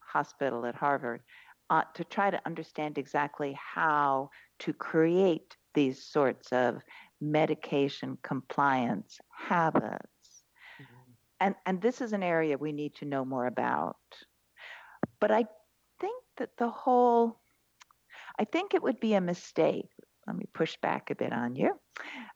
Hospital 0.00 0.64
at 0.64 0.74
Harvard 0.74 1.20
uh, 1.68 1.82
to 1.94 2.04
try 2.04 2.30
to 2.30 2.40
understand 2.46 2.96
exactly 2.96 3.56
how 3.58 4.30
to 4.60 4.72
create 4.72 5.56
these 5.74 6.02
sorts 6.02 6.52
of 6.52 6.80
medication 7.20 8.16
compliance 8.22 9.18
habits. 9.30 10.42
Mm-hmm. 10.80 11.12
And, 11.40 11.54
and 11.66 11.82
this 11.82 12.00
is 12.00 12.14
an 12.14 12.22
area 12.22 12.56
we 12.56 12.72
need 12.72 12.94
to 12.96 13.04
know 13.04 13.26
more 13.26 13.46
about. 13.46 13.96
But 15.20 15.30
I 15.30 15.44
think 16.00 16.24
that 16.38 16.56
the 16.58 16.70
whole, 16.70 17.40
I 18.38 18.44
think 18.44 18.74
it 18.74 18.82
would 18.82 19.00
be 19.00 19.14
a 19.14 19.20
mistake. 19.20 19.90
Let 20.26 20.36
me 20.36 20.46
push 20.54 20.76
back 20.82 21.10
a 21.10 21.14
bit 21.14 21.32
on 21.32 21.56
you. 21.56 21.72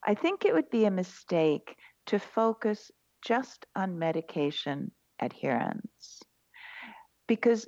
I 0.07 0.15
think 0.15 0.45
it 0.45 0.55
would 0.55 0.71
be 0.71 0.85
a 0.85 0.91
mistake 0.91 1.77
to 2.07 2.19
focus 2.19 2.91
just 3.25 3.67
on 3.75 3.99
medication 3.99 4.91
adherence. 5.21 6.23
Because 7.27 7.67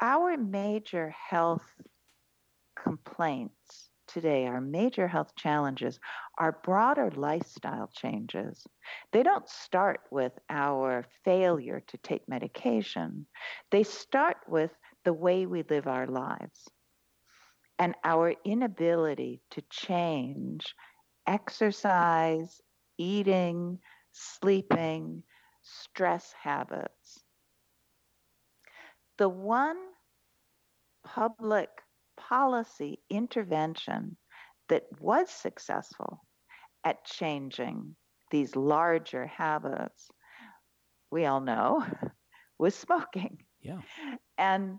our 0.00 0.36
major 0.36 1.14
health 1.30 1.64
complaints 2.76 3.89
today, 4.12 4.46
our 4.46 4.60
major 4.60 5.08
health 5.08 5.34
challenges, 5.36 5.98
are 6.38 6.60
broader 6.64 7.10
lifestyle 7.14 7.90
changes. 7.94 8.66
They 9.12 9.22
don't 9.22 9.48
start 9.48 10.00
with 10.10 10.32
our 10.48 11.06
failure 11.24 11.82
to 11.88 11.96
take 11.98 12.28
medication, 12.28 13.26
they 13.70 13.82
start 13.82 14.36
with 14.48 14.70
the 15.04 15.12
way 15.12 15.46
we 15.46 15.62
live 15.62 15.86
our 15.86 16.06
lives 16.06 16.68
and 17.78 17.94
our 18.04 18.34
inability 18.44 19.40
to 19.52 19.62
change 19.70 20.74
exercise, 21.26 22.60
eating, 22.98 23.78
sleeping, 24.12 25.22
stress 25.62 26.34
habits. 26.42 27.24
The 29.18 29.28
one 29.28 29.78
public 31.04 31.68
policy 32.30 33.02
intervention 33.10 34.16
that 34.70 34.84
was 35.00 35.30
successful 35.30 36.24
at 36.84 37.04
changing 37.04 37.96
these 38.30 38.56
larger 38.56 39.26
habits, 39.26 40.10
we 41.10 41.26
all 41.26 41.40
know, 41.40 41.84
was 42.58 42.74
smoking. 42.74 43.38
Yeah. 43.60 43.80
And 44.38 44.78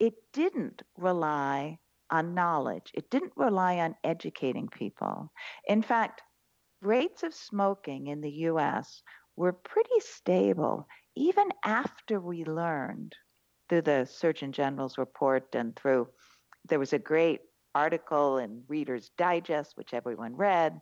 it 0.00 0.14
didn't 0.32 0.82
rely 0.96 1.78
on 2.10 2.34
knowledge. 2.34 2.90
It 2.94 3.10
didn't 3.10 3.34
rely 3.36 3.78
on 3.78 3.96
educating 4.04 4.68
people. 4.68 5.32
In 5.68 5.82
fact, 5.82 6.22
rates 6.82 7.22
of 7.22 7.34
smoking 7.34 8.08
in 8.08 8.20
the 8.22 8.32
US 8.50 9.02
were 9.36 9.52
pretty 9.52 10.00
stable 10.00 10.88
even 11.16 11.48
after 11.64 12.20
we 12.20 12.44
learned 12.44 13.16
through 13.68 13.82
the 13.82 14.06
Surgeon 14.06 14.52
General's 14.52 14.98
report 14.98 15.54
and 15.54 15.76
through, 15.76 16.08
there 16.68 16.78
was 16.78 16.92
a 16.92 16.98
great 16.98 17.40
article 17.74 18.38
in 18.38 18.62
Reader's 18.68 19.10
Digest, 19.18 19.76
which 19.76 19.94
everyone 19.94 20.36
read, 20.36 20.80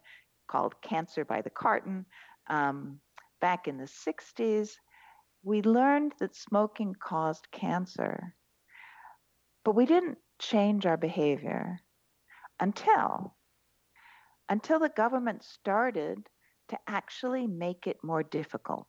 called 0.48 0.80
Cancer 0.82 1.24
by 1.24 1.42
the 1.42 1.50
Carton. 1.50 2.06
Um, 2.48 3.00
back 3.40 3.68
in 3.68 3.78
the 3.78 3.84
60s, 3.84 4.70
we 5.42 5.62
learned 5.62 6.14
that 6.20 6.34
smoking 6.34 6.94
caused 6.98 7.50
cancer, 7.50 8.34
but 9.64 9.74
we 9.74 9.86
didn't 9.86 10.18
change 10.40 10.86
our 10.86 10.96
behavior 10.96 11.78
until 12.60 13.34
until 14.50 14.78
the 14.78 14.90
government 14.90 15.42
started 15.42 16.18
to 16.68 16.78
actually 16.86 17.46
make 17.46 17.86
it 17.86 17.96
more 18.02 18.22
difficult. 18.22 18.88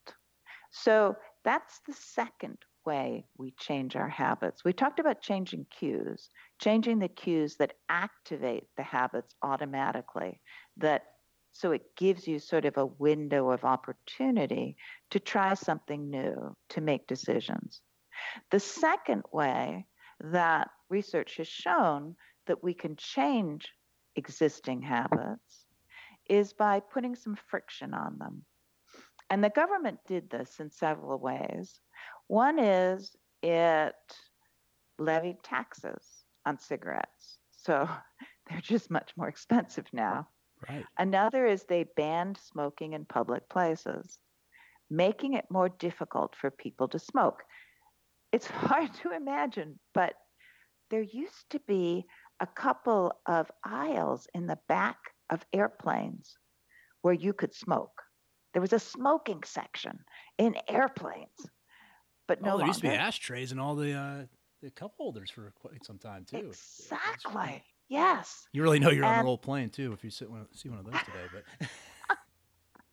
So 0.71 1.15
that's 1.45 1.79
the 1.87 1.93
second 1.93 2.57
way 2.85 3.25
we 3.37 3.51
change 3.51 3.95
our 3.95 4.09
habits. 4.09 4.63
We 4.63 4.73
talked 4.73 4.99
about 4.99 5.21
changing 5.21 5.65
cues, 5.69 6.29
changing 6.59 6.99
the 6.99 7.07
cues 7.07 7.55
that 7.57 7.73
activate 7.89 8.67
the 8.77 8.83
habits 8.83 9.35
automatically, 9.41 10.39
that 10.77 11.03
so 11.51 11.71
it 11.71 11.95
gives 11.95 12.27
you 12.27 12.37
sort 12.39 12.65
of 12.65 12.77
a 12.77 12.85
window 12.85 13.49
of 13.49 13.63
opportunity 13.63 14.75
to 15.11 15.19
try 15.19 15.53
something 15.53 16.09
new, 16.09 16.55
to 16.69 16.81
make 16.81 17.07
decisions. 17.07 17.81
The 18.51 18.59
second 18.59 19.23
way 19.31 19.85
that 20.19 20.69
research 20.89 21.37
has 21.37 21.47
shown 21.47 22.15
that 22.47 22.61
we 22.63 22.73
can 22.73 22.95
change 22.97 23.71
existing 24.15 24.81
habits 24.81 25.65
is 26.29 26.53
by 26.53 26.79
putting 26.79 27.15
some 27.15 27.35
friction 27.35 27.93
on 27.93 28.17
them. 28.17 28.43
And 29.29 29.43
the 29.43 29.49
government 29.49 29.99
did 30.07 30.29
this 30.29 30.59
in 30.59 30.69
several 30.69 31.19
ways. 31.19 31.79
One 32.27 32.59
is 32.59 33.15
it 33.41 33.95
levied 34.97 35.43
taxes 35.43 36.23
on 36.45 36.59
cigarettes. 36.59 37.37
So 37.51 37.89
they're 38.49 38.61
just 38.61 38.91
much 38.91 39.11
more 39.17 39.27
expensive 39.27 39.85
now. 39.93 40.27
Right. 40.69 40.85
Another 40.97 41.45
is 41.45 41.63
they 41.63 41.85
banned 41.95 42.37
smoking 42.37 42.93
in 42.93 43.05
public 43.05 43.47
places, 43.49 44.19
making 44.89 45.33
it 45.33 45.45
more 45.49 45.69
difficult 45.69 46.35
for 46.35 46.49
people 46.49 46.87
to 46.89 46.99
smoke. 46.99 47.43
It's 48.31 48.47
hard 48.49 48.93
to 48.95 49.11
imagine, 49.11 49.79
but 49.93 50.13
there 50.89 51.01
used 51.01 51.49
to 51.49 51.59
be 51.67 52.05
a 52.39 52.47
couple 52.47 53.13
of 53.25 53.51
aisles 53.63 54.27
in 54.33 54.47
the 54.47 54.59
back 54.67 54.97
of 55.29 55.45
airplanes 55.53 56.37
where 57.01 57.13
you 57.13 57.33
could 57.33 57.53
smoke. 57.53 58.01
There 58.53 58.61
was 58.61 58.73
a 58.73 58.79
smoking 58.79 59.43
section 59.43 59.99
in 60.37 60.55
airplanes, 60.67 61.49
but 62.27 62.41
no. 62.41 62.47
Oh, 62.47 62.57
there 62.57 62.59
longer. 62.59 62.67
used 62.67 62.81
to 62.81 62.87
be 62.89 62.93
ashtrays 62.93 63.51
and 63.51 63.59
all 63.59 63.75
the 63.75 63.93
uh, 63.93 64.23
the 64.61 64.71
cup 64.71 64.93
holders 64.97 65.29
for 65.29 65.51
quite 65.59 65.85
some 65.85 65.97
time 65.97 66.25
too. 66.25 66.37
Exactly. 66.37 67.63
Yes. 67.87 68.47
You 68.51 68.63
really 68.63 68.79
know 68.79 68.89
you're 68.89 69.05
and, 69.05 69.13
on 69.13 69.19
an 69.21 69.27
old 69.27 69.41
plane 69.41 69.69
too 69.69 69.93
if 69.93 70.03
you 70.03 70.09
sit 70.09 70.29
one, 70.29 70.47
see 70.53 70.69
one 70.69 70.79
of 70.79 70.85
those 70.85 70.99
today, 71.01 71.43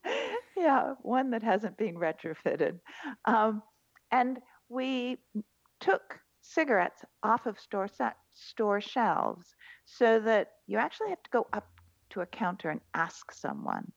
but. 0.05 0.13
yeah, 0.57 0.95
one 1.03 1.31
that 1.31 1.43
hasn't 1.43 1.79
been 1.79 1.95
retrofitted, 1.95 2.79
um, 3.25 3.63
and 4.11 4.39
we 4.69 5.19
took 5.81 6.19
cigarettes 6.43 7.05
off 7.23 7.47
of 7.47 7.59
store 7.59 7.89
store 8.35 8.81
shelves 8.81 9.55
so 9.85 10.19
that 10.21 10.49
you 10.67 10.79
actually 10.79 11.11
have 11.11 11.23
to 11.23 11.31
go 11.31 11.47
up 11.53 11.69
to 12.11 12.21
a 12.21 12.27
counter 12.27 12.71
and 12.71 12.81
ask 12.95 13.33
someone 13.33 13.91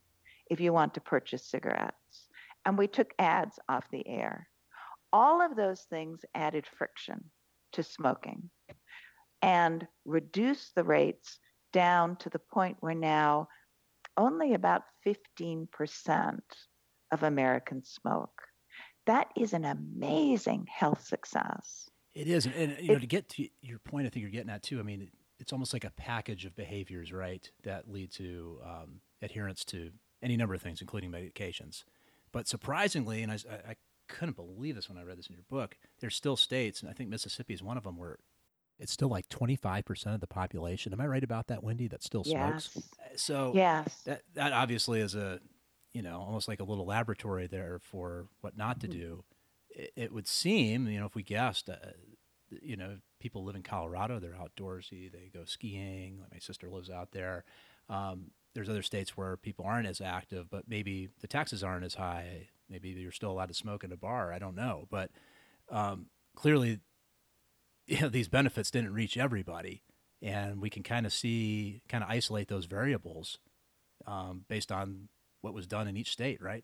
if 0.49 0.59
you 0.59 0.71
want 0.71 0.93
to 0.93 1.01
purchase 1.01 1.43
cigarettes. 1.43 2.29
And 2.65 2.77
we 2.77 2.87
took 2.87 3.13
ads 3.19 3.59
off 3.69 3.85
the 3.91 4.07
air. 4.07 4.47
All 5.15 5.41
of 5.41 5.55
those 5.55 5.79
things 5.89 6.25
added 6.35 6.65
friction 6.77 7.23
to 7.71 7.83
smoking 7.83 8.49
and 9.41 9.87
reduced 10.03 10.75
the 10.75 10.83
rates 10.83 11.39
down 11.71 12.17
to 12.17 12.29
the 12.29 12.41
point 12.53 12.75
where 12.81 12.93
now 12.93 13.47
only 14.17 14.55
about 14.55 14.81
15% 15.07 16.39
of 17.13 17.23
Americans 17.23 17.97
smoke. 18.01 18.41
That 19.05 19.29
is 19.37 19.53
an 19.53 19.63
amazing 19.63 20.67
health 20.69 21.05
success. 21.05 21.89
It 22.13 22.27
is, 22.27 22.45
and 22.45 22.75
you 22.81 22.89
know, 22.89 22.99
to 22.99 23.07
get 23.07 23.29
to 23.29 23.47
your 23.61 23.79
point, 23.79 24.07
I 24.07 24.09
think 24.09 24.21
you're 24.21 24.31
getting 24.31 24.49
at 24.49 24.63
too. 24.63 24.81
I 24.81 24.83
mean, 24.83 25.09
it's 25.39 25.53
almost 25.53 25.71
like 25.71 25.85
a 25.85 25.91
package 25.91 26.43
of 26.43 26.57
behaviors, 26.57 27.13
right, 27.13 27.49
that 27.63 27.89
lead 27.89 28.11
to 28.15 28.59
um, 28.65 28.99
adherence 29.21 29.63
to 29.65 29.91
any 30.21 30.35
number 30.35 30.55
of 30.55 30.61
things, 30.61 30.81
including 30.81 31.09
medications. 31.09 31.85
But 32.33 32.49
surprisingly, 32.49 33.23
and 33.23 33.31
I, 33.31 33.37
I, 33.69 33.75
couldn't 34.07 34.35
believe 34.35 34.75
this 34.75 34.89
when 34.89 34.97
I 34.97 35.03
read 35.03 35.17
this 35.17 35.27
in 35.27 35.35
your 35.35 35.45
book, 35.49 35.77
there's 35.99 36.15
still 36.15 36.35
states, 36.35 36.81
and 36.81 36.89
I 36.89 36.93
think 36.93 37.09
Mississippi 37.09 37.53
is 37.53 37.63
one 37.63 37.77
of 37.77 37.83
them, 37.83 37.97
where 37.97 38.19
it's 38.79 38.91
still 38.91 39.09
like 39.09 39.29
25% 39.29 40.13
of 40.13 40.19
the 40.19 40.27
population. 40.27 40.93
Am 40.93 41.01
I 41.01 41.07
right 41.07 41.23
about 41.23 41.47
that, 41.47 41.63
Wendy? 41.63 41.87
That 41.87 42.03
still 42.03 42.23
smokes. 42.23 42.77
So 43.15 43.53
yes, 43.55 44.01
that 44.05 44.23
that 44.33 44.51
obviously 44.53 44.99
is 44.99 45.15
a, 45.15 45.39
you 45.93 46.01
know, 46.01 46.19
almost 46.19 46.47
like 46.47 46.59
a 46.59 46.65
little 46.65 46.85
laboratory 46.85 47.47
there 47.47 47.79
for 47.79 48.27
what 48.41 48.57
not 48.57 48.81
to 48.81 48.87
mm-hmm. 48.87 48.99
do 48.99 49.23
it, 49.95 50.11
would 50.11 50.27
seem, 50.27 50.87
you 50.87 50.99
know, 50.99 51.05
if 51.05 51.15
we 51.15 51.23
guessed, 51.23 51.69
uh, 51.69 51.75
you 52.49 52.77
know, 52.77 52.97
people 53.19 53.43
live 53.43 53.55
in 53.55 53.63
Colorado, 53.63 54.19
they're 54.19 54.33
outdoorsy, 54.35 55.11
they 55.11 55.29
go 55.33 55.45
skiing. 55.45 56.21
my 56.31 56.39
sister 56.39 56.69
lives 56.69 56.89
out 56.89 57.11
there. 57.11 57.43
Um, 57.89 58.31
there's 58.53 58.69
other 58.69 58.81
states 58.81 59.17
where 59.17 59.35
people 59.37 59.65
aren't 59.65 59.87
as 59.87 59.99
active, 59.99 60.49
but 60.49 60.63
maybe 60.67 61.09
the 61.19 61.27
taxes 61.27 61.63
aren't 61.63 61.85
as 61.85 61.95
high. 61.95 62.47
Maybe 62.69 62.89
you're 62.89 63.11
still 63.11 63.31
allowed 63.31 63.47
to 63.47 63.53
smoke 63.53 63.83
in 63.83 63.91
a 63.91 63.97
bar. 63.97 64.33
I 64.33 64.39
don't 64.39 64.55
know, 64.55 64.87
but 64.89 65.11
um, 65.69 66.07
clearly, 66.35 66.79
you 67.87 68.01
know, 68.01 68.09
these 68.09 68.27
benefits 68.27 68.71
didn't 68.71 68.93
reach 68.93 69.17
everybody, 69.17 69.83
and 70.21 70.61
we 70.61 70.69
can 70.69 70.83
kind 70.83 71.05
of 71.05 71.13
see, 71.13 71.81
kind 71.87 72.03
of 72.03 72.09
isolate 72.09 72.47
those 72.47 72.65
variables 72.65 73.39
um, 74.07 74.45
based 74.47 74.71
on 74.71 75.09
what 75.41 75.53
was 75.53 75.67
done 75.67 75.87
in 75.87 75.97
each 75.97 76.11
state, 76.11 76.41
right? 76.41 76.63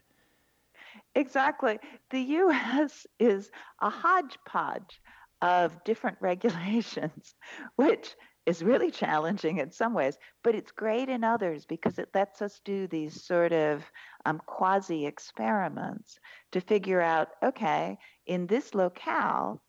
Exactly. 1.15 1.79
The 2.09 2.19
US 2.19 3.05
is 3.19 3.51
a 3.81 3.89
hodgepodge 3.89 5.01
of 5.41 5.83
different 5.83 6.17
regulations, 6.21 7.35
which 7.75 8.15
is 8.47 8.63
really 8.63 8.89
challenging 8.89 9.59
in 9.59 9.71
some 9.71 9.93
ways, 9.93 10.17
but 10.43 10.55
it's 10.55 10.71
great 10.71 11.09
in 11.09 11.23
others 11.23 11.65
because 11.65 11.99
it 11.99 12.09
lets 12.15 12.41
us 12.41 12.59
do 12.65 12.87
these 12.87 13.23
sort 13.23 13.53
of 13.53 13.83
um, 14.25 14.39
quasi 14.45 15.05
experiments 15.05 16.19
to 16.51 16.61
figure 16.61 17.01
out 17.01 17.29
okay, 17.43 17.97
in 18.25 18.47
this 18.47 18.73
locale, 18.73 19.61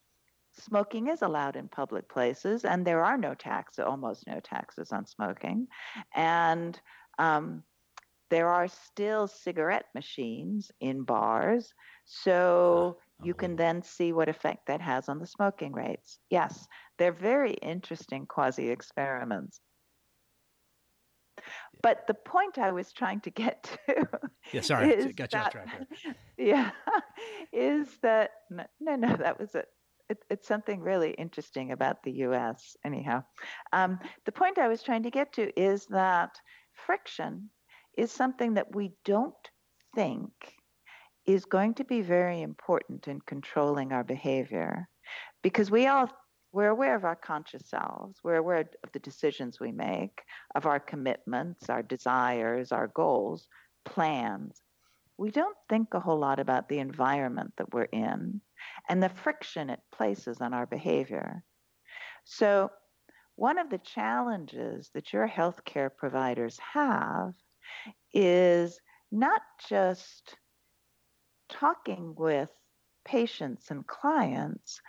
smoking 0.59 1.09
is 1.09 1.23
allowed 1.23 1.57
in 1.57 1.69
public 1.69 2.09
places, 2.09 2.65
and 2.65 2.87
there 2.87 3.05
are 3.05 3.17
no 3.17 3.35
taxes, 3.35 3.85
almost 3.85 4.27
no 4.27 4.41
taxes 4.41 4.93
on 4.93 5.07
smoking. 5.07 5.67
And 6.15 6.79
um, 7.19 7.63
there 8.31 8.49
are 8.49 8.69
still 8.69 9.27
cigarette 9.27 9.87
machines 9.95 10.71
in 10.81 11.03
bars. 11.03 11.75
So 12.07 12.99
you 13.23 13.35
can 13.35 13.57
then 13.57 13.83
see 13.83 14.13
what 14.13 14.31
effect 14.31 14.67
that 14.67 14.81
has 14.81 15.09
on 15.09 15.19
the 15.19 15.27
smoking 15.27 15.73
rates. 15.73 16.19
Yes, 16.31 16.67
they're 16.99 17.13
very 17.13 17.53
interesting 17.53 18.27
quasi 18.27 18.71
experiments. 18.71 19.61
But 21.83 22.07
the 22.07 22.15
point 22.15 22.59
I 22.59 22.71
was 22.71 22.93
trying 22.93 23.21
to 23.23 23.31
get 23.31 23.79
to. 23.87 24.07
Yeah, 24.53 24.61
sorry, 24.61 25.13
got 25.13 25.33
you 25.33 25.39
off 25.39 25.51
track. 25.51 25.69
Yeah, 26.39 26.71
is 27.53 27.89
that 28.03 28.31
no, 28.51 28.97
no, 28.97 29.17
that 29.17 29.39
was 29.39 29.55
it. 29.55 29.67
it. 30.09 30.19
It's 30.31 30.49
something 30.49 30.81
really 30.81 31.11
interesting 31.13 31.73
about 31.73 32.03
the 32.03 32.13
U.S. 32.27 32.77
Anyhow, 32.85 33.25
um, 33.73 33.99
the 34.25 34.33
point 34.33 34.59
I 34.59 34.69
was 34.69 34.83
trying 34.83 35.03
to 35.05 35.11
get 35.11 35.33
to 35.35 35.61
is 35.61 35.87
that 35.87 36.37
friction 36.73 37.51
is 37.97 38.11
something 38.11 38.55
that 38.55 38.75
we 38.75 38.93
don't 39.05 39.35
think 39.95 40.33
is 41.27 41.45
going 41.45 41.75
to 41.75 41.85
be 41.85 42.01
very 42.01 42.43
important 42.43 43.07
in 43.07 43.21
controlling 43.21 43.93
our 43.93 44.03
behavior 44.03 44.89
because 45.43 45.71
we 45.71 45.87
all 45.87 46.09
we're 46.53 46.69
aware 46.69 46.95
of 46.95 47.05
our 47.05 47.17
conscious 47.17 47.67
selves. 47.69 48.19
We're 48.23 48.37
aware 48.37 48.69
of 48.85 48.93
the 48.93 48.99
decisions 48.99 49.59
we 49.59 49.73
make 49.73 50.23
of 50.55 50.67
our 50.67 50.79
commitments 50.79 51.71
our 51.71 51.83
desires 51.83 52.73
our 52.73 52.89
goals 52.89 53.49
plans. 53.85 54.61
We 55.17 55.31
don't 55.31 55.57
think 55.69 55.89
a 55.93 56.01
whole 56.01 56.19
lot 56.19 56.39
about 56.39 56.69
the 56.69 56.79
environment 56.79 57.55
that 57.57 57.73
we're 57.73 57.85
in 57.85 58.41
and 58.89 59.03
the 59.03 59.09
friction 59.09 59.71
it 59.71 59.81
places 59.93 60.41
on 60.41 60.53
our 60.53 60.67
behavior. 60.67 61.43
So 62.25 62.71
one 63.37 63.59
of 63.59 63.71
the 63.71 63.79
challenges 63.79 64.91
that 64.95 65.13
your 65.13 65.29
healthcare 65.29 65.91
providers 65.95 66.59
have 66.75 67.33
is 68.13 68.79
not 69.11 69.41
just 69.69 70.37
talking 71.49 72.15
with 72.17 72.51
patients 73.05 73.71
and 73.71 73.87
clients 73.87 74.81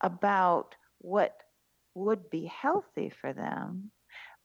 about 0.00 0.74
what 1.02 1.36
would 1.94 2.30
be 2.30 2.46
healthy 2.46 3.10
for 3.10 3.32
them, 3.32 3.90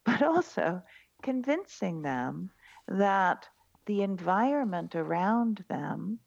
but 0.05 0.21
also 0.21 0.81
convincing 1.23 2.01
them 2.01 2.51
that 2.87 3.47
the 3.85 4.01
environment 4.01 4.95
around 4.95 5.63
them 5.69 6.19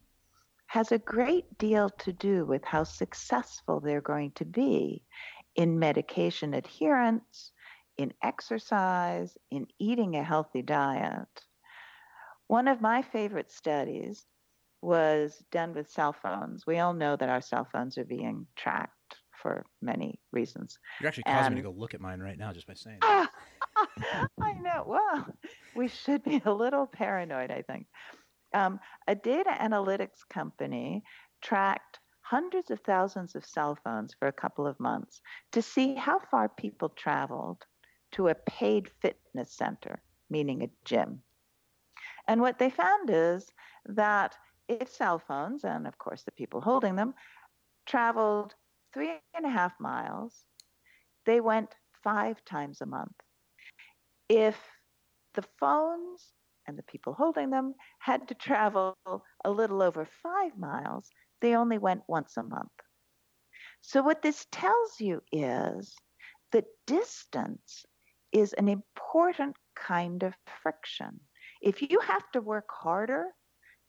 has 0.67 0.91
a 0.91 0.97
great 0.97 1.57
deal 1.57 1.89
to 1.89 2.13
do 2.13 2.45
with 2.45 2.63
how 2.63 2.83
successful 2.83 3.79
they're 3.79 4.01
going 4.01 4.31
to 4.31 4.45
be 4.45 5.03
in 5.55 5.77
medication 5.77 6.53
adherence, 6.53 7.51
in 7.97 8.13
exercise, 8.23 9.37
in 9.51 9.67
eating 9.79 10.15
a 10.15 10.23
healthy 10.23 10.61
diet. 10.61 11.27
One 12.47 12.67
of 12.67 12.81
my 12.81 13.01
favorite 13.01 13.51
studies 13.51 14.25
was 14.81 15.43
done 15.51 15.73
with 15.73 15.91
cell 15.91 16.13
phones. 16.13 16.65
We 16.65 16.79
all 16.79 16.93
know 16.93 17.15
that 17.15 17.29
our 17.29 17.41
cell 17.41 17.67
phones 17.71 17.97
are 17.97 18.05
being 18.05 18.47
tracked 18.55 18.95
for 19.41 19.65
many 19.81 20.19
reasons. 20.31 20.77
You're 20.99 21.07
actually 21.07 21.23
causing 21.23 21.47
and, 21.47 21.55
me 21.55 21.61
to 21.61 21.67
go 21.67 21.73
look 21.75 21.93
at 21.93 22.01
mine 22.01 22.19
right 22.19 22.37
now 22.37 22.51
just 22.53 22.67
by 22.67 22.73
saying 22.73 22.99
that. 23.01 23.29
I 24.41 24.53
know. 24.53 24.83
Well, 24.85 25.25
we 25.75 25.87
should 25.87 26.23
be 26.23 26.41
a 26.45 26.53
little 26.53 26.85
paranoid, 26.85 27.51
I 27.51 27.61
think. 27.61 27.87
Um, 28.53 28.79
a 29.07 29.15
data 29.15 29.51
analytics 29.59 30.27
company 30.29 31.03
tracked 31.41 31.99
hundreds 32.21 32.71
of 32.71 32.79
thousands 32.81 33.35
of 33.35 33.45
cell 33.45 33.77
phones 33.83 34.13
for 34.13 34.27
a 34.27 34.33
couple 34.33 34.67
of 34.67 34.79
months 34.79 35.21
to 35.51 35.61
see 35.61 35.95
how 35.95 36.19
far 36.29 36.49
people 36.49 36.89
traveled 36.89 37.65
to 38.11 38.27
a 38.27 38.35
paid 38.35 38.89
fitness 39.01 39.51
center, 39.51 40.01
meaning 40.29 40.63
a 40.63 40.69
gym. 40.85 41.21
And 42.27 42.41
what 42.41 42.59
they 42.59 42.69
found 42.69 43.09
is 43.09 43.47
that 43.85 44.35
if 44.67 44.89
cell 44.89 45.19
phones, 45.19 45.63
and 45.63 45.87
of 45.87 45.97
course 45.97 46.23
the 46.23 46.31
people 46.31 46.61
holding 46.61 46.95
them, 46.95 47.13
traveled 47.85 48.55
three 48.93 49.11
and 49.35 49.45
a 49.45 49.49
half 49.49 49.73
miles, 49.79 50.45
they 51.25 51.39
went 51.39 51.75
five 52.03 52.43
times 52.45 52.81
a 52.81 52.85
month. 52.85 53.15
If 54.29 54.57
the 55.33 55.43
phones 55.59 56.33
and 56.67 56.77
the 56.77 56.83
people 56.83 57.13
holding 57.13 57.49
them 57.49 57.75
had 57.99 58.27
to 58.27 58.35
travel 58.35 58.97
a 59.45 59.51
little 59.51 59.81
over 59.81 60.07
five 60.23 60.57
miles, 60.57 61.09
they 61.41 61.55
only 61.55 61.77
went 61.77 62.03
once 62.07 62.37
a 62.37 62.43
month. 62.43 62.71
So, 63.81 64.03
what 64.03 64.21
this 64.21 64.45
tells 64.51 64.99
you 64.99 65.21
is 65.31 65.95
that 66.51 66.65
distance 66.85 67.85
is 68.31 68.53
an 68.53 68.69
important 68.69 69.55
kind 69.75 70.23
of 70.23 70.33
friction. 70.61 71.19
If 71.61 71.81
you 71.81 71.99
have 71.99 72.29
to 72.31 72.41
work 72.41 72.69
harder 72.69 73.25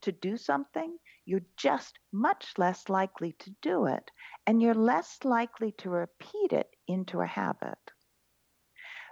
to 0.03 0.12
do 0.12 0.37
something, 0.37 0.97
you're 1.25 1.47
just 1.57 1.99
much 2.13 2.55
less 2.59 2.89
likely 2.89 3.33
to 3.41 3.51
do 3.63 3.87
it, 3.87 4.11
and 4.47 4.61
you're 4.61 4.75
less 4.75 5.19
likely 5.25 5.73
to 5.79 5.91
repeat 5.91 6.53
it 6.53 6.71
into 6.89 7.21
a 7.21 7.27
habit. 7.27 7.79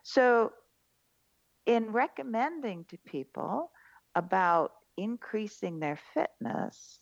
So, 0.03 0.53
in 1.66 1.92
recommending 1.92 2.85
to 2.87 2.99
people 2.99 3.70
about 4.14 4.73
increasing 4.96 5.79
their 5.79 5.99
fitness, 6.14 6.99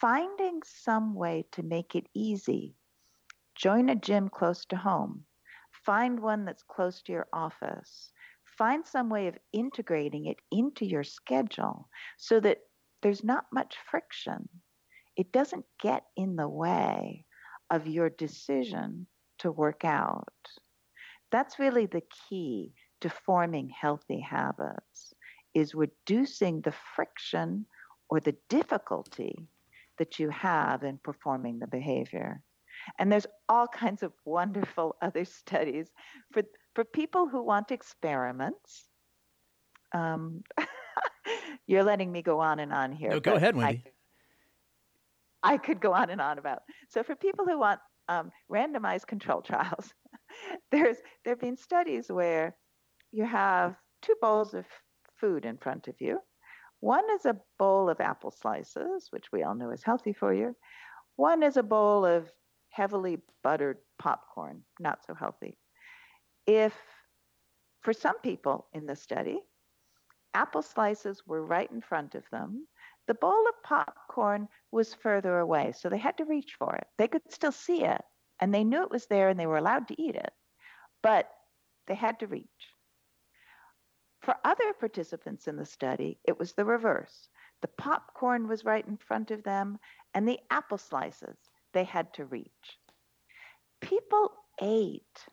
finding 0.00 0.60
some 0.64 1.14
way 1.14 1.44
to 1.52 1.62
make 1.62 1.94
it 1.94 2.06
easy. 2.14 2.76
Join 3.54 3.88
a 3.88 3.96
gym 3.96 4.28
close 4.28 4.64
to 4.66 4.76
home. 4.76 5.24
Find 5.84 6.20
one 6.20 6.44
that's 6.44 6.62
close 6.62 7.02
to 7.02 7.12
your 7.12 7.26
office. 7.32 8.12
Find 8.44 8.86
some 8.86 9.08
way 9.08 9.26
of 9.26 9.38
integrating 9.52 10.26
it 10.26 10.38
into 10.50 10.84
your 10.84 11.04
schedule 11.04 11.88
so 12.18 12.38
that 12.40 12.58
there's 13.02 13.24
not 13.24 13.46
much 13.52 13.76
friction. 13.90 14.48
It 15.16 15.32
doesn't 15.32 15.66
get 15.80 16.04
in 16.16 16.36
the 16.36 16.48
way 16.48 17.24
of 17.70 17.86
your 17.86 18.10
decision 18.10 19.06
to 19.38 19.50
work 19.50 19.84
out. 19.84 20.32
That's 21.30 21.58
really 21.58 21.86
the 21.86 22.02
key 22.28 22.72
to 23.00 23.10
forming 23.10 23.68
healthy 23.68 24.20
habits 24.20 25.12
is 25.54 25.74
reducing 25.74 26.60
the 26.60 26.74
friction 26.94 27.66
or 28.08 28.20
the 28.20 28.36
difficulty 28.48 29.48
that 29.98 30.18
you 30.18 30.30
have 30.30 30.82
in 30.82 30.98
performing 30.98 31.58
the 31.58 31.66
behavior. 31.66 32.42
And 32.98 33.10
there's 33.10 33.26
all 33.48 33.66
kinds 33.82 34.02
of 34.02 34.12
wonderful 34.24 34.96
other 35.02 35.24
studies 35.24 35.90
for, 36.32 36.42
for 36.74 36.84
people 36.84 37.28
who 37.28 37.42
want 37.42 37.70
experiments. 37.70 38.88
Um, 39.94 40.42
you're 41.72 41.84
letting 41.84 42.12
me 42.12 42.22
go 42.22 42.38
on 42.40 42.60
and 42.60 42.72
on 42.72 42.92
here. 42.92 43.10
No, 43.10 43.20
go 43.20 43.34
ahead, 43.34 43.56
Wendy. 43.56 43.82
I, 45.42 45.54
I, 45.54 45.56
could 45.56 45.80
go 45.80 45.92
on 45.92 46.10
and 46.10 46.20
on 46.20 46.38
about. 46.38 46.62
So 46.88 47.02
for 47.02 47.16
people 47.16 47.46
who 47.46 47.58
want 47.58 47.80
um, 48.08 48.30
randomized 48.50 49.06
control 49.06 49.40
trials, 49.42 49.92
there's 50.70 50.98
there 51.24 51.32
have 51.32 51.40
been 51.40 51.56
studies 51.56 52.06
where 52.10 52.54
you 53.10 53.24
have 53.24 53.74
two 54.02 54.14
bowls 54.20 54.54
of 54.54 54.66
food 55.18 55.44
in 55.44 55.56
front 55.56 55.88
of 55.88 55.94
you. 56.00 56.18
One 56.80 57.04
is 57.14 57.26
a 57.26 57.40
bowl 57.58 57.88
of 57.88 58.00
apple 58.00 58.32
slices, 58.32 59.06
which 59.10 59.26
we 59.32 59.42
all 59.42 59.54
know 59.54 59.70
is 59.70 59.82
healthy 59.82 60.12
for 60.12 60.34
you. 60.34 60.54
One 61.16 61.42
is 61.42 61.56
a 61.56 61.62
bowl 61.62 62.04
of 62.04 62.28
heavily 62.70 63.18
buttered 63.44 63.78
popcorn, 63.98 64.62
not 64.80 64.98
so 65.06 65.14
healthy. 65.14 65.56
If, 66.46 66.74
for 67.82 67.92
some 67.92 68.18
people 68.20 68.66
in 68.72 68.86
the 68.86 68.96
study, 68.96 69.38
apple 70.34 70.62
slices 70.62 71.26
were 71.26 71.44
right 71.44 71.70
in 71.70 71.80
front 71.80 72.14
of 72.14 72.28
them, 72.30 72.66
the 73.06 73.14
bowl 73.14 73.48
of 73.48 73.62
popcorn 73.62 74.48
was 74.70 74.94
further 74.94 75.38
away, 75.38 75.72
so 75.72 75.88
they 75.88 75.98
had 75.98 76.16
to 76.18 76.24
reach 76.24 76.54
for 76.54 76.74
it. 76.76 76.86
They 76.98 77.08
could 77.08 77.30
still 77.32 77.52
see 77.52 77.84
it, 77.84 78.02
and 78.40 78.54
they 78.54 78.64
knew 78.64 78.82
it 78.82 78.90
was 78.90 79.06
there 79.06 79.28
and 79.28 79.38
they 79.38 79.46
were 79.46 79.58
allowed 79.58 79.88
to 79.88 80.00
eat 80.00 80.14
it, 80.14 80.32
but 81.02 81.30
they 81.86 81.94
had 81.94 82.20
to 82.20 82.26
reach. 82.26 82.48
For 84.22 84.36
other 84.44 84.72
participants 84.72 85.48
in 85.48 85.56
the 85.56 85.66
study, 85.66 86.18
it 86.24 86.38
was 86.38 86.52
the 86.52 86.64
reverse. 86.64 87.28
The 87.60 87.68
popcorn 87.68 88.46
was 88.46 88.64
right 88.64 88.86
in 88.86 88.96
front 88.96 89.32
of 89.32 89.42
them, 89.42 89.78
and 90.14 90.28
the 90.28 90.38
apple 90.50 90.78
slices 90.78 91.36
they 91.72 91.84
had 91.84 92.12
to 92.14 92.26
reach. 92.26 92.78
People 93.80 94.32
ate 94.60 95.26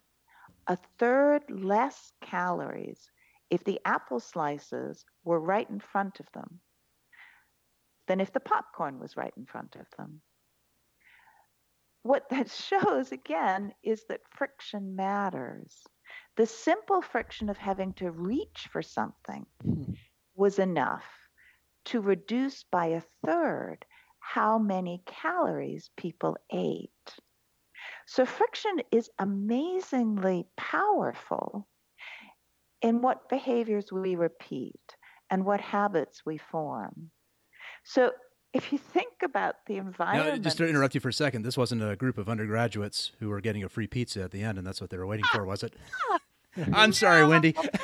a 0.67 0.77
third 0.97 1.43
less 1.49 2.11
calories 2.21 3.11
if 3.49 3.63
the 3.63 3.79
apple 3.85 4.19
slices 4.19 5.05
were 5.23 5.39
right 5.39 5.69
in 5.69 5.79
front 5.79 6.19
of 6.19 6.27
them 6.33 6.59
than 8.07 8.19
if 8.19 8.33
the 8.33 8.39
popcorn 8.39 8.99
was 8.99 9.15
right 9.15 9.33
in 9.37 9.45
front 9.45 9.75
of 9.75 9.85
them. 9.97 10.21
What 12.03 12.29
that 12.29 12.49
shows, 12.69 13.11
again, 13.11 13.73
is 13.83 14.05
that 14.09 14.21
friction 14.29 14.95
matters. 14.95 15.85
The 16.37 16.45
simple 16.45 17.01
friction 17.01 17.49
of 17.49 17.57
having 17.57 17.93
to 17.93 18.11
reach 18.11 18.67
for 18.71 18.81
something 18.81 19.45
mm-hmm. 19.63 19.93
was 20.35 20.57
enough 20.57 21.05
to 21.85 22.01
reduce 22.01 22.63
by 22.63 22.87
a 22.87 23.03
third 23.25 23.85
how 24.19 24.57
many 24.57 25.03
calories 25.05 25.89
people 25.97 26.37
ate. 26.51 26.89
So, 28.05 28.25
friction 28.25 28.81
is 28.91 29.09
amazingly 29.19 30.47
powerful 30.57 31.67
in 32.81 33.01
what 33.01 33.29
behaviors 33.29 33.91
we 33.91 34.15
repeat 34.15 34.95
and 35.29 35.45
what 35.45 35.61
habits 35.61 36.25
we 36.25 36.37
form. 36.37 37.11
So, 37.83 38.11
if 38.51 38.71
you 38.71 38.79
think 38.79 39.13
about 39.23 39.55
the 39.67 39.77
environment. 39.77 40.37
Now, 40.37 40.43
just 40.43 40.57
to 40.57 40.67
interrupt 40.67 40.95
you 40.95 41.01
for 41.01 41.09
a 41.09 41.13
second, 41.13 41.43
this 41.43 41.55
wasn't 41.55 41.83
a 41.83 41.95
group 41.95 42.17
of 42.17 42.27
undergraduates 42.27 43.11
who 43.19 43.29
were 43.29 43.41
getting 43.41 43.63
a 43.63 43.69
free 43.69 43.85
pizza 43.85 44.23
at 44.23 44.31
the 44.31 44.41
end, 44.41 44.57
and 44.57 44.65
that's 44.65 44.81
what 44.81 44.89
they 44.89 44.97
were 44.97 45.05
waiting 45.05 45.25
for, 45.31 45.45
was 45.45 45.61
it? 45.61 45.75
I'm 46.73 46.91
sorry, 46.93 47.27
Wendy. 47.27 47.55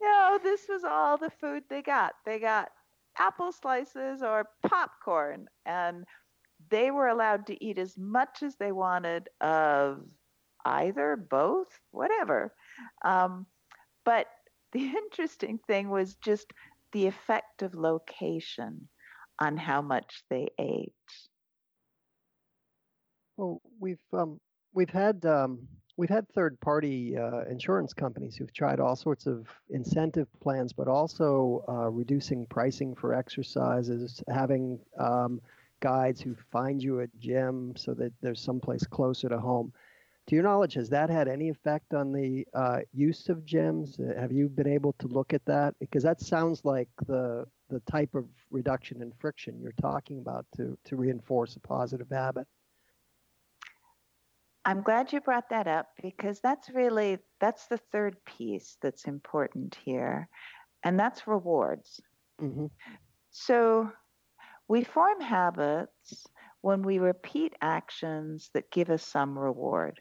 no, 0.00 0.38
this 0.42 0.66
was 0.68 0.84
all 0.84 1.16
the 1.18 1.30
food 1.40 1.64
they 1.68 1.82
got. 1.82 2.14
They 2.24 2.38
got 2.38 2.70
apple 3.18 3.50
slices 3.50 4.22
or 4.22 4.48
popcorn, 4.66 5.48
and 5.66 6.04
they 6.70 6.90
were 6.90 7.08
allowed 7.08 7.46
to 7.48 7.64
eat 7.64 7.78
as 7.78 7.98
much 7.98 8.42
as 8.42 8.56
they 8.56 8.72
wanted 8.72 9.28
of 9.40 10.04
either, 10.64 11.16
both, 11.16 11.68
whatever. 11.90 12.52
Um, 13.04 13.46
but 14.04 14.26
the 14.72 14.84
interesting 14.84 15.58
thing 15.66 15.88
was 15.88 16.16
just 16.16 16.52
the 16.92 17.06
effect 17.06 17.62
of 17.62 17.74
location 17.74 18.88
on 19.40 19.56
how 19.56 19.82
much 19.82 20.22
they 20.30 20.48
ate. 20.58 20.92
Well, 23.36 23.60
we've 23.78 24.02
um, 24.12 24.40
we've 24.74 24.90
had 24.90 25.24
um, 25.24 25.68
we've 25.96 26.08
had 26.08 26.28
third 26.30 26.58
party 26.60 27.16
uh, 27.16 27.42
insurance 27.50 27.92
companies 27.92 28.36
who've 28.36 28.52
tried 28.52 28.80
all 28.80 28.96
sorts 28.96 29.26
of 29.26 29.46
incentive 29.70 30.28
plans, 30.40 30.72
but 30.72 30.88
also 30.88 31.64
uh, 31.68 31.88
reducing 31.90 32.46
pricing 32.46 32.94
for 32.94 33.14
exercises, 33.14 34.22
having 34.28 34.78
um, 34.98 35.40
guides 35.80 36.20
who 36.20 36.34
find 36.50 36.82
you 36.82 37.00
a 37.00 37.06
gym 37.18 37.74
so 37.76 37.94
that 37.94 38.12
there's 38.22 38.40
someplace 38.40 38.86
closer 38.86 39.28
to 39.28 39.38
home. 39.38 39.72
To 40.28 40.34
your 40.34 40.44
knowledge, 40.44 40.74
has 40.74 40.90
that 40.90 41.08
had 41.08 41.26
any 41.26 41.48
effect 41.48 41.94
on 41.94 42.12
the 42.12 42.46
uh, 42.52 42.80
use 42.92 43.30
of 43.30 43.46
gyms? 43.46 43.98
Uh, 43.98 44.20
have 44.20 44.30
you 44.30 44.50
been 44.50 44.66
able 44.66 44.92
to 44.98 45.08
look 45.08 45.32
at 45.32 45.42
that? 45.46 45.74
Because 45.80 46.02
that 46.02 46.20
sounds 46.20 46.66
like 46.66 46.88
the 47.06 47.46
the 47.70 47.80
type 47.80 48.14
of 48.14 48.26
reduction 48.50 49.00
in 49.00 49.12
friction 49.18 49.58
you're 49.58 49.72
talking 49.80 50.18
about 50.18 50.44
to 50.56 50.76
to 50.84 50.96
reinforce 50.96 51.56
a 51.56 51.60
positive 51.60 52.08
habit. 52.10 52.46
I'm 54.66 54.82
glad 54.82 55.14
you 55.14 55.22
brought 55.22 55.48
that 55.48 55.66
up 55.66 55.86
because 56.02 56.40
that's 56.42 56.68
really 56.68 57.20
that's 57.40 57.66
the 57.68 57.80
third 57.90 58.16
piece 58.26 58.76
that's 58.82 59.06
important 59.06 59.78
here, 59.82 60.28
and 60.84 61.00
that's 61.00 61.26
rewards. 61.26 62.02
Mm-hmm. 62.38 62.66
So 63.30 63.90
we 64.68 64.84
form 64.84 65.22
habits 65.22 66.26
when 66.60 66.82
we 66.82 66.98
repeat 66.98 67.54
actions 67.62 68.50
that 68.52 68.70
give 68.70 68.90
us 68.90 69.02
some 69.02 69.38
reward. 69.38 69.98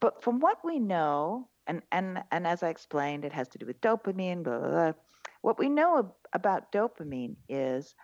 But 0.00 0.22
from 0.22 0.40
what 0.40 0.58
we 0.64 0.78
know, 0.78 1.48
and, 1.66 1.82
and, 1.92 2.22
and 2.30 2.46
as 2.46 2.62
I 2.62 2.68
explained, 2.68 3.24
it 3.24 3.32
has 3.32 3.48
to 3.48 3.58
do 3.58 3.66
with 3.66 3.80
dopamine, 3.80 4.42
blah, 4.42 4.58
blah, 4.58 4.68
blah. 4.68 4.92
What 5.42 5.58
we 5.58 5.68
know 5.68 6.14
about 6.32 6.72
dopamine 6.72 7.36
is 7.48 7.94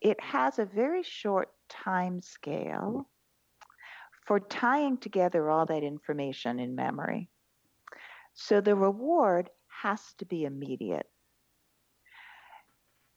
it 0.00 0.20
has 0.20 0.58
a 0.58 0.64
very 0.64 1.02
short 1.02 1.48
time 1.68 2.20
scale 2.20 3.08
for 4.26 4.40
tying 4.40 4.98
together 4.98 5.50
all 5.50 5.66
that 5.66 5.82
information 5.82 6.58
in 6.58 6.74
memory. 6.74 7.28
So 8.34 8.60
the 8.60 8.74
reward 8.76 9.50
has 9.82 10.00
to 10.18 10.26
be 10.26 10.44
immediate. 10.44 11.06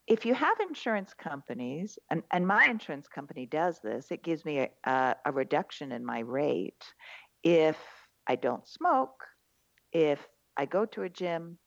If 0.05 0.25
you 0.25 0.33
have 0.33 0.57
insurance 0.61 1.13
companies, 1.13 1.99
and, 2.09 2.23
and 2.31 2.47
my 2.47 2.65
insurance 2.65 3.07
company 3.07 3.45
does 3.45 3.79
this, 3.83 4.07
it 4.09 4.23
gives 4.23 4.45
me 4.45 4.59
a, 4.59 4.69
a, 4.85 5.15
a 5.25 5.31
reduction 5.31 5.91
in 5.91 6.05
my 6.05 6.19
rate 6.19 6.83
if 7.47 7.77
I 8.27 8.35
don't 8.35 8.67
smoke, 8.67 9.23
if 9.93 10.19
I 10.57 10.65
go 10.65 10.85
to 10.87 11.03
a 11.03 11.09
gym. 11.09 11.59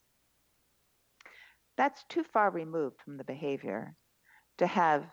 That's 1.78 2.04
too 2.10 2.22
far 2.22 2.50
removed 2.50 2.96
from 3.02 3.16
the 3.16 3.24
behavior 3.24 3.94
to 4.58 4.66
have 4.66 5.06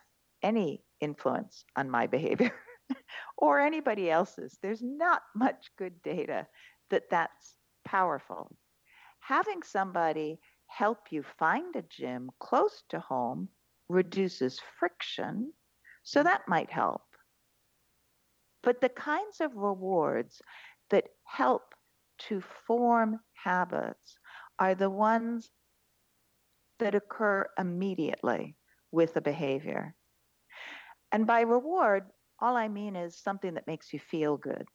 any 0.43 0.83
influence 0.99 1.63
on 1.77 1.89
my 1.89 2.07
behavior 2.17 2.51
or 3.37 3.61
anybody 3.61 4.11
else's. 4.11 4.57
There's 4.61 4.83
not 4.83 5.21
much 5.33 5.71
good 5.77 6.01
data 6.03 6.45
that 6.89 7.03
that's 7.09 7.55
powerful. 7.85 8.53
Having 9.21 9.63
somebody 9.63 10.37
help 10.65 11.11
you 11.11 11.23
find 11.39 11.73
a 11.77 11.83
gym 11.83 12.29
close 12.41 12.83
to 12.89 12.99
home 12.99 13.47
reduces 13.87 14.59
friction, 14.79 15.53
so 16.03 16.23
that 16.23 16.41
might 16.49 16.69
help. 16.69 17.06
But 18.67 18.81
the 18.81 18.89
kinds 18.89 19.39
of 19.39 19.55
rewards 19.55 20.41
that 20.89 21.05
help 21.23 21.73
to 22.27 22.41
form 22.67 23.21
habits 23.33 24.17
are 24.59 24.75
the 24.75 24.89
ones 24.89 25.49
that 26.79 26.93
occur 26.93 27.47
immediately 27.57 28.57
with 28.91 29.15
a 29.15 29.21
behavior. 29.21 29.95
And 31.13 31.25
by 31.25 31.43
reward, 31.43 32.07
all 32.41 32.57
I 32.57 32.67
mean 32.67 32.97
is 32.97 33.15
something 33.15 33.53
that 33.53 33.67
makes 33.67 33.93
you 33.93 33.99
feel 33.99 34.35
good. 34.35 34.67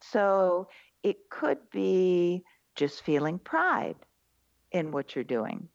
So 0.00 0.66
it 1.04 1.18
could 1.30 1.70
be 1.70 2.42
just 2.74 3.04
feeling 3.04 3.38
pride 3.38 3.94
in 4.72 4.90
what 4.90 5.14
you're 5.14 5.22
doing. 5.22 5.68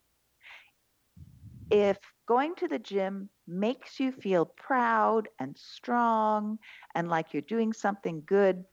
If 1.72 2.00
going 2.28 2.56
to 2.56 2.68
the 2.68 2.80
gym 2.80 3.30
makes 3.48 4.00
you 4.00 4.12
feel 4.12 4.46
proud 4.46 5.28
and 5.40 5.58
strong 5.58 6.60
and 6.96 7.10
like 7.10 7.34
you're 7.34 7.42
doing 7.42 7.74
something 7.74 8.24
good 8.26 8.64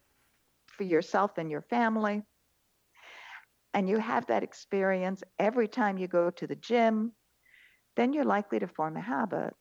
for 0.67 0.83
yourself 0.83 1.37
and 1.37 1.51
your 1.51 1.61
family, 1.61 2.23
and 3.73 3.87
you 3.89 3.97
have 3.97 4.25
that 4.27 4.43
experience 4.43 5.23
every 5.39 5.67
time 5.67 5.97
you 5.97 6.07
go 6.07 6.29
to 6.31 6.47
the 6.47 6.55
gym, 6.55 7.11
then 7.95 8.13
you're 8.13 8.25
likely 8.25 8.59
to 8.59 8.67
form 8.67 8.97
a 8.97 9.01
habit. 9.01 9.53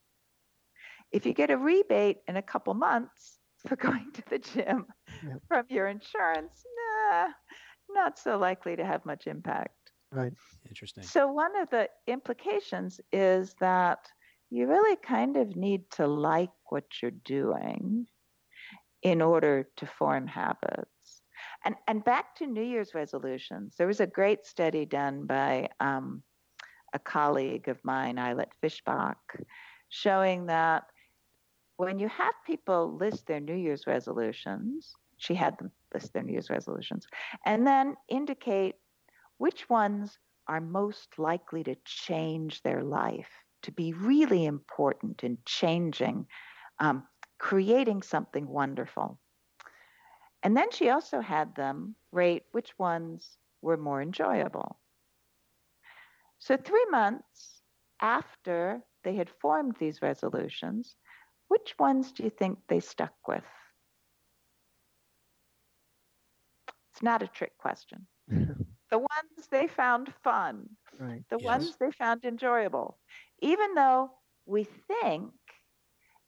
If 1.13 1.27
you 1.27 1.33
get 1.33 1.51
a 1.51 1.59
rebate 1.59 2.19
in 2.29 2.37
a 2.37 2.43
couple 2.43 2.75
months 2.75 3.39
for 3.67 3.77
going 3.89 4.11
to 4.13 4.23
the 4.31 4.39
gym 4.39 4.87
yep. 5.23 5.43
from 5.49 5.67
your 5.69 5.89
insurance, 5.89 6.65
nah, 7.11 7.29
not 7.91 8.19
so 8.19 8.39
likely 8.39 8.77
to 8.77 8.85
have 8.85 9.05
much 9.05 9.27
impact. 9.27 9.75
Right. 10.13 10.33
Interesting. 10.69 11.05
So, 11.05 11.31
one 11.31 11.57
of 11.57 11.71
the 11.71 11.89
implications 12.07 13.01
is 13.13 13.55
that 13.61 14.09
you 14.51 14.67
really 14.67 14.97
kind 14.97 15.37
of 15.37 15.55
need 15.57 15.89
to 15.93 16.07
like 16.07 16.51
what 16.69 16.85
you're 17.01 17.13
doing 17.13 18.07
in 19.03 19.23
order 19.23 19.69
to 19.77 19.87
form 19.87 20.27
habits. 20.27 21.23
And, 21.65 21.75
and 21.87 22.05
back 22.05 22.35
to 22.37 22.47
New 22.47 22.63
Year's 22.63 22.95
resolutions, 22.95 23.77
there 23.77 23.87
was 23.87 24.01
a 24.01 24.07
great 24.07 24.47
study 24.47 24.85
done 24.85 25.27
by 25.27 25.69
um, 25.79 26.23
a 26.93 26.99
colleague 26.99 27.69
of 27.69 27.79
mine, 27.85 28.17
Ayelet 28.17 28.51
Fishbach, 28.63 29.15
showing 29.89 30.47
that 30.47 30.85
when 31.77 31.99
you 31.99 32.09
have 32.09 32.35
people 32.47 32.97
list 32.97 33.27
their 33.27 33.41
New 33.41 33.55
Year's 33.55 33.87
resolutions, 33.87 34.93
she 35.17 35.35
had 35.35 35.57
them 35.59 35.71
list 35.95 36.13
their 36.13 36.23
New 36.23 36.33
Year's 36.33 36.51
resolutions, 36.51 37.07
and 37.47 37.67
then 37.67 37.97
indicate 38.09 38.75
which 39.41 39.71
ones 39.71 40.19
are 40.49 40.61
most 40.61 41.19
likely 41.19 41.65
to 41.65 41.75
change 41.87 42.61
their 42.61 42.83
life, 42.83 43.31
to 43.63 43.73
be 43.73 43.95
really 43.95 44.45
important 44.45 45.25
in 45.25 45.39
changing, 45.47 46.27
um, 46.79 47.09
creating 47.39 48.03
something 48.03 48.47
wonderful. 48.47 49.19
And 50.43 50.55
then 50.55 50.71
she 50.73 50.91
also 50.91 51.21
had 51.21 51.55
them 51.55 51.97
rate 52.13 52.43
which 52.53 52.79
ones 52.79 53.39
were 53.63 53.79
more 53.79 54.03
enjoyable. 54.03 54.79
So, 56.39 56.59
three 56.59 56.87
months 56.91 57.63
after 57.99 58.83
they 59.05 59.15
had 59.15 59.31
formed 59.41 59.77
these 59.79 60.03
resolutions, 60.03 60.97
which 61.49 61.75
ones 61.79 62.13
do 62.13 62.25
you 62.25 62.31
think 62.31 62.59
they 62.69 62.81
stuck 62.81 63.15
with? 63.27 63.45
It's 66.93 67.03
not 67.03 67.23
a 67.23 67.27
trick 67.27 67.57
question. 67.57 68.07
the 68.91 68.99
ones 68.99 69.49
they 69.51 69.67
found 69.67 70.13
fun, 70.23 70.69
right. 70.99 71.23
the 71.31 71.39
yes. 71.39 71.45
ones 71.45 71.77
they 71.79 71.91
found 71.93 72.25
enjoyable. 72.25 72.99
Even 73.41 73.75
though 73.75 74.11
we 74.47 74.65
think 75.03 75.33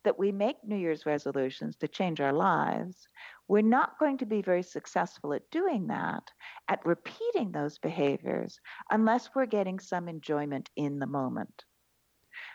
that 0.04 0.18
we 0.18 0.32
make 0.32 0.56
New 0.64 0.76
Year's 0.76 1.06
resolutions 1.06 1.76
to 1.76 1.88
change 1.88 2.20
our 2.20 2.32
lives, 2.32 3.08
we're 3.48 3.62
not 3.62 3.98
going 3.98 4.18
to 4.18 4.26
be 4.26 4.42
very 4.42 4.62
successful 4.62 5.32
at 5.32 5.50
doing 5.50 5.88
that, 5.88 6.22
at 6.68 6.84
repeating 6.84 7.52
those 7.52 7.78
behaviors, 7.78 8.58
unless 8.90 9.30
we're 9.34 9.46
getting 9.46 9.78
some 9.78 10.08
enjoyment 10.08 10.70
in 10.76 10.98
the 10.98 11.06
moment. 11.06 11.64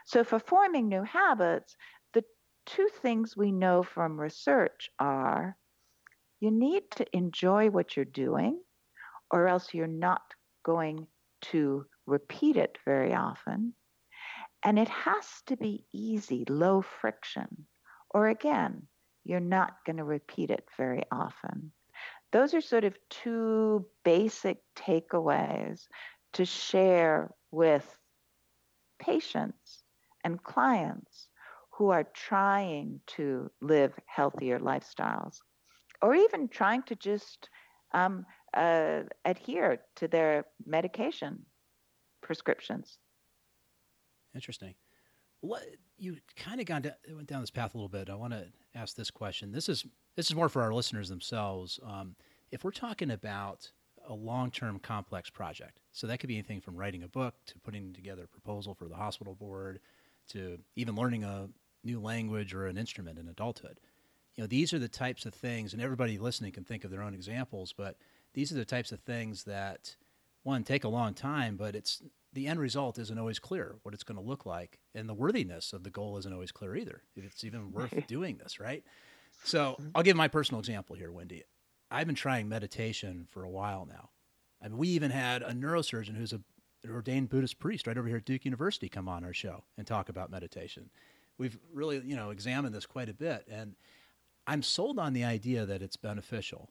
So, 0.06 0.24
for 0.24 0.40
forming 0.40 0.88
new 0.88 1.04
habits, 1.04 1.76
the 2.14 2.24
two 2.66 2.90
things 3.02 3.38
we 3.38 3.52
know 3.52 3.84
from 3.84 4.20
research 4.20 4.90
are 5.00 5.58
you 6.40 6.52
need 6.52 6.84
to 6.92 7.06
enjoy 7.16 7.70
what 7.70 7.96
you're 7.96 8.06
doing, 8.06 8.60
or 9.32 9.48
else 9.48 9.74
you're 9.74 9.88
not 9.88 10.22
going 10.64 11.08
to 11.42 11.86
repeat 12.06 12.58
it 12.58 12.78
very 12.86 13.14
often. 13.14 13.74
And 14.64 14.80
it 14.80 14.90
has 14.90 15.26
to 15.48 15.58
be 15.58 15.86
easy, 15.94 16.46
low 16.50 16.82
friction, 16.82 17.68
or 18.10 18.28
again, 18.28 18.88
you're 19.24 19.40
not 19.40 19.78
going 19.86 19.98
to 19.98 20.04
repeat 20.04 20.50
it 20.50 20.68
very 20.78 21.04
often. 21.12 21.72
Those 22.32 22.54
are 22.54 22.62
sort 22.62 22.84
of 22.84 22.98
two 23.10 23.86
basic 24.04 24.58
takeaways 24.76 25.88
to 26.34 26.46
share 26.46 27.32
with 27.52 27.86
patients 29.00 29.84
and 30.24 30.44
clients 30.44 31.30
who 31.72 31.90
are 31.90 32.06
trying 32.14 33.00
to 33.08 33.52
live 33.62 33.94
healthier 34.06 34.60
lifestyles 34.60 35.38
or 36.02 36.16
even 36.16 36.48
trying 36.48 36.84
to 36.84 36.96
just 36.96 37.50
um, 37.94 38.26
uh, 38.54 39.02
adhere 39.26 39.80
to 39.96 40.08
their 40.08 40.46
medication 40.66 41.46
prescriptions. 42.22 42.98
Interesting. 44.34 44.76
What 45.42 45.64
you 45.98 46.18
kind 46.36 46.60
of 46.60 46.66
gone 46.66 46.92
went 47.14 47.28
down 47.28 47.42
this 47.42 47.52
path 47.52 47.74
a 47.74 47.78
little 47.78 47.90
bit. 47.90 48.10
I 48.10 48.16
want 48.16 48.34
to 48.34 48.48
ask 48.76 48.96
this 48.96 49.12
question. 49.12 49.52
This 49.52 49.70
is 49.70 49.86
this 50.16 50.30
is 50.30 50.36
more 50.36 50.50
for 50.50 50.62
our 50.62 50.74
listeners 50.74 51.10
themselves. 51.10 51.80
Um, 51.86 52.16
if 52.52 52.64
we're 52.64 52.72
talking 52.72 53.12
about 53.12 53.70
a 54.08 54.14
long-term 54.14 54.80
complex 54.80 55.30
project, 55.30 55.80
so 55.92 56.08
that 56.08 56.20
could 56.20 56.28
be 56.28 56.36
anything 56.36 56.62
from 56.62 56.76
writing 56.76 57.04
a 57.04 57.08
book 57.08 57.36
to 57.48 57.60
putting 57.60 57.94
together 57.94 58.24
a 58.24 58.28
proposal 58.28 58.74
for 58.74 58.88
the 58.88 58.96
hospital 58.96 59.36
board 59.36 59.80
to 60.30 60.58
even 60.76 60.96
learning 60.96 61.24
a 61.24 61.50
new 61.84 62.00
language 62.00 62.54
or 62.54 62.68
an 62.68 62.78
instrument 62.78 63.20
in 63.20 63.28
adulthood. 63.28 63.80
You 64.36 64.44
know, 64.44 64.48
these 64.48 64.74
are 64.74 64.80
the 64.80 64.88
types 64.88 65.26
of 65.26 65.34
things, 65.34 65.74
and 65.74 65.82
everybody 65.82 66.18
listening 66.18 66.52
can 66.52 66.64
think 66.64 66.84
of 66.84 66.92
their 66.92 67.02
own 67.02 67.14
examples, 67.14 67.74
but 67.76 67.98
these 68.38 68.52
are 68.52 68.56
the 68.56 68.66
types 68.66 68.92
of 68.92 69.00
things 69.00 69.46
that 69.46 69.96
one 70.44 70.64
take 70.64 70.84
a 70.84 70.90
long 70.90 71.16
time, 71.16 71.58
but 71.58 71.76
it's 71.76 72.04
the 72.34 72.46
end 72.46 72.60
result 72.60 73.00
isn't 73.00 73.18
always 73.18 73.40
clear 73.40 73.78
what 73.82 73.96
it's 73.96 74.04
going 74.04 74.16
to 74.16 74.24
look 74.24 74.46
like, 74.46 74.78
and 74.94 75.10
the 75.10 75.14
worthiness 75.14 75.74
of 75.74 75.84
the 75.84 75.90
goal 75.90 76.18
isn't 76.18 76.32
always 76.32 76.52
clear 76.52 76.76
either. 76.76 77.02
If 77.16 77.26
it's 77.26 77.44
even 77.44 77.72
worth 77.74 78.06
doing 78.06 78.38
this, 78.38 78.60
right? 78.60 78.84
So 79.44 79.72
mm-hmm. 79.80 79.90
I'll 79.96 80.04
give 80.04 80.16
my 80.16 80.28
personal 80.28 80.60
example 80.60 80.96
here, 80.96 81.12
Wendy. 81.12 81.46
I've 81.90 82.06
been 82.06 82.16
trying 82.16 82.48
meditation 82.48 83.26
for 83.28 83.44
a 83.44 83.50
while 83.50 83.88
now. 83.90 84.10
I 84.62 84.68
mean, 84.68 84.78
we 84.78 84.90
even 84.90 85.10
had 85.10 85.42
a 85.42 85.52
neurosurgeon 85.52 86.16
who's 86.16 86.34
a 86.34 86.42
an 86.84 86.92
ordained 86.92 87.30
Buddhist 87.30 87.58
priest 87.58 87.88
right 87.88 87.98
over 87.98 88.08
here 88.08 88.18
at 88.18 88.26
Duke 88.26 88.46
University 88.46 88.88
come 88.88 89.10
on 89.10 89.24
our 89.26 89.34
show 89.34 89.64
and 89.80 89.88
talk 89.88 90.10
about 90.10 90.30
meditation 90.30 90.92
we've 91.38 91.58
really 91.74 92.02
you 92.06 92.16
know 92.16 92.30
examined 92.30 92.74
this 92.74 92.86
quite 92.86 93.10
a 93.10 93.14
bit, 93.14 93.48
and 93.50 93.76
I'm 94.46 94.64
sold 94.64 95.00
on 95.00 95.14
the 95.14 95.24
idea 95.24 95.66
that 95.66 95.82
it's 95.82 95.98
beneficial, 95.98 96.70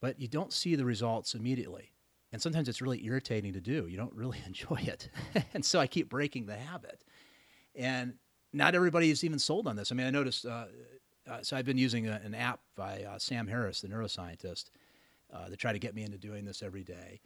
but 0.00 0.20
you 0.20 0.28
don't 0.28 0.52
see 0.52 0.74
the 0.74 0.84
results 0.84 1.34
immediately. 1.34 1.92
and 2.32 2.40
sometimes 2.40 2.68
it's 2.68 2.80
really 2.80 3.04
irritating 3.04 3.52
to 3.52 3.60
do. 3.60 3.86
You 3.86 3.96
don't 3.96 4.14
really 4.14 4.38
enjoy 4.46 4.80
it, 4.82 5.08
and 5.54 5.64
so 5.64 5.78
I 5.78 5.86
keep 5.86 6.08
breaking 6.08 6.46
the 6.46 6.56
habit. 6.56 7.02
And 7.74 8.14
not 8.52 8.74
everybody 8.74 9.10
is 9.10 9.22
even 9.24 9.38
sold 9.38 9.66
on 9.66 9.76
this. 9.76 9.92
I 9.92 9.94
mean, 9.94 10.06
I 10.06 10.10
noticed. 10.10 10.46
Uh, 10.46 10.66
uh, 11.28 11.42
so 11.42 11.56
I've 11.56 11.66
been 11.66 11.78
using 11.78 12.08
a, 12.08 12.20
an 12.24 12.34
app 12.34 12.60
by 12.74 13.04
uh, 13.04 13.18
Sam 13.18 13.46
Harris, 13.46 13.82
the 13.82 13.88
neuroscientist, 13.88 14.70
uh, 15.32 15.48
to 15.48 15.56
try 15.56 15.72
to 15.72 15.78
get 15.78 15.94
me 15.94 16.02
into 16.02 16.18
doing 16.18 16.44
this 16.44 16.62
every 16.62 16.82
day. 16.82 17.20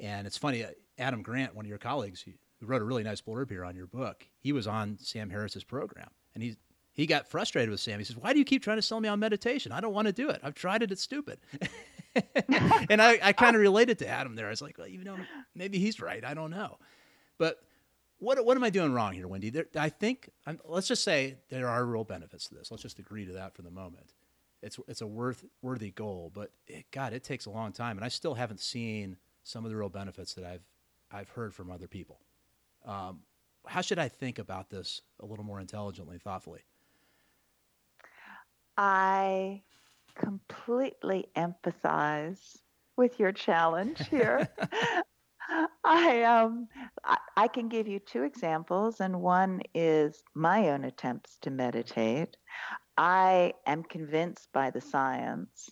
And 0.00 0.26
it's 0.26 0.38
funny, 0.38 0.64
uh, 0.64 0.68
Adam 0.98 1.22
Grant, 1.22 1.54
one 1.54 1.66
of 1.66 1.68
your 1.68 1.78
colleagues, 1.78 2.22
who 2.22 2.32
wrote 2.62 2.80
a 2.80 2.84
really 2.84 3.02
nice 3.02 3.20
blurb 3.20 3.50
here 3.50 3.64
on 3.64 3.76
your 3.76 3.86
book, 3.86 4.26
he 4.38 4.52
was 4.52 4.66
on 4.66 4.96
Sam 4.98 5.28
Harris's 5.28 5.64
program, 5.64 6.08
and 6.34 6.42
he 6.42 6.56
he 6.92 7.06
got 7.06 7.28
frustrated 7.28 7.70
with 7.70 7.80
Sam. 7.80 7.98
He 7.98 8.04
says, 8.04 8.16
"Why 8.16 8.32
do 8.32 8.38
you 8.38 8.44
keep 8.44 8.62
trying 8.62 8.78
to 8.78 8.82
sell 8.82 9.00
me 9.00 9.08
on 9.08 9.18
meditation? 9.18 9.72
I 9.72 9.80
don't 9.80 9.94
want 9.94 10.06
to 10.06 10.12
do 10.12 10.30
it. 10.30 10.40
I've 10.42 10.54
tried 10.54 10.82
it. 10.82 10.92
It's 10.92 11.02
stupid." 11.02 11.38
and 12.90 13.00
I, 13.00 13.18
I 13.22 13.32
kind 13.32 13.54
of 13.54 13.62
related 13.62 13.98
to 14.00 14.08
Adam 14.08 14.34
there. 14.34 14.46
I 14.46 14.50
was 14.50 14.62
like, 14.62 14.78
well, 14.78 14.88
you 14.88 15.04
know, 15.04 15.16
maybe 15.54 15.78
he's 15.78 16.00
right. 16.00 16.24
I 16.24 16.34
don't 16.34 16.50
know. 16.50 16.78
But 17.38 17.62
what, 18.18 18.44
what 18.44 18.56
am 18.56 18.64
I 18.64 18.70
doing 18.70 18.92
wrong 18.92 19.12
here, 19.12 19.28
Wendy? 19.28 19.50
There, 19.50 19.66
I 19.76 19.88
think, 19.88 20.30
I'm, 20.46 20.60
let's 20.64 20.88
just 20.88 21.04
say 21.04 21.36
there 21.48 21.68
are 21.68 21.84
real 21.84 22.04
benefits 22.04 22.48
to 22.48 22.54
this. 22.54 22.70
Let's 22.70 22.82
just 22.82 22.98
agree 22.98 23.26
to 23.26 23.32
that 23.34 23.54
for 23.54 23.62
the 23.62 23.70
moment. 23.70 24.12
It's, 24.62 24.78
it's 24.88 25.00
a 25.00 25.06
worth, 25.06 25.44
worthy 25.62 25.90
goal, 25.90 26.30
but 26.34 26.50
it, 26.66 26.86
God, 26.90 27.12
it 27.12 27.24
takes 27.24 27.46
a 27.46 27.50
long 27.50 27.72
time. 27.72 27.96
And 27.96 28.04
I 28.04 28.08
still 28.08 28.34
haven't 28.34 28.60
seen 28.60 29.16
some 29.42 29.64
of 29.64 29.70
the 29.70 29.76
real 29.76 29.88
benefits 29.88 30.34
that 30.34 30.44
I've, 30.44 30.64
I've 31.10 31.30
heard 31.30 31.54
from 31.54 31.70
other 31.70 31.88
people. 31.88 32.20
Um, 32.84 33.20
how 33.66 33.80
should 33.80 33.98
I 33.98 34.08
think 34.08 34.38
about 34.38 34.70
this 34.70 35.02
a 35.20 35.26
little 35.26 35.44
more 35.44 35.60
intelligently, 35.60 36.18
thoughtfully? 36.18 36.60
I 38.76 39.62
completely 40.20 41.26
empathize 41.36 42.58
with 42.96 43.18
your 43.18 43.32
challenge 43.32 43.98
here. 44.08 44.48
I 45.84 46.22
um 46.22 46.68
I, 47.04 47.16
I, 47.36 47.48
can 47.48 47.68
give 47.68 47.88
you 47.88 47.98
two 47.98 48.22
examples, 48.22 49.00
and 49.00 49.20
one 49.20 49.62
is 49.74 50.22
my 50.34 50.68
own 50.68 50.84
attempts 50.84 51.38
to 51.42 51.50
meditate. 51.50 52.36
I 52.96 53.54
am 53.66 53.82
convinced 53.82 54.48
by 54.52 54.70
the 54.70 54.80
science. 54.80 55.70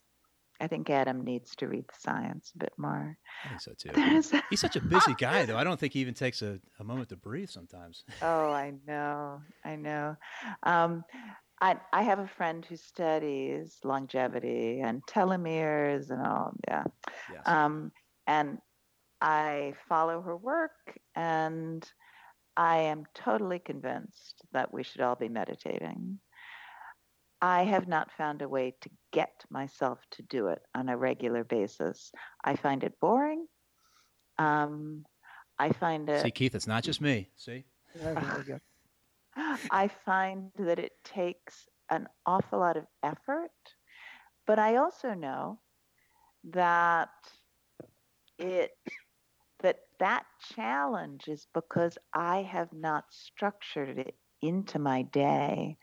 I 0.60 0.66
think 0.66 0.90
Adam 0.90 1.22
needs 1.22 1.54
to 1.56 1.68
read 1.68 1.84
the 1.86 1.94
science 2.00 2.50
a 2.56 2.58
bit 2.58 2.72
more. 2.76 3.16
I 3.44 3.48
think 3.48 3.60
so 3.60 3.72
too. 3.78 4.40
He's 4.50 4.60
such 4.60 4.74
a 4.74 4.80
busy 4.80 5.14
guy, 5.18 5.44
though. 5.44 5.56
I 5.56 5.62
don't 5.62 5.78
think 5.78 5.92
he 5.92 6.00
even 6.00 6.14
takes 6.14 6.42
a, 6.42 6.58
a 6.80 6.84
moment 6.84 7.10
to 7.10 7.16
breathe 7.16 7.50
sometimes. 7.50 8.02
oh, 8.22 8.50
I 8.50 8.72
know. 8.84 9.40
I 9.64 9.76
know. 9.76 10.16
Um, 10.64 11.04
I, 11.60 11.76
I 11.92 12.02
have 12.02 12.18
a 12.18 12.28
friend 12.28 12.64
who 12.64 12.76
studies 12.76 13.78
longevity 13.84 14.80
and 14.80 15.04
telomeres 15.06 16.10
and 16.10 16.24
all. 16.24 16.52
Yeah. 16.68 16.84
Yes. 17.32 17.42
Um, 17.46 17.92
and 18.26 18.58
I 19.20 19.74
follow 19.88 20.20
her 20.22 20.36
work 20.36 20.98
and 21.16 21.88
I 22.56 22.78
am 22.78 23.04
totally 23.14 23.58
convinced 23.58 24.42
that 24.52 24.72
we 24.72 24.82
should 24.82 25.00
all 25.00 25.16
be 25.16 25.28
meditating. 25.28 26.18
I 27.40 27.62
have 27.64 27.86
not 27.86 28.10
found 28.16 28.42
a 28.42 28.48
way 28.48 28.74
to 28.80 28.90
get 29.12 29.44
myself 29.48 30.00
to 30.12 30.22
do 30.22 30.48
it 30.48 30.60
on 30.74 30.88
a 30.88 30.96
regular 30.96 31.44
basis. 31.44 32.10
I 32.44 32.56
find 32.56 32.82
it 32.82 32.98
boring. 33.00 33.46
Um, 34.38 35.04
I 35.58 35.72
find 35.72 36.08
it. 36.08 36.22
See, 36.22 36.30
Keith, 36.30 36.54
it's 36.54 36.66
not 36.66 36.82
just 36.82 37.00
me. 37.00 37.28
See? 37.36 37.64
I 39.70 39.88
find 40.04 40.50
that 40.58 40.78
it 40.78 40.92
takes 41.04 41.68
an 41.90 42.08
awful 42.26 42.58
lot 42.58 42.76
of 42.76 42.84
effort, 43.02 43.50
but 44.46 44.58
I 44.58 44.76
also 44.76 45.14
know 45.14 45.60
that 46.50 47.08
it 48.38 48.70
that 49.60 49.80
that 49.98 50.24
challenge 50.54 51.26
is 51.26 51.46
because 51.52 51.98
I 52.14 52.42
have 52.42 52.72
not 52.72 53.04
structured 53.10 53.98
it 53.98 54.14
into 54.40 54.78
my 54.78 55.02
day 55.02 55.76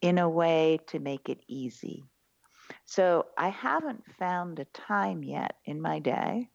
in 0.00 0.18
a 0.18 0.28
way 0.28 0.78
to 0.88 1.00
make 1.00 1.28
it 1.28 1.40
easy. 1.48 2.04
So 2.84 3.26
I 3.36 3.48
haven't 3.48 4.04
found 4.18 4.58
a 4.58 4.64
time 4.66 5.24
yet 5.24 5.56
in 5.64 5.80
my 5.80 5.98
day. 5.98 6.48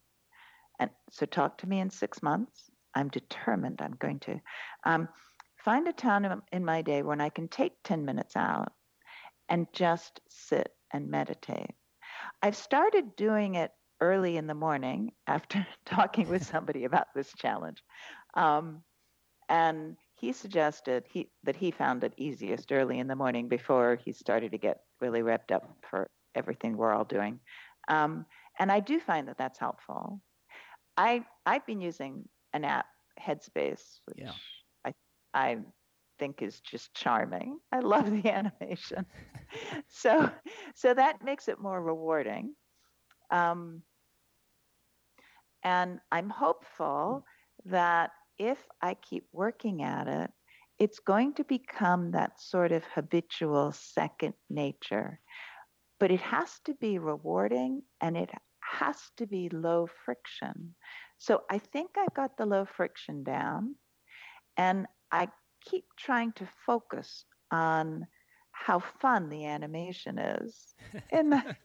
And 0.80 0.89
so 1.10 1.26
talk 1.26 1.58
to 1.60 1.68
me 1.68 1.80
in 1.80 1.89
six 1.89 2.24
months. 2.24 2.70
I'm 2.95 3.10
determined 3.10 3.82
I'm 3.82 3.95
going 3.99 4.20
to. 4.20 4.39
Um, 4.86 5.10
find 5.64 5.88
a 5.88 5.93
time 5.93 6.41
in 6.51 6.66
my 6.66 6.82
day 6.82 7.03
when 7.03 7.22
I 7.22 7.30
can 7.30 7.47
take 7.47 7.74
10 7.84 8.05
minutes 8.05 8.36
out 8.36 8.72
and 9.49 9.68
just 9.74 10.22
sit 10.30 10.74
and 10.91 11.09
meditate. 11.09 11.72
I've 12.41 12.55
started 12.55 13.16
doing 13.16 13.55
it 13.55 13.72
early 13.99 14.38
in 14.38 14.47
the 14.47 14.55
morning 14.55 15.12
after 15.28 15.66
talking 15.86 16.28
with 16.28 16.45
somebody 16.51 16.86
about 16.86 17.07
this 17.16 17.32
challenge. 17.38 17.84
Um, 18.34 18.82
and 19.49 19.97
he 20.16 20.32
suggested 20.32 21.05
he, 21.12 21.30
that 21.43 21.55
he 21.55 21.72
found 21.72 22.03
it 22.03 22.14
easiest 22.18 22.72
early 22.72 22.99
in 22.99 23.07
the 23.07 23.16
morning 23.16 23.47
before 23.47 23.97
he 24.03 24.12
started 24.12 24.51
to 24.51 24.57
get 24.57 24.82
really 24.99 25.22
revved 25.22 25.51
up 25.51 25.76
for 25.89 26.09
everything 26.36 26.78
we're 26.78 26.93
all 26.93 27.05
doing. 27.05 27.39
Um, 27.88 28.26
and 28.59 28.72
I 28.72 28.80
do 28.80 28.99
find 28.99 29.28
that 29.28 29.38
that's 29.38 29.59
helpful. 29.59 30.22
I 30.97 31.26
I've 31.45 31.66
been 31.66 31.82
using 31.82 32.28
an 32.53 32.64
app, 32.64 32.86
Headspace, 33.20 33.99
which 34.05 34.20
yeah. 34.20 34.34
I 35.34 35.58
think 36.20 36.42
is 36.42 36.60
just 36.60 36.94
charming. 36.94 37.60
I 37.72 37.80
love 37.80 38.10
the 38.10 38.30
animation. 38.32 39.06
so 39.88 40.30
so 40.76 40.94
that 40.94 41.24
makes 41.24 41.48
it 41.48 41.60
more 41.60 41.82
rewarding. 41.82 42.56
Um, 43.32 43.82
and 45.64 46.00
I'm 46.12 46.30
hopeful 46.30 47.26
that 47.66 48.12
if 48.38 48.58
I 48.82 48.96
keep 48.96 49.28
working 49.32 49.84
at 49.84 50.08
it, 50.08 50.32
it's 50.80 51.00
going 51.00 51.34
to 51.36 51.44
become 51.44 52.12
that 52.12 52.42
sort 52.42 52.72
of 52.72 52.84
habitual 52.96 53.72
second 53.72 54.34
nature. 54.50 55.20
But 56.00 56.10
it 56.10 56.22
has 56.22 56.60
to 56.66 56.74
be 56.74 56.98
rewarding 56.98 57.84
and 58.02 58.18
it 58.18 58.32
has 58.60 58.98
to 59.18 59.28
be 59.28 59.50
low 59.50 59.88
friction. 60.06 60.74
So 61.20 61.42
I 61.52 61.60
think 61.60 61.92
I've 61.98 62.16
got 62.16 62.38
the 62.38 62.48
low 62.48 62.66
friction 62.66 63.24
down. 63.24 63.76
And 64.58 64.88
I 65.12 65.30
keep 65.64 65.86
trying 65.97 66.34
to 66.34 66.47
focus 66.66 67.26
on 67.51 68.07
how 68.51 68.80
fun 68.80 69.30
the 69.30 69.45
animation 69.45 70.20
is 70.20 70.76
in 71.12 71.30
the 71.30 71.38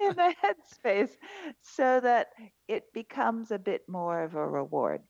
in 0.00 0.16
the 0.16 0.34
headspace 0.42 1.10
so 1.62 2.00
that 2.00 2.28
it 2.68 2.92
becomes 2.92 3.50
a 3.50 3.58
bit 3.58 3.82
more 3.88 4.22
of 4.22 4.34
a 4.34 4.46
reward. 4.46 5.02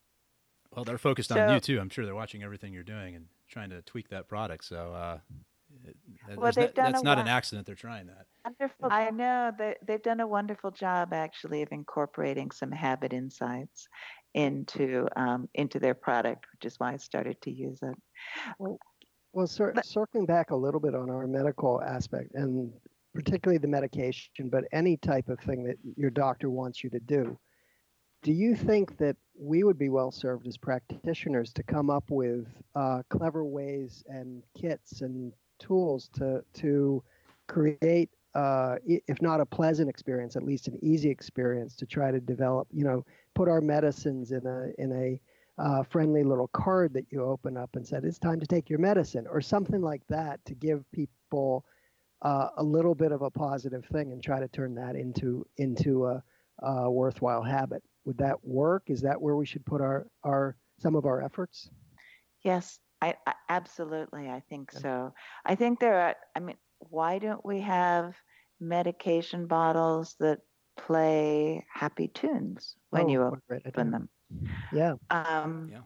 Well, 0.75 0.85
they're 0.85 0.99
focused 0.99 1.31
so, 1.31 1.41
on 1.41 1.55
you 1.55 1.61
too. 1.61 1.81
I'm 1.81 1.89
sure 1.89 2.05
they're 2.05 2.15
watching 2.15 2.43
everything 2.43 2.73
you're 2.73 2.83
doing 2.83 3.15
and 3.15 3.27
trying 3.49 3.71
to 3.71 3.83
tweak 3.83 4.09
that 4.09 4.29
product. 4.29 4.65
So 4.65 4.93
uh, 4.93 5.19
well, 6.37 6.53
they've 6.53 6.75
done 6.75 6.93
that's 6.93 7.05
not 7.05 7.19
an 7.19 7.29
accident. 7.29 7.67
They're 7.67 7.75
trying 7.75 8.07
that. 8.07 8.27
Wonderful. 8.45 8.89
I 8.91 9.11
know 9.11 9.53
they, 9.57 9.75
they've 9.87 10.03
done 10.03 10.21
a 10.21 10.27
wonderful 10.27 10.71
job 10.71 11.13
actually 11.13 11.63
of 11.63 11.73
incorporating 11.73 12.51
some 12.51 12.71
habit 12.71 13.13
insights 13.13 13.89
into 14.35 15.09
um, 15.17 15.49
into 15.55 15.79
their 15.79 15.95
product, 15.95 16.47
which 16.53 16.67
is 16.67 16.79
why 16.79 16.93
I 16.93 16.97
started 16.97 17.41
to 17.43 17.51
use 17.51 17.81
it. 17.83 17.97
Well, 18.59 18.79
well 19.33 19.47
cir- 19.47 19.75
circling 19.83 20.27
back 20.27 20.51
a 20.51 20.57
little 20.57 20.81
bit 20.81 20.95
on 20.95 21.11
our 21.11 21.27
medical 21.27 21.81
aspect, 21.83 22.35
and 22.35 22.73
particularly 23.15 23.59
the 23.59 23.69
medication, 23.69 24.49
but 24.51 24.65
any 24.73 24.97
type 24.97 25.29
of 25.29 25.39
thing 25.41 25.65
that 25.65 25.77
your 25.97 26.11
doctor 26.11 26.51
wants 26.51 26.83
you 26.83 26.91
to 26.91 27.01
do. 27.01 27.39
Do 28.23 28.33
you 28.33 28.57
think 28.57 28.97
that 28.99 29.17
we 29.39 29.65
would 29.65 29.79
be 29.79 29.91
well 29.91 30.11
served 30.11 30.47
as 30.47 30.57
practitioners 30.57 31.53
to 31.53 31.63
come 31.63 31.91
up 31.91 32.11
with 32.11 32.47
uh, 32.75 33.03
clever 33.11 33.45
ways 33.45 34.03
and 34.09 34.43
kits 34.59 35.03
and 35.03 35.33
tools 35.59 36.09
to 36.15 36.43
to 36.55 37.03
create, 37.47 38.11
uh, 38.35 38.77
if 38.87 39.21
not 39.21 39.41
a 39.41 39.47
pleasant 39.47 39.89
experience, 39.91 40.37
at 40.37 40.43
least 40.43 40.69
an 40.69 40.79
easy 40.83 41.11
experience 41.11 41.77
to 41.77 41.87
try 41.87 42.11
to 42.11 42.21
develop. 42.21 42.67
You 42.73 42.85
know, 42.85 43.05
put 43.35 43.49
our 43.49 43.61
medicines 43.61 44.33
in 44.33 44.47
a 44.47 44.69
in 44.81 44.93
a 44.93 45.21
uh, 45.63 45.83
friendly 45.85 46.25
little 46.25 46.49
card 46.49 46.93
that 46.95 47.07
you 47.11 47.23
open 47.23 47.57
up 47.57 47.71
and 47.77 47.87
said 47.87 48.05
it's 48.05 48.19
time 48.19 48.41
to 48.41 48.47
take 48.47 48.69
your 48.69 48.79
medicine 48.79 49.27
or 49.31 49.41
something 49.41 49.81
like 49.81 50.03
that 50.09 50.45
to 50.45 50.55
give 50.55 50.85
people 50.93 51.65
uh, 52.23 52.49
a 52.57 52.63
little 52.63 52.95
bit 52.95 53.13
of 53.13 53.23
a 53.23 53.31
positive 53.31 53.85
thing 53.87 54.13
and 54.13 54.23
try 54.23 54.41
to 54.41 54.49
turn 54.49 54.75
that 54.75 54.97
into 54.97 55.47
into 55.59 56.07
a, 56.07 56.23
a 56.61 56.91
worthwhile 56.91 57.43
habit. 57.43 57.83
Would 58.05 58.19
that 58.19 58.45
work? 58.45 58.85
Is 58.89 59.01
that 59.03 59.21
where 59.21 59.37
we 59.37 59.47
should 59.47 59.65
put 59.65 59.81
our 59.81 60.07
our 60.25 60.57
some 60.79 60.97
of 60.97 61.07
our 61.07 61.23
efforts? 61.23 61.71
Yes, 62.43 62.79
I, 63.01 63.15
I 63.27 63.35
absolutely. 63.49 64.29
I 64.29 64.43
think 64.49 64.75
okay. 64.75 64.83
so. 64.83 65.15
I 65.45 65.55
think 65.55 65.81
there 65.81 66.01
are. 66.01 66.17
I 66.35 66.41
mean, 66.41 66.57
why 66.79 67.19
don't 67.19 67.45
we 67.45 67.61
have 67.61 68.15
medication 68.61 69.47
bottles 69.47 70.17
that 70.21 70.39
play 70.77 71.65
happy 71.73 72.09
tunes 72.09 72.77
when 72.91 73.05
oh, 73.05 73.09
you 73.09 73.41
open 73.67 73.91
them. 73.91 74.09
Yeah. 74.73 74.95
Um, 75.11 75.71
yeah. 75.71 75.81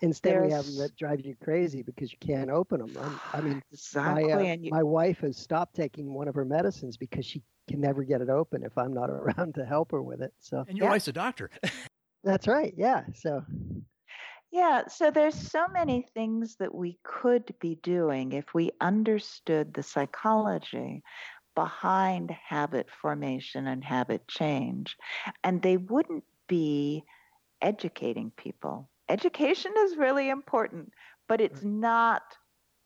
Instead, 0.00 0.42
we 0.42 0.50
have 0.50 0.64
them 0.64 0.78
that 0.78 0.96
drive 0.96 1.20
you 1.20 1.36
crazy 1.42 1.82
because 1.82 2.10
you 2.10 2.18
can't 2.20 2.50
open 2.50 2.80
them. 2.80 3.20
I 3.34 3.40
mean, 3.42 3.62
exactly. 3.70 4.24
My, 4.34 4.50
uh, 4.50 4.56
you... 4.56 4.70
my 4.70 4.82
wife 4.82 5.18
has 5.20 5.36
stopped 5.36 5.76
taking 5.76 6.14
one 6.14 6.26
of 6.26 6.34
her 6.34 6.44
medicines 6.44 6.96
because 6.96 7.26
she 7.26 7.42
can 7.68 7.80
never 7.80 8.02
get 8.02 8.22
it 8.22 8.30
open 8.30 8.64
if 8.64 8.76
I'm 8.78 8.94
not 8.94 9.10
around 9.10 9.54
to 9.56 9.66
help 9.66 9.92
her 9.92 10.02
with 10.02 10.22
it. 10.22 10.32
So 10.38 10.64
and 10.66 10.76
your 10.76 10.86
Yeah. 10.86 10.90
wife's 10.92 11.08
a 11.08 11.12
doctor. 11.12 11.50
that's 12.24 12.48
right. 12.48 12.72
Yeah. 12.76 13.04
So 13.14 13.44
Yeah, 14.50 14.88
so 14.88 15.10
there's 15.10 15.34
so 15.34 15.68
many 15.68 16.06
things 16.14 16.56
that 16.56 16.74
we 16.74 16.98
could 17.02 17.54
be 17.60 17.74
doing 17.82 18.32
if 18.32 18.54
we 18.54 18.70
understood 18.80 19.74
the 19.74 19.82
psychology 19.82 21.02
behind 21.58 22.30
habit 22.30 22.86
formation 23.02 23.66
and 23.66 23.82
habit 23.82 24.28
change. 24.28 24.96
And 25.42 25.60
they 25.60 25.76
wouldn't 25.76 26.22
be 26.46 27.02
educating 27.60 28.30
people. 28.36 28.88
Education 29.08 29.72
is 29.78 29.96
really 29.96 30.28
important, 30.28 30.92
but 31.26 31.40
mm-hmm. 31.40 31.52
it's 31.52 31.64
not 31.64 32.22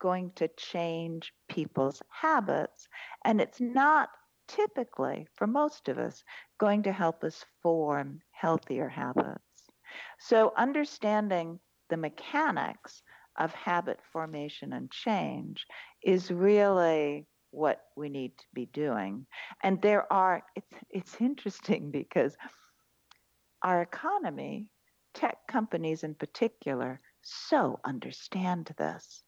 going 0.00 0.32
to 0.36 0.48
change 0.56 1.34
people's 1.50 2.00
habits. 2.08 2.88
And 3.26 3.42
it's 3.42 3.60
not 3.60 4.08
typically, 4.48 5.26
for 5.34 5.46
most 5.46 5.90
of 5.90 5.98
us, 5.98 6.24
going 6.56 6.82
to 6.84 6.92
help 6.92 7.24
us 7.24 7.44
form 7.62 8.20
healthier 8.30 8.88
habits. 8.88 9.68
So, 10.18 10.54
understanding 10.56 11.60
the 11.90 11.98
mechanics 11.98 13.02
of 13.38 13.52
habit 13.52 14.00
formation 14.14 14.72
and 14.72 14.90
change 14.90 15.66
is 16.02 16.30
really 16.30 17.26
what 17.52 17.82
we 17.96 18.08
need 18.08 18.36
to 18.38 18.44
be 18.54 18.66
doing. 18.66 19.26
And 19.62 19.80
there 19.80 20.12
are, 20.12 20.42
it's, 20.56 20.74
it's 20.90 21.16
interesting 21.20 21.90
because 21.92 22.36
our 23.62 23.82
economy, 23.82 24.66
tech 25.14 25.36
companies 25.46 26.02
in 26.02 26.14
particular, 26.14 27.00
so 27.22 27.78
understand 27.84 28.74
this. 28.76 29.22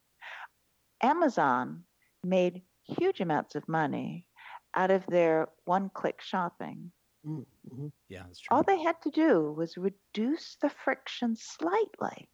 Amazon 1.02 1.84
made 2.24 2.62
huge 2.98 3.20
amounts 3.20 3.54
of 3.54 3.68
money 3.68 4.26
out 4.74 4.90
of 4.90 5.06
their 5.06 5.48
one 5.66 5.90
click 5.94 6.20
shopping. 6.20 6.90
mm, 7.24 7.44
mhm. 7.72 7.92
yeah, 8.08 8.24
that's 8.26 8.40
true. 8.40 8.56
All 8.56 8.62
they 8.62 8.82
had 8.82 9.00
to 9.02 9.10
do 9.10 9.52
was 9.52 9.76
reduce 9.76 10.56
the 10.60 10.70
friction 10.70 11.36
slightly. 11.36 12.28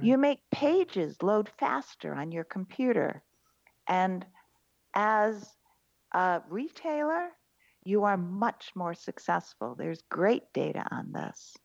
You 0.00 0.18
make 0.18 0.40
pages 0.50 1.22
load 1.22 1.50
faster 1.58 2.14
on 2.14 2.32
your 2.32 2.44
computer. 2.44 3.22
And 3.88 4.24
as 4.94 5.48
a 6.12 6.42
retailer, 6.48 7.28
you 7.84 8.04
are 8.04 8.16
much 8.16 8.70
more 8.74 8.94
successful. 8.94 9.74
There's 9.74 10.02
great 10.10 10.44
data 10.52 10.84
on 10.90 11.12
this. 11.12 11.56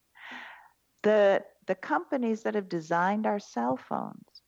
The, 1.04 1.44
the 1.68 1.76
companies 1.76 2.44
that 2.44 2.56
have 2.56 2.70
designed 2.70 3.28
our 3.28 3.40
cell 3.40 3.78
phones, 3.78 4.42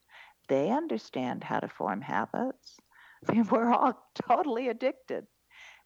they 0.48 0.72
understand 0.72 1.44
how 1.44 1.60
to 1.60 1.68
form 1.68 2.02
habits. 2.02 2.78
I 3.30 3.34
mean, 3.34 3.48
we're 3.52 3.72
all 3.72 4.02
totally 4.28 4.70
addicted. 4.70 5.26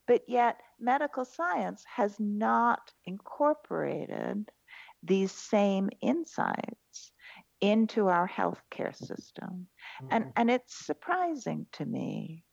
But 0.06 0.22
yet, 0.28 0.60
medical 0.78 1.24
science 1.24 1.82
has 1.96 2.16
not 2.20 2.92
incorporated 3.06 4.50
these 5.02 5.32
same 5.32 5.90
insights 6.00 7.12
into 7.60 8.08
our 8.08 8.28
healthcare 8.28 8.94
system. 8.94 9.66
And, 10.10 10.24
mm-hmm. 10.24 10.30
and 10.36 10.50
it's 10.50 10.86
surprising 10.86 11.66
to 11.72 11.86
me. 11.86 12.44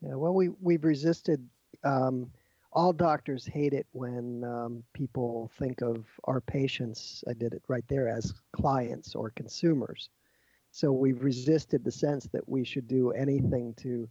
Yeah, 0.00 0.14
well, 0.14 0.34
we 0.34 0.48
we've 0.60 0.84
resisted. 0.84 1.46
Um, 1.84 2.30
all 2.72 2.92
doctors 2.92 3.44
hate 3.44 3.72
it 3.72 3.86
when 3.92 4.44
um, 4.44 4.84
people 4.92 5.50
think 5.58 5.82
of 5.82 6.06
our 6.24 6.40
patients. 6.40 7.24
I 7.28 7.32
did 7.32 7.52
it 7.52 7.62
right 7.66 7.84
there 7.88 8.08
as 8.08 8.32
clients 8.52 9.14
or 9.16 9.30
consumers. 9.30 10.08
So 10.70 10.92
we've 10.92 11.22
resisted 11.22 11.84
the 11.84 11.90
sense 11.90 12.28
that 12.32 12.48
we 12.48 12.64
should 12.64 12.86
do 12.86 13.10
anything 13.10 13.74
to 13.78 14.08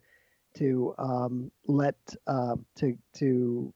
to 0.57 0.93
um, 0.97 1.51
let 1.67 1.95
uh, 2.27 2.55
to 2.77 2.97
to 3.15 3.73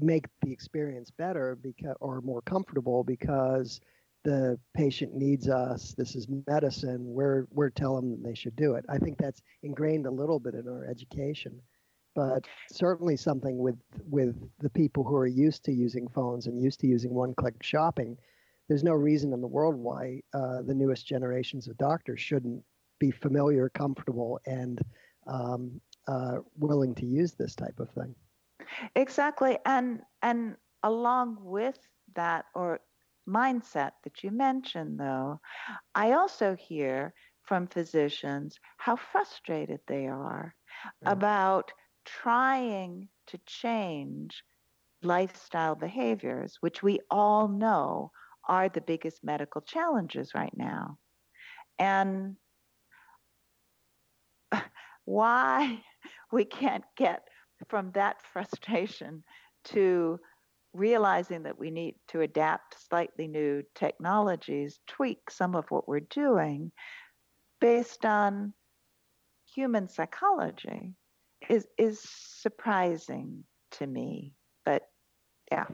make 0.00 0.26
the 0.42 0.52
experience 0.52 1.10
better 1.10 1.56
because 1.56 1.96
or 2.00 2.20
more 2.20 2.42
comfortable 2.42 3.04
because 3.04 3.80
the 4.26 4.58
patient 4.74 5.14
needs 5.14 5.48
us. 5.48 5.94
This 5.96 6.16
is 6.16 6.26
medicine. 6.48 6.98
We're 7.00 7.46
we're 7.52 7.70
telling 7.70 8.10
them 8.10 8.22
they 8.24 8.34
should 8.34 8.56
do 8.56 8.74
it. 8.74 8.84
I 8.88 8.98
think 8.98 9.18
that's 9.18 9.40
ingrained 9.62 10.06
a 10.06 10.10
little 10.10 10.40
bit 10.40 10.54
in 10.54 10.66
our 10.66 10.84
education, 10.84 11.62
but 12.16 12.44
certainly 12.72 13.16
something 13.16 13.56
with 13.56 13.78
with 14.10 14.34
the 14.58 14.70
people 14.70 15.04
who 15.04 15.14
are 15.14 15.28
used 15.28 15.64
to 15.66 15.72
using 15.72 16.08
phones 16.08 16.48
and 16.48 16.60
used 16.60 16.80
to 16.80 16.88
using 16.88 17.14
one-click 17.14 17.62
shopping. 17.62 18.16
There's 18.68 18.82
no 18.82 18.94
reason 18.94 19.32
in 19.32 19.40
the 19.40 19.46
world 19.46 19.76
why 19.76 20.22
uh, 20.34 20.62
the 20.62 20.74
newest 20.74 21.06
generations 21.06 21.68
of 21.68 21.78
doctors 21.78 22.20
shouldn't 22.20 22.64
be 22.98 23.12
familiar, 23.12 23.68
comfortable, 23.68 24.40
and 24.44 24.82
um, 25.28 25.80
uh, 26.08 26.38
willing 26.58 26.96
to 26.96 27.06
use 27.06 27.34
this 27.34 27.54
type 27.54 27.78
of 27.78 27.88
thing. 27.90 28.12
Exactly. 28.96 29.56
And 29.64 30.00
and 30.22 30.56
along 30.82 31.38
with 31.42 31.78
that 32.16 32.46
or 32.56 32.80
mindset 33.28 33.92
that 34.04 34.22
you 34.22 34.30
mentioned 34.30 34.98
though, 34.98 35.40
I 35.94 36.12
also 36.12 36.56
hear 36.56 37.14
from 37.42 37.66
physicians 37.66 38.58
how 38.78 38.96
frustrated 38.96 39.80
they 39.86 40.06
are 40.06 40.54
about 41.04 41.72
trying 42.04 43.08
to 43.28 43.38
change 43.46 44.42
lifestyle 45.02 45.74
behaviors, 45.74 46.56
which 46.60 46.82
we 46.82 47.00
all 47.10 47.48
know 47.48 48.12
are 48.48 48.68
the 48.68 48.80
biggest 48.80 49.24
medical 49.24 49.60
challenges 49.60 50.34
right 50.34 50.56
now. 50.56 50.98
And 51.78 52.36
why 55.04 55.82
we 56.32 56.44
can't 56.44 56.84
get 56.96 57.26
from 57.68 57.92
that 57.92 58.22
frustration 58.32 59.24
to 59.64 60.18
realizing 60.76 61.42
that 61.44 61.58
we 61.58 61.70
need 61.70 61.94
to 62.08 62.20
adapt 62.20 62.76
slightly 62.88 63.26
new 63.26 63.62
technologies, 63.74 64.78
tweak 64.86 65.30
some 65.30 65.54
of 65.54 65.64
what 65.70 65.88
we're 65.88 66.00
doing 66.00 66.70
based 67.60 68.04
on 68.04 68.52
human 69.54 69.88
psychology 69.88 70.94
is 71.48 71.66
is 71.78 72.00
surprising 72.00 73.44
to 73.72 73.86
me. 73.86 74.34
But 74.64 74.82
yeah. 75.50 75.66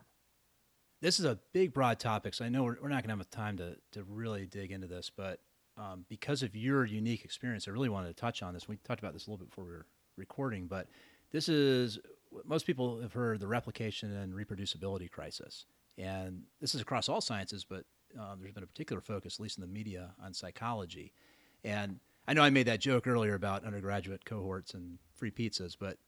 this 1.00 1.18
is 1.18 1.24
a 1.24 1.38
big, 1.52 1.72
broad 1.72 1.98
topic, 1.98 2.34
so 2.34 2.44
I 2.44 2.48
know 2.48 2.62
we're, 2.62 2.76
we're 2.82 2.88
not 2.88 3.02
going 3.06 3.16
to 3.16 3.16
have 3.16 3.30
time 3.30 3.56
to, 3.56 3.76
to 3.92 4.04
really 4.04 4.46
dig 4.46 4.70
into 4.70 4.86
this, 4.86 5.10
but 5.14 5.40
um, 5.78 6.04
because 6.08 6.42
of 6.42 6.54
your 6.54 6.84
unique 6.84 7.24
experience, 7.24 7.66
I 7.66 7.70
really 7.70 7.88
wanted 7.88 8.08
to 8.08 8.14
touch 8.14 8.42
on 8.42 8.52
this. 8.52 8.68
We 8.68 8.76
talked 8.76 9.00
about 9.00 9.14
this 9.14 9.26
a 9.26 9.30
little 9.30 9.44
bit 9.44 9.50
before 9.50 9.64
we 9.64 9.70
were 9.70 9.86
recording, 10.16 10.66
but 10.66 10.88
this 11.30 11.48
is 11.48 11.98
most 12.44 12.66
people 12.66 13.00
have 13.00 13.12
heard 13.12 13.40
the 13.40 13.46
replication 13.46 14.14
and 14.14 14.32
reproducibility 14.32 15.10
crisis, 15.10 15.66
and 15.98 16.42
this 16.60 16.74
is 16.74 16.80
across 16.80 17.08
all 17.08 17.20
sciences, 17.20 17.64
but 17.64 17.84
um, 18.18 18.38
there's 18.40 18.52
been 18.52 18.62
a 18.62 18.66
particular 18.66 19.00
focus, 19.00 19.36
at 19.36 19.40
least 19.40 19.58
in 19.58 19.62
the 19.62 19.66
media, 19.68 20.12
on 20.22 20.34
psychology. 20.34 21.12
And 21.64 21.98
I 22.26 22.34
know 22.34 22.42
I 22.42 22.50
made 22.50 22.66
that 22.66 22.80
joke 22.80 23.06
earlier 23.06 23.34
about 23.34 23.64
undergraduate 23.64 24.24
cohorts 24.24 24.74
and 24.74 24.98
free 25.14 25.30
pizzas, 25.30 25.76
but 25.78 25.98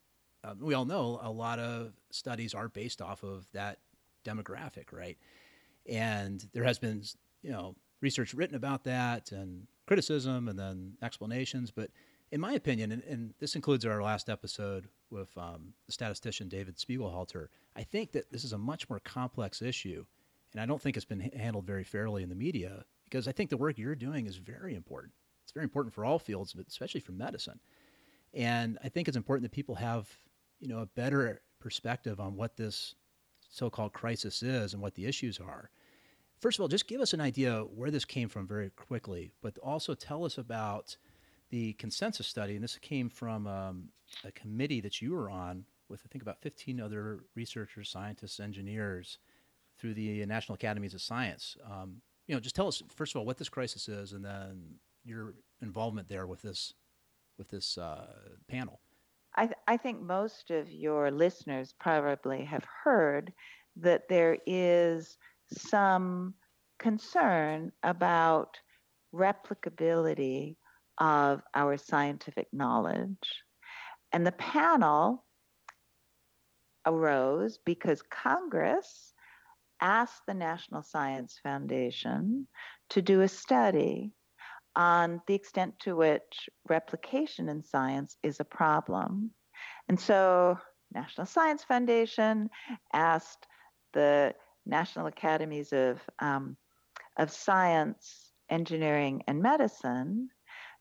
um, 0.45 0.59
we 0.61 0.75
all 0.75 0.85
know 0.85 1.19
a 1.23 1.31
lot 1.31 1.59
of 1.59 1.93
studies 2.11 2.55
are 2.55 2.69
based 2.69 3.01
off 3.01 3.23
of 3.23 3.47
that 3.53 3.79
demographic, 4.25 4.93
right? 4.93 5.17
And 5.89 6.47
there 6.53 6.65
has 6.65 6.79
been, 6.79 7.03
you 7.43 7.51
know, 7.51 7.77
research 8.01 8.35
written 8.35 8.57
about 8.57 8.85
that 8.85 9.33
and 9.33 9.67
criticism 9.87 10.49
and 10.49 10.59
then 10.59 10.95
explanations. 11.03 11.71
But 11.71 11.91
in 12.35 12.41
my 12.41 12.55
opinion, 12.55 12.91
and, 12.91 13.05
and 13.05 13.33
this 13.39 13.55
includes 13.55 13.87
our 13.87 14.03
last 14.03 14.29
episode 14.29 14.89
with 15.09 15.29
um, 15.39 15.73
the 15.87 15.93
statistician 15.93 16.49
David 16.49 16.77
Spiegelhalter, 16.77 17.47
I 17.77 17.85
think 17.85 18.11
that 18.11 18.33
this 18.33 18.43
is 18.43 18.53
a 18.53 18.59
much 18.59 18.91
more 18.91 18.99
complex 18.99 19.63
issue. 19.63 20.05
And 20.53 20.61
I 20.61 20.67
don't 20.67 20.83
think 20.83 20.97
it's 20.97 21.05
been 21.05 21.21
handled 21.21 21.65
very 21.65 21.85
fairly 21.85 22.25
in 22.25 22.29
the 22.29 22.35
media 22.35 22.85
because 23.05 23.29
I 23.29 23.33
think 23.33 23.51
the 23.51 23.57
work 23.57 23.79
you're 23.79 23.95
doing 23.95 24.27
is 24.27 24.37
very 24.37 24.75
important. 24.75 25.13
It's 25.45 25.53
very 25.53 25.63
important 25.63 25.95
for 25.95 26.05
all 26.05 26.19
fields, 26.19 26.55
but 26.55 26.67
especially 26.67 26.99
for 26.99 27.13
medicine. 27.13 27.61
And 28.33 28.81
I 28.83 28.89
think 28.89 29.07
it's 29.07 29.17
important 29.17 29.45
that 29.45 29.55
people 29.55 29.77
have, 29.77 30.09
you 30.59 30.67
know, 30.67 30.81
a 30.81 30.87
better 30.87 31.41
perspective 31.61 32.19
on 32.19 32.35
what 32.35 32.57
this 32.57 32.97
so-called 33.49 33.93
crisis 33.93 34.43
is 34.43 34.73
and 34.73 34.83
what 34.83 34.97
the 34.97 35.07
issues 35.07 35.39
are. 35.39 35.71
First 36.41 36.59
of 36.59 36.63
all, 36.63 36.69
just 36.69 36.89
give 36.89 37.01
us 37.01 37.13
an 37.13 37.21
idea 37.21 37.61
where 37.61 37.93
this 37.93 38.05
came 38.05 38.29
from 38.29 38.49
very 38.49 38.71
quickly, 38.71 39.31
but 39.41 39.57
also 39.59 39.95
tell 39.95 40.25
us 40.25 40.37
about 40.37 40.97
the 41.55 41.73
consensus 41.75 42.27
study. 42.27 42.57
And 42.57 42.65
this 42.65 42.77
came 42.79 43.09
from 43.09 43.47
um, 43.47 43.89
a 44.25 44.33
committee 44.33 44.81
that 44.81 45.01
you 45.01 45.13
were 45.13 45.31
on 45.31 45.65
with, 45.89 46.01
I 46.05 46.09
think, 46.09 46.21
about 46.21 46.43
15 46.43 46.81
other 46.81 47.21
researchers, 47.37 47.89
scientists, 47.89 48.41
engineers 48.41 49.19
through 49.79 49.95
the 49.95 50.27
National 50.27 50.57
Academies 50.57 50.95
of 50.95 51.01
Science. 51.01 51.57
Um, 51.71 52.03
you 52.27 52.35
know, 52.35 52.41
just 52.41 52.57
tell 52.57 52.67
us 52.67 52.83
first 52.97 53.15
of 53.15 53.21
all 53.21 53.25
what 53.25 53.39
this 53.39 53.49
crisis 53.49 53.89
is, 53.89 54.15
and 54.15 54.25
then 54.25 54.65
your 55.05 55.35
involvement 55.63 56.09
there 56.09 56.27
with 56.27 56.43
this 56.43 56.75
with 57.39 57.49
this 57.51 57.79
uh, 57.79 58.07
panel. 58.49 58.81
I, 59.37 59.47
th- 59.47 59.59
I 59.69 59.77
think 59.77 60.03
most 60.03 60.51
of 60.51 60.73
your 60.73 61.13
listeners 61.13 61.73
probably 61.79 62.45
have 62.45 62.65
heard 62.83 63.33
that 63.77 64.09
there 64.09 64.39
is 64.45 65.19
some 65.53 66.35
concern 66.81 67.71
about 67.85 68.59
replicability 69.15 70.57
of 70.99 71.43
our 71.55 71.77
scientific 71.77 72.49
knowledge. 72.53 73.43
And 74.13 74.27
the 74.27 74.33
panel 74.33 75.25
arose 76.87 77.59
because 77.65 78.03
Congress 78.03 79.13
asked 79.81 80.23
the 80.27 80.35
National 80.35 80.83
Science 80.83 81.39
Foundation 81.43 82.47
to 82.91 83.03
do 83.03 83.23
a 83.23 83.29
study 83.29 84.13
on 84.77 85.21
the 85.27 85.35
extent 85.35 85.79
to 85.81 85.97
which 85.97 86.49
replication 86.69 87.49
in 87.49 87.63
science 87.63 88.17
is 88.23 88.41
a 88.41 88.45
problem. 88.45 89.31
And 89.89 89.99
so 89.99 90.59
National 90.93 91.27
Science 91.27 91.65
Foundation 91.65 92.51
asked 92.93 93.47
the 93.93 94.35
National 94.67 95.07
Academies 95.07 95.73
of, 95.73 96.01
um, 96.19 96.57
of 97.19 97.31
Science, 97.31 98.33
Engineering, 98.51 99.23
and 99.27 99.43
Medicine 99.43 100.29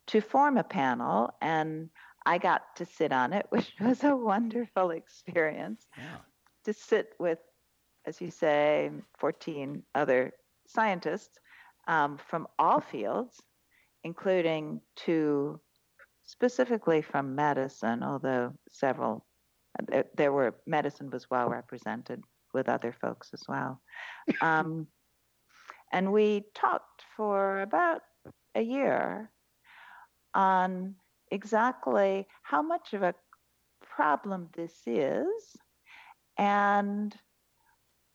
to 0.08 0.22
form 0.22 0.58
a 0.58 0.64
panel, 0.64 1.34
and 1.42 1.90
I 2.26 2.38
got 2.38 2.76
to 2.78 2.86
sit 2.86 3.12
on 3.12 3.34
it, 3.34 3.46
which 3.50 3.74
was 3.80 4.04
a 4.04 4.16
wonderful 4.16 4.92
experience. 4.92 5.88
Yeah. 5.98 6.18
To 6.66 6.74
sit 6.74 7.14
with, 7.20 7.40
as 8.06 8.22
you 8.22 8.32
say, 8.32 8.90
14 9.20 9.84
other 9.96 10.32
scientists 10.68 11.38
um, 11.88 12.18
from 12.30 12.48
all 12.58 12.80
fields, 12.80 13.42
including 14.04 14.80
two 14.96 15.60
specifically 16.24 17.02
from 17.02 17.36
medicine, 17.36 18.02
although 18.02 18.54
several, 18.72 19.26
there, 19.88 20.06
there 20.16 20.32
were, 20.32 20.56
medicine 20.66 21.10
was 21.10 21.30
well 21.30 21.50
represented 21.50 22.24
with 22.54 22.70
other 22.70 22.96
folks 23.02 23.30
as 23.34 23.44
well. 23.48 23.82
Um, 24.42 24.88
and 25.92 26.12
we 26.12 26.46
talked 26.56 27.04
for 27.16 27.62
about 27.62 28.02
a 28.56 28.62
year 28.62 29.30
on 30.34 30.96
exactly 31.32 32.28
how 32.42 32.62
much 32.62 32.94
of 32.94 33.04
a 33.04 33.16
problem 33.82 34.50
this 34.56 34.74
is 34.86 35.58
and 36.38 37.16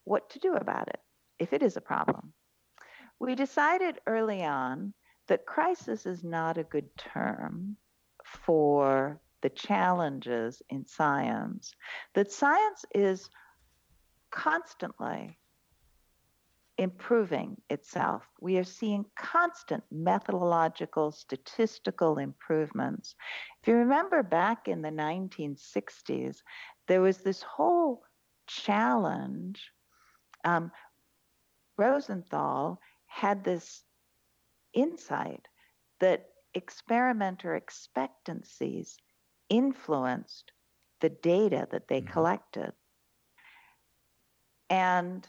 what 0.04 0.30
to 0.30 0.38
do 0.38 0.54
about 0.54 0.88
it 0.88 1.00
if 1.38 1.52
it 1.52 1.62
is 1.62 1.76
a 1.76 1.80
problem. 1.80 2.32
We 3.20 3.34
decided 3.34 4.00
early 4.06 4.44
on 4.44 4.94
that 5.28 5.46
crisis 5.46 6.06
is 6.06 6.24
not 6.24 6.58
a 6.58 6.64
good 6.64 6.88
term 6.96 7.76
for 8.24 9.20
the 9.42 9.50
challenges 9.50 10.62
in 10.68 10.86
science, 10.86 11.74
that 12.14 12.32
science 12.32 12.84
is 12.94 13.28
constantly 14.30 15.37
improving 16.78 17.60
itself. 17.68 18.22
We 18.40 18.56
are 18.56 18.64
seeing 18.64 19.04
constant 19.18 19.82
methodological, 19.90 21.10
statistical 21.10 22.18
improvements. 22.18 23.16
If 23.60 23.68
you 23.68 23.74
remember 23.74 24.22
back 24.22 24.68
in 24.68 24.80
the 24.80 24.90
1960s, 24.90 26.38
there 26.86 27.00
was 27.00 27.18
this 27.18 27.42
whole 27.42 28.04
challenge. 28.46 29.72
Um, 30.44 30.70
Rosenthal 31.76 32.80
had 33.06 33.42
this 33.42 33.82
insight 34.72 35.46
that 36.00 36.28
experimenter 36.54 37.56
expectancies 37.56 38.96
influenced 39.48 40.52
the 41.00 41.08
data 41.08 41.66
that 41.72 41.88
they 41.88 42.00
mm-hmm. 42.00 42.12
collected. 42.12 42.72
And 44.70 45.26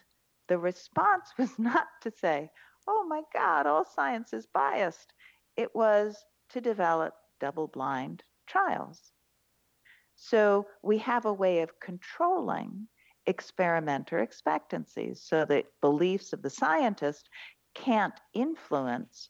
the 0.49 0.57
response 0.57 1.29
was 1.37 1.51
not 1.57 1.87
to 2.01 2.11
say, 2.11 2.51
oh 2.87 3.05
my 3.07 3.21
God, 3.33 3.65
all 3.65 3.85
science 3.85 4.33
is 4.33 4.47
biased. 4.53 5.13
It 5.55 5.73
was 5.73 6.17
to 6.49 6.59
develop 6.59 7.13
double 7.39 7.67
blind 7.67 8.23
trials. 8.47 8.99
So 10.15 10.67
we 10.83 10.97
have 10.97 11.25
a 11.25 11.33
way 11.33 11.61
of 11.61 11.79
controlling 11.79 12.87
experimenter 13.25 14.19
expectancies 14.19 15.21
so 15.23 15.45
that 15.45 15.67
beliefs 15.81 16.33
of 16.33 16.41
the 16.41 16.49
scientist 16.49 17.29
can't 17.75 18.19
influence 18.33 19.29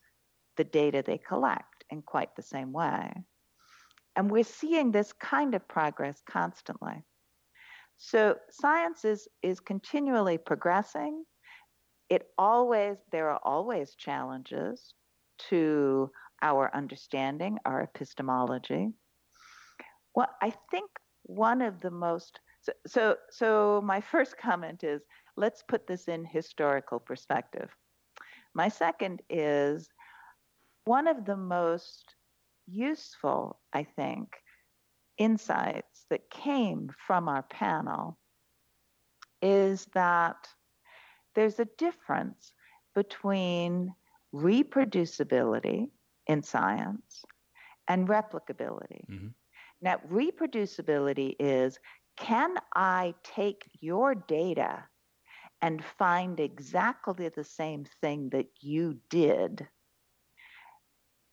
the 0.58 0.64
data 0.64 1.04
they 1.06 1.18
collect 1.18 1.84
in 1.90 2.02
quite 2.02 2.36
the 2.36 2.42
same 2.42 2.72
way. 2.72 3.12
And 4.16 4.32
we're 4.32 4.44
seeing 4.44 4.92
this 4.92 5.14
kind 5.14 5.54
of 5.54 5.68
progress 5.68 6.22
constantly. 6.28 7.04
So 8.00 8.38
science 8.50 9.04
is, 9.04 9.28
is 9.44 9.60
continually 9.60 10.38
progressing. 10.38 11.26
It 12.10 12.28
always, 12.38 12.98
there 13.12 13.30
are 13.30 13.42
always 13.44 13.94
challenges 13.96 14.94
to 15.50 16.10
our 16.42 16.74
understanding, 16.74 17.60
our 17.66 17.82
epistemology. 17.82 18.94
Well, 20.16 20.30
I 20.42 20.54
think 20.72 20.90
one 21.24 21.62
of 21.62 21.82
the 21.82 21.92
most 21.92 22.40
so, 22.62 22.74
so 22.88 23.16
so 23.30 23.82
my 23.84 24.02
first 24.12 24.38
comment 24.38 24.84
is 24.84 25.02
let's 25.36 25.62
put 25.62 25.86
this 25.86 26.08
in 26.08 26.26
historical 26.26 27.00
perspective. 27.00 27.70
My 28.54 28.70
second 28.70 29.22
is 29.30 29.90
one 30.86 31.08
of 31.08 31.26
the 31.26 31.38
most 31.38 32.16
useful, 32.66 33.60
I 33.74 33.84
think, 33.84 34.30
insights 35.20 36.06
that 36.10 36.30
came 36.32 36.90
from 37.06 37.28
our 37.28 37.44
panel 37.44 38.18
is 39.42 39.86
that 39.94 40.48
there's 41.36 41.60
a 41.60 41.68
difference 41.78 42.54
between 42.96 43.94
reproducibility 44.34 45.90
in 46.28 46.42
science 46.42 47.24
and 47.88 48.08
replicability. 48.08 49.06
Mm-hmm. 49.10 49.28
Now, 49.82 49.98
reproducibility 50.12 51.36
is 51.40 51.78
can 52.18 52.56
I 52.76 53.16
take 53.24 53.70
your 53.80 54.14
data 54.14 54.84
and 55.62 55.84
find 55.98 56.40
exactly 56.40 57.30
the 57.30 57.44
same 57.44 57.86
thing 58.02 58.30
that 58.30 58.48
you 58.60 58.98
did? 59.10 59.68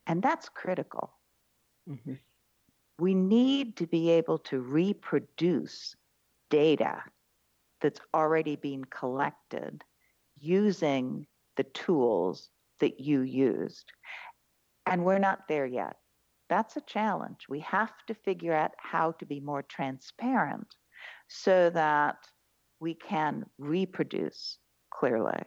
And 0.06 0.22
that's 0.22 0.48
critical. 0.48 1.12
Mm-hmm 1.90 2.14
we 2.98 3.14
need 3.14 3.76
to 3.76 3.86
be 3.86 4.10
able 4.10 4.38
to 4.38 4.60
reproduce 4.60 5.94
data 6.50 7.02
that's 7.80 8.00
already 8.14 8.56
been 8.56 8.84
collected 8.84 9.82
using 10.38 11.26
the 11.56 11.64
tools 11.64 12.50
that 12.80 13.00
you 13.00 13.20
used. 13.20 13.92
And 14.86 15.04
we're 15.04 15.18
not 15.18 15.48
there 15.48 15.66
yet. 15.66 15.96
That's 16.48 16.76
a 16.76 16.82
challenge. 16.82 17.46
We 17.48 17.60
have 17.60 17.92
to 18.06 18.14
figure 18.14 18.54
out 18.54 18.70
how 18.78 19.12
to 19.12 19.26
be 19.26 19.40
more 19.40 19.62
transparent 19.62 20.74
so 21.28 21.70
that 21.70 22.16
we 22.80 22.94
can 22.94 23.46
reproduce 23.58 24.58
clearly 24.90 25.42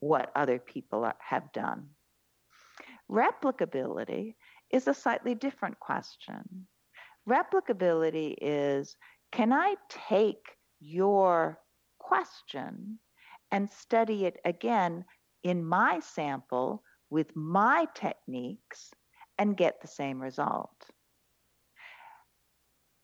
what 0.00 0.30
other 0.36 0.58
people 0.58 1.04
are, 1.04 1.16
have 1.18 1.50
done. 1.52 1.88
Replicability 3.10 4.34
is 4.70 4.88
a 4.88 4.94
slightly 4.94 5.34
different 5.34 5.78
question. 5.80 6.66
Replicability 7.28 8.34
is 8.40 8.96
can 9.32 9.52
I 9.52 9.76
take 9.88 10.56
your 10.80 11.58
question 11.98 12.98
and 13.50 13.70
study 13.70 14.24
it 14.24 14.38
again 14.44 15.04
in 15.42 15.64
my 15.64 16.00
sample 16.00 16.82
with 17.10 17.34
my 17.34 17.86
techniques 17.94 18.90
and 19.38 19.56
get 19.56 19.80
the 19.80 19.88
same 19.88 20.20
result? 20.20 20.90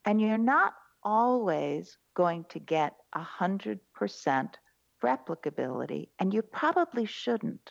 And 0.05 0.21
you're 0.21 0.39
not 0.39 0.75
always 1.03 1.97
going 2.15 2.45
to 2.51 2.59
get 2.59 2.95
100% 3.15 3.79
replicability, 5.05 6.09
and 6.19 6.33
you 6.33 6.43
probably 6.43 7.07
shouldn't. 7.07 7.71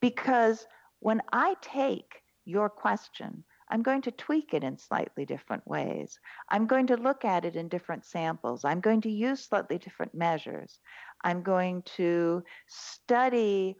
Because 0.00 0.66
when 1.00 1.22
I 1.32 1.54
take 1.62 2.21
your 2.44 2.68
question. 2.68 3.44
I'm 3.68 3.82
going 3.82 4.02
to 4.02 4.10
tweak 4.10 4.52
it 4.52 4.64
in 4.64 4.76
slightly 4.76 5.24
different 5.24 5.66
ways. 5.66 6.18
I'm 6.50 6.66
going 6.66 6.86
to 6.88 6.96
look 6.96 7.24
at 7.24 7.44
it 7.44 7.56
in 7.56 7.68
different 7.68 8.04
samples. 8.04 8.64
I'm 8.64 8.80
going 8.80 9.00
to 9.02 9.10
use 9.10 9.44
slightly 9.44 9.78
different 9.78 10.14
measures. 10.14 10.78
I'm 11.24 11.42
going 11.42 11.82
to 11.96 12.42
study 12.66 13.76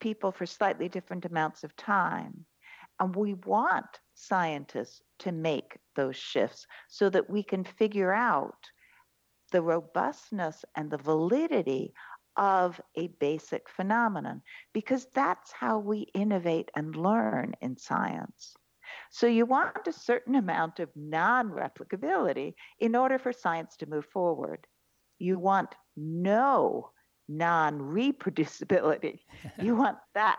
people 0.00 0.30
for 0.30 0.46
slightly 0.46 0.88
different 0.88 1.24
amounts 1.24 1.64
of 1.64 1.74
time. 1.76 2.44
And 3.00 3.14
we 3.14 3.34
want 3.34 3.86
scientists 4.14 5.02
to 5.20 5.32
make 5.32 5.76
those 5.96 6.16
shifts 6.16 6.66
so 6.88 7.10
that 7.10 7.28
we 7.28 7.42
can 7.42 7.64
figure 7.64 8.12
out 8.12 8.56
the 9.52 9.62
robustness 9.62 10.64
and 10.76 10.90
the 10.90 10.98
validity 10.98 11.92
of 12.36 12.80
a 12.96 13.08
basic 13.20 13.68
phenomenon, 13.68 14.42
because 14.72 15.06
that's 15.14 15.52
how 15.52 15.78
we 15.78 16.06
innovate 16.14 16.70
and 16.76 16.96
learn 16.96 17.54
in 17.60 17.76
science. 17.76 18.54
So 19.10 19.26
you 19.26 19.46
want 19.46 19.86
a 19.86 19.92
certain 19.92 20.34
amount 20.34 20.80
of 20.80 20.90
non 20.94 21.50
replicability 21.50 22.54
in 22.78 22.94
order 22.94 23.18
for 23.18 23.32
science 23.32 23.76
to 23.78 23.86
move 23.86 24.06
forward. 24.06 24.66
You 25.18 25.38
want 25.38 25.74
no 25.96 26.90
non 27.28 27.78
reproducibility. 27.78 29.20
you 29.60 29.74
want 29.74 29.98
that 30.14 30.38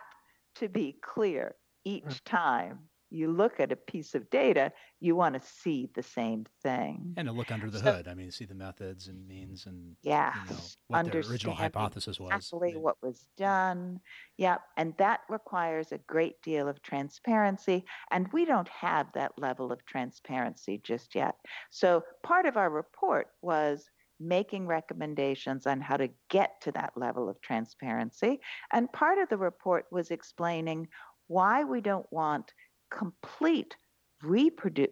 to 0.56 0.70
be 0.70 0.98
clear 1.02 1.56
each 1.86 2.24
time. 2.24 2.80
You 3.10 3.32
look 3.32 3.60
at 3.60 3.72
a 3.72 3.76
piece 3.76 4.16
of 4.16 4.30
data, 4.30 4.72
you 4.99 5.16
want 5.16 5.41
to 5.41 5.47
see 5.47 5.89
the 5.95 6.03
same 6.03 6.45
thing. 6.64 7.14
And 7.18 7.28
to 7.28 7.34
look 7.34 7.51
under 7.51 7.70
the 7.70 7.80
so, 7.80 7.93
hood. 7.93 8.08
I 8.08 8.14
mean, 8.14 8.32
see 8.32 8.45
the 8.45 8.55
methods 8.55 9.08
and 9.08 9.28
means 9.28 9.66
and 9.66 9.95
yeah, 10.01 10.34
you 10.43 10.51
know, 10.51 10.62
what 10.88 11.12
their 11.12 11.22
original 11.22 11.55
hypothesis 11.55 12.20
was. 12.20 12.32
Exactly 12.34 12.76
what 12.76 12.97
was 13.01 13.28
done. 13.38 13.99
Yeah, 14.38 14.58
and 14.76 14.93
that 14.97 15.22
requires 15.30 15.91
a 15.91 15.99
great 15.99 16.41
deal 16.41 16.68
of 16.68 16.82
transparency, 16.82 17.86
and 18.12 18.28
we 18.34 18.45
don't 18.45 18.70
have 18.70 19.08
that 19.14 19.32
level 19.38 19.72
of 19.72 19.86
transparency 19.86 20.82
just 20.84 21.16
yet. 21.16 21.36
So 21.70 22.03
part 22.24 22.45
of 22.45 22.58
our 22.58 22.70
report 22.70 23.28
was 23.41 23.89
making 24.20 24.66
recommendations 24.66 25.68
on 25.68 25.80
how 25.80 25.95
to 25.95 26.10
get 26.30 26.60
to 26.62 26.72
that 26.72 26.91
level 26.95 27.30
of 27.30 27.39
transparency. 27.41 28.39
And 28.74 28.91
part 28.91 29.20
of 29.20 29.30
the 29.30 29.38
report 29.38 29.86
was 29.91 30.10
explaining 30.10 30.88
why 31.28 31.64
we 31.64 31.82
don't 31.82 32.12
want 32.12 32.51
complete 32.92 33.76
reproduce 34.24 34.90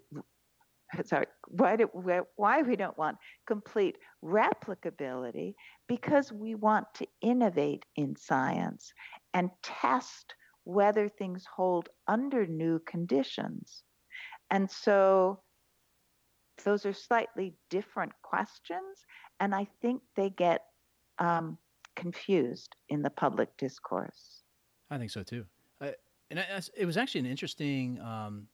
sorry 1.05 1.25
why, 1.47 1.75
do, 1.75 1.89
why 2.35 2.61
we 2.61 2.75
don't 2.75 2.97
want 2.97 3.17
complete 3.47 3.97
replicability 4.23 5.53
because 5.87 6.31
we 6.31 6.55
want 6.55 6.85
to 6.93 7.07
innovate 7.21 7.85
in 7.95 8.15
science 8.15 8.93
and 9.33 9.49
test 9.63 10.35
whether 10.63 11.07
things 11.07 11.45
hold 11.55 11.89
under 12.07 12.45
new 12.47 12.79
conditions. 12.87 13.83
And 14.49 14.69
so 14.69 15.41
those 16.63 16.85
are 16.85 16.93
slightly 16.93 17.53
different 17.69 18.13
questions 18.23 19.05
and 19.41 19.53
i 19.53 19.67
think 19.81 20.01
they 20.15 20.29
get 20.29 20.61
um, 21.19 21.57
confused 21.97 22.75
in 22.87 23.01
the 23.01 23.09
public 23.09 23.49
discourse. 23.57 24.43
I 24.89 24.97
think 24.97 25.11
so 25.11 25.21
too 25.23 25.45
and 26.29 26.39
it 26.39 26.85
was 26.85 26.97
actually 26.97 27.21
an 27.21 27.25
interesting 27.27 27.99
um, 28.01 28.47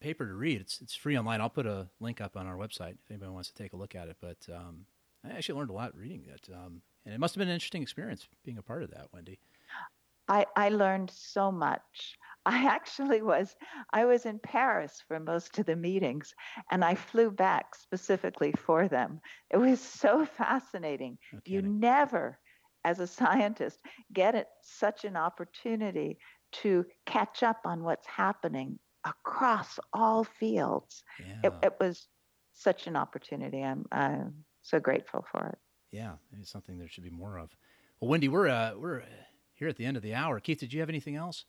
paper 0.00 0.26
to 0.26 0.34
read. 0.34 0.60
It's 0.60 0.80
it's 0.80 0.94
free 0.94 1.16
online. 1.16 1.40
I'll 1.40 1.50
put 1.50 1.66
a 1.66 1.88
link 2.00 2.20
up 2.20 2.36
on 2.36 2.46
our 2.46 2.56
website 2.56 2.92
if 2.92 3.10
anybody 3.10 3.30
wants 3.30 3.50
to 3.50 3.54
take 3.54 3.72
a 3.72 3.76
look 3.76 3.94
at 3.94 4.08
it. 4.08 4.16
But 4.20 4.38
um, 4.54 4.86
I 5.24 5.30
actually 5.30 5.58
learned 5.58 5.70
a 5.70 5.74
lot 5.74 5.96
reading 5.96 6.24
it, 6.32 6.48
um, 6.52 6.82
and 7.04 7.14
it 7.14 7.20
must 7.20 7.34
have 7.34 7.40
been 7.40 7.48
an 7.48 7.54
interesting 7.54 7.82
experience 7.82 8.28
being 8.44 8.58
a 8.58 8.62
part 8.62 8.82
of 8.82 8.90
that, 8.90 9.08
Wendy. 9.12 9.38
I, 10.28 10.46
I 10.56 10.68
learned 10.70 11.10
so 11.10 11.52
much. 11.52 12.18
I 12.46 12.66
actually 12.66 13.22
was 13.22 13.56
I 13.90 14.04
was 14.04 14.26
in 14.26 14.38
Paris 14.38 15.02
for 15.08 15.18
most 15.18 15.58
of 15.58 15.64
the 15.64 15.76
meetings 15.76 16.34
and 16.70 16.84
I 16.84 16.94
flew 16.94 17.30
back 17.30 17.74
specifically 17.74 18.52
for 18.52 18.86
them. 18.86 19.20
It 19.50 19.56
was 19.56 19.80
so 19.80 20.26
fascinating. 20.36 21.16
Okay. 21.32 21.52
You 21.52 21.62
never 21.62 22.38
as 22.84 23.00
a 23.00 23.06
scientist 23.06 23.80
get 24.12 24.34
it, 24.34 24.48
such 24.62 25.04
an 25.04 25.16
opportunity 25.16 26.18
to 26.52 26.84
catch 27.06 27.42
up 27.42 27.60
on 27.64 27.82
what's 27.82 28.06
happening 28.06 28.78
across 29.04 29.78
all 29.92 30.24
fields. 30.24 31.02
Yeah. 31.18 31.50
It, 31.50 31.52
it, 31.62 31.72
was 31.80 32.08
such 32.52 32.86
an 32.86 32.96
opportunity. 32.96 33.62
I'm, 33.62 33.84
I'm 33.90 34.34
so 34.62 34.78
grateful 34.78 35.24
for 35.30 35.46
it. 35.48 35.58
Yeah, 35.90 36.12
it's 36.38 36.50
something 36.50 36.78
there 36.78 36.88
should 36.88 37.04
be 37.04 37.10
more 37.10 37.38
of. 37.38 37.50
Well, 38.00 38.10
Wendy, 38.10 38.28
we're 38.28 38.48
uh, 38.48 38.72
we're 38.76 39.02
here 39.54 39.68
at 39.68 39.76
the 39.76 39.84
end 39.84 39.96
of 39.96 40.02
the 40.02 40.14
hour. 40.14 40.40
Keith, 40.40 40.58
did 40.58 40.72
you 40.72 40.80
have 40.80 40.88
anything 40.88 41.16
else? 41.16 41.44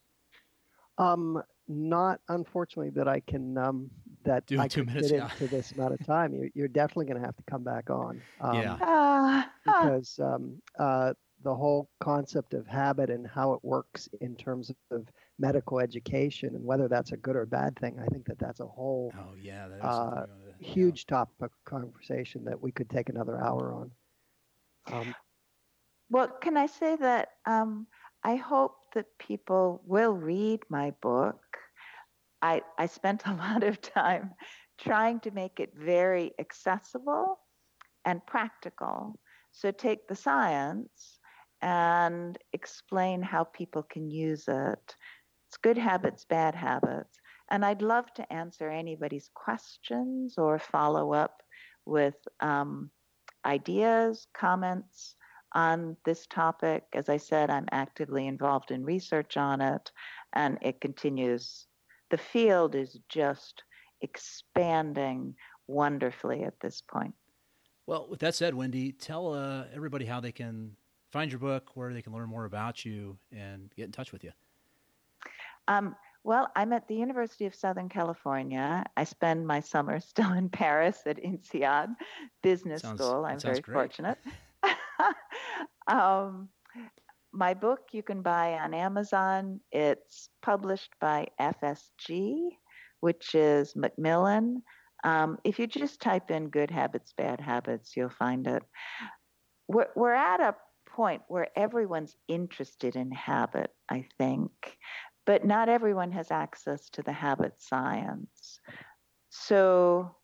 Um, 0.98 1.42
not 1.68 2.20
unfortunately 2.30 2.92
that 2.92 3.08
I 3.08 3.22
can 3.22 3.58
um, 3.58 3.90
that 4.24 4.46
Do 4.48 4.60
I 4.60 4.68
two 4.68 4.84
can 4.84 4.94
minutes, 4.94 5.10
fit 5.10 5.18
yeah. 5.18 5.30
into 5.32 5.48
this 5.48 5.72
amount 5.72 5.94
of 5.94 6.06
time. 6.06 6.34
You're, 6.34 6.50
you're 6.54 6.68
definitely 6.68 7.06
going 7.06 7.20
to 7.20 7.26
have 7.26 7.36
to 7.36 7.44
come 7.50 7.64
back 7.64 7.90
on. 7.90 8.22
Um, 8.42 8.56
yeah. 8.56 8.76
Uh, 8.76 9.44
because 9.66 10.20
um, 10.20 10.62
uh, 10.78 11.14
the 11.46 11.56
whole 11.56 11.90
concept 12.02 12.56
of 12.56 12.68
habit 12.68 13.12
and 13.12 13.28
how 13.28 13.54
it 13.54 13.64
works 13.64 14.10
in 14.22 14.36
terms 14.36 14.72
of 14.92 15.08
medical 15.40 15.80
education 15.80 16.56
and 16.56 16.66
whether 16.66 16.90
that's 16.90 17.14
a 17.14 17.18
good 17.18 17.38
or 17.38 17.46
bad 17.46 17.78
thing. 17.80 18.00
I 18.00 18.08
think 18.08 18.26
that 18.28 18.40
that's 18.40 18.62
a 18.62 18.68
whole 18.68 19.16
oh 19.18 19.36
yeah 19.42 19.68
uh, 19.82 20.26
huge 20.60 21.08
topic 21.08 21.36
of 21.42 21.52
conversation 21.66 22.46
that 22.46 22.62
we 22.62 22.72
could 22.72 22.90
take 22.90 23.10
another 23.10 23.42
hour 23.42 23.74
on. 23.74 23.92
Um, 24.92 25.16
well, 26.10 26.30
can 26.42 26.58
I 26.58 26.68
say 26.68 26.96
that 26.98 27.30
um, 27.46 27.88
I 28.24 28.36
hope 28.36 28.76
that 28.96 29.06
people 29.20 29.82
will 29.86 30.14
read 30.14 30.62
my 30.70 30.92
book. 31.02 31.42
I 32.42 32.64
I 32.78 32.88
spent 32.88 33.26
a 33.28 33.34
lot 33.46 33.64
of 33.64 33.82
time 33.82 34.34
trying 34.78 35.20
to 35.22 35.32
make 35.32 35.60
it 35.60 35.74
very 35.76 36.34
accessible 36.40 37.40
and 38.06 38.26
practical. 38.26 39.20
So 39.52 39.72
take 39.72 40.08
the 40.08 40.16
science 40.16 41.20
and 41.66 42.38
explain 42.54 43.24
how 43.24 43.44
people 43.44 43.82
can 43.82 44.08
use 44.08 44.48
it. 44.48 44.96
It's 45.48 45.58
good 45.58 45.80
habits, 45.80 46.24
bad 46.24 46.54
habits. 46.54 47.18
And 47.50 47.66
I'd 47.66 47.82
love 47.82 48.14
to 48.14 48.34
answer 48.34 48.70
anybody's 48.70 49.32
questions 49.34 50.36
or 50.38 50.60
follow 50.60 51.12
up 51.12 51.42
with 51.84 52.14
um, 52.40 52.92
ideas, 53.48 54.28
comments 54.32 55.16
on 55.54 55.98
this 56.06 56.28
topic. 56.28 56.84
As 56.94 57.10
I 57.10 57.18
said, 57.18 57.50
I'm 57.50 57.68
actively 57.72 58.28
involved 58.28 58.70
in 58.70 58.86
research 58.86 59.36
on 59.36 59.60
it, 59.60 59.92
and 60.34 60.60
it 60.62 60.80
continues. 60.82 61.66
The 62.12 62.20
field 62.20 62.76
is 62.76 63.00
just 63.10 63.64
expanding 64.02 65.34
wonderfully 65.66 66.44
at 66.44 66.60
this 66.60 66.80
point. 66.80 67.16
Well, 67.88 68.08
with 68.08 68.20
that 68.20 68.36
said, 68.36 68.54
Wendy, 68.54 68.92
tell 68.92 69.34
uh, 69.34 69.64
everybody 69.74 70.06
how 70.06 70.20
they 70.20 70.32
can 70.32 70.76
find 71.16 71.32
your 71.32 71.40
book, 71.40 71.72
where 71.76 71.94
they 71.94 72.02
can 72.02 72.12
learn 72.12 72.28
more 72.28 72.44
about 72.44 72.84
you, 72.84 73.18
and 73.32 73.72
get 73.78 73.86
in 73.86 73.92
touch 73.94 74.12
with 74.12 74.22
you? 74.22 74.32
Um, 75.70 75.96
well, 76.26 76.52
I'm 76.58 76.74
at 76.74 76.90
the 76.90 76.96
University 76.96 77.46
of 77.46 77.56
Southern 77.56 77.88
California. 77.88 78.84
I 78.98 79.06
spend 79.06 79.48
my 79.48 79.62
summer 79.62 80.00
still 80.12 80.34
in 80.34 80.50
Paris 80.50 81.04
at 81.06 81.18
INSEAD 81.24 81.96
Business 82.44 82.82
sounds, 82.82 83.00
School. 83.00 83.26
I'm 83.26 83.40
very 83.40 83.62
great. 83.62 83.74
fortunate. 83.74 84.18
um, 85.88 86.50
my 87.32 87.54
book 87.54 87.80
you 87.94 88.04
can 88.04 88.22
buy 88.22 88.56
on 88.56 88.74
Amazon. 88.74 89.62
It's 89.72 90.28
published 90.42 90.92
by 91.00 91.28
FSG, 91.40 92.50
which 93.00 93.36
is 93.36 93.74
Macmillan. 93.74 94.64
Um, 95.06 95.38
if 95.46 95.60
you 95.60 95.68
just 95.68 96.02
type 96.02 96.30
in 96.30 96.50
good 96.50 96.72
habits, 96.72 97.14
bad 97.18 97.40
habits, 97.40 97.96
you'll 97.96 98.10
find 98.10 98.48
it. 98.48 98.64
We're, 99.70 99.88
we're 99.96 100.14
at 100.14 100.42
a 100.42 100.56
point 100.96 101.22
where 101.28 101.50
everyone's 101.58 102.16
interested 102.28 102.96
in 102.96 103.12
habit, 103.12 103.70
I 103.90 104.08
think, 104.18 104.52
but 105.26 105.46
not 105.46 105.68
everyone 105.68 106.12
has 106.14 106.32
access 106.32 106.90
to 106.92 107.02
the 107.02 107.12
habit 107.12 107.54
science. 107.58 108.60
So 109.30 110.16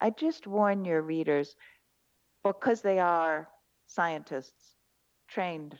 I 0.00 0.10
just 0.10 0.48
warn 0.48 0.84
your 0.84 1.02
readers, 1.02 1.54
because 2.42 2.82
they 2.82 2.98
are 2.98 3.48
scientists 3.86 4.76
trained 5.28 5.78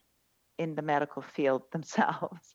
in 0.58 0.76
the 0.76 0.82
medical 0.82 1.22
field 1.22 1.62
themselves, 1.72 2.54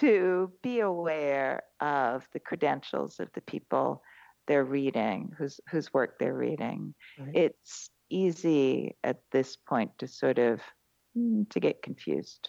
to 0.00 0.50
be 0.62 0.80
aware 0.80 1.62
of 1.80 2.26
the 2.32 2.40
credentials 2.40 3.20
of 3.20 3.28
the 3.34 3.42
people 3.42 4.02
they're 4.46 4.64
reading, 4.64 5.32
whose 5.36 5.60
whose 5.70 5.92
work 5.92 6.18
they're 6.18 6.36
reading. 6.36 6.94
Right. 7.18 7.34
It's 7.34 7.90
easy 8.08 8.96
at 9.02 9.18
this 9.32 9.56
point 9.56 9.90
to 9.98 10.06
sort 10.06 10.38
of 10.38 10.60
to 11.50 11.60
get 11.60 11.82
confused. 11.82 12.48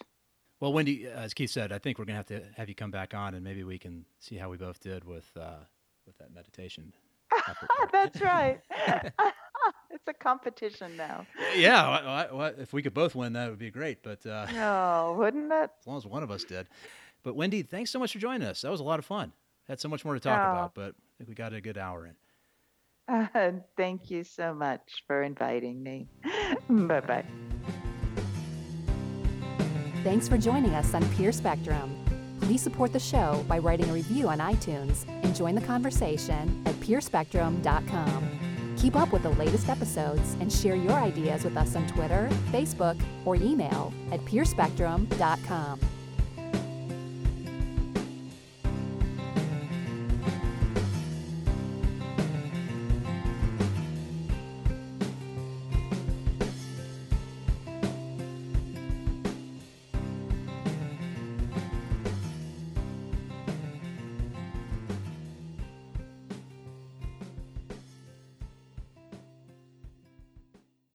Well, 0.60 0.72
Wendy, 0.72 1.06
as 1.06 1.34
Keith 1.34 1.50
said, 1.50 1.72
I 1.72 1.78
think 1.78 1.98
we're 1.98 2.04
going 2.04 2.22
to 2.22 2.34
have 2.34 2.42
to 2.42 2.48
have 2.56 2.68
you 2.68 2.74
come 2.74 2.90
back 2.90 3.14
on, 3.14 3.34
and 3.34 3.44
maybe 3.44 3.62
we 3.62 3.78
can 3.78 4.04
see 4.18 4.36
how 4.36 4.50
we 4.50 4.56
both 4.56 4.80
did 4.80 5.04
with 5.04 5.30
uh, 5.40 5.64
with 6.06 6.18
that 6.18 6.34
meditation. 6.34 6.92
That's 7.92 8.20
right. 8.20 8.60
it's 9.90 10.08
a 10.08 10.14
competition 10.14 10.96
now. 10.96 11.26
Yeah, 11.56 12.26
if 12.58 12.72
we 12.72 12.82
could 12.82 12.94
both 12.94 13.14
win, 13.14 13.34
that 13.34 13.50
would 13.50 13.58
be 13.58 13.70
great. 13.70 14.02
But 14.02 14.26
uh, 14.26 14.46
no, 14.52 15.14
wouldn't 15.18 15.52
it? 15.52 15.70
As 15.80 15.86
long 15.86 15.96
as 15.96 16.06
one 16.06 16.22
of 16.22 16.30
us 16.30 16.44
did. 16.44 16.66
But 17.22 17.36
Wendy, 17.36 17.62
thanks 17.62 17.90
so 17.90 17.98
much 17.98 18.12
for 18.12 18.18
joining 18.18 18.46
us. 18.46 18.62
That 18.62 18.70
was 18.70 18.80
a 18.80 18.84
lot 18.84 18.98
of 18.98 19.04
fun. 19.04 19.32
Had 19.68 19.80
so 19.80 19.88
much 19.88 20.04
more 20.04 20.14
to 20.14 20.20
talk 20.20 20.38
oh. 20.38 20.50
about, 20.50 20.74
but 20.74 20.94
I 20.94 21.18
think 21.18 21.28
we 21.28 21.34
got 21.34 21.52
a 21.52 21.60
good 21.60 21.78
hour 21.78 22.06
in. 22.06 22.14
Uh, 23.08 23.52
thank 23.76 24.10
you 24.10 24.24
so 24.24 24.54
much 24.54 25.02
for 25.06 25.22
inviting 25.22 25.82
me. 25.82 26.08
bye 26.68 27.00
bye. 27.00 27.24
Thanks 30.04 30.28
for 30.28 30.38
joining 30.38 30.74
us 30.74 30.94
on 30.94 31.06
Peer 31.16 31.32
Spectrum. 31.32 31.94
Please 32.40 32.62
support 32.62 32.92
the 32.92 33.00
show 33.00 33.44
by 33.48 33.58
writing 33.58 33.90
a 33.90 33.92
review 33.92 34.28
on 34.28 34.38
iTunes 34.38 35.04
and 35.24 35.34
join 35.34 35.56
the 35.56 35.60
conversation 35.60 36.62
at 36.66 36.74
peerspectrum.com. 36.76 38.74
Keep 38.78 38.94
up 38.94 39.12
with 39.12 39.24
the 39.24 39.30
latest 39.30 39.68
episodes 39.68 40.34
and 40.40 40.52
share 40.52 40.76
your 40.76 40.92
ideas 40.92 41.42
with 41.42 41.56
us 41.56 41.74
on 41.74 41.86
Twitter, 41.88 42.28
Facebook, 42.52 42.98
or 43.24 43.34
email 43.34 43.92
at 44.12 44.20
peerspectrum.com. 44.20 45.80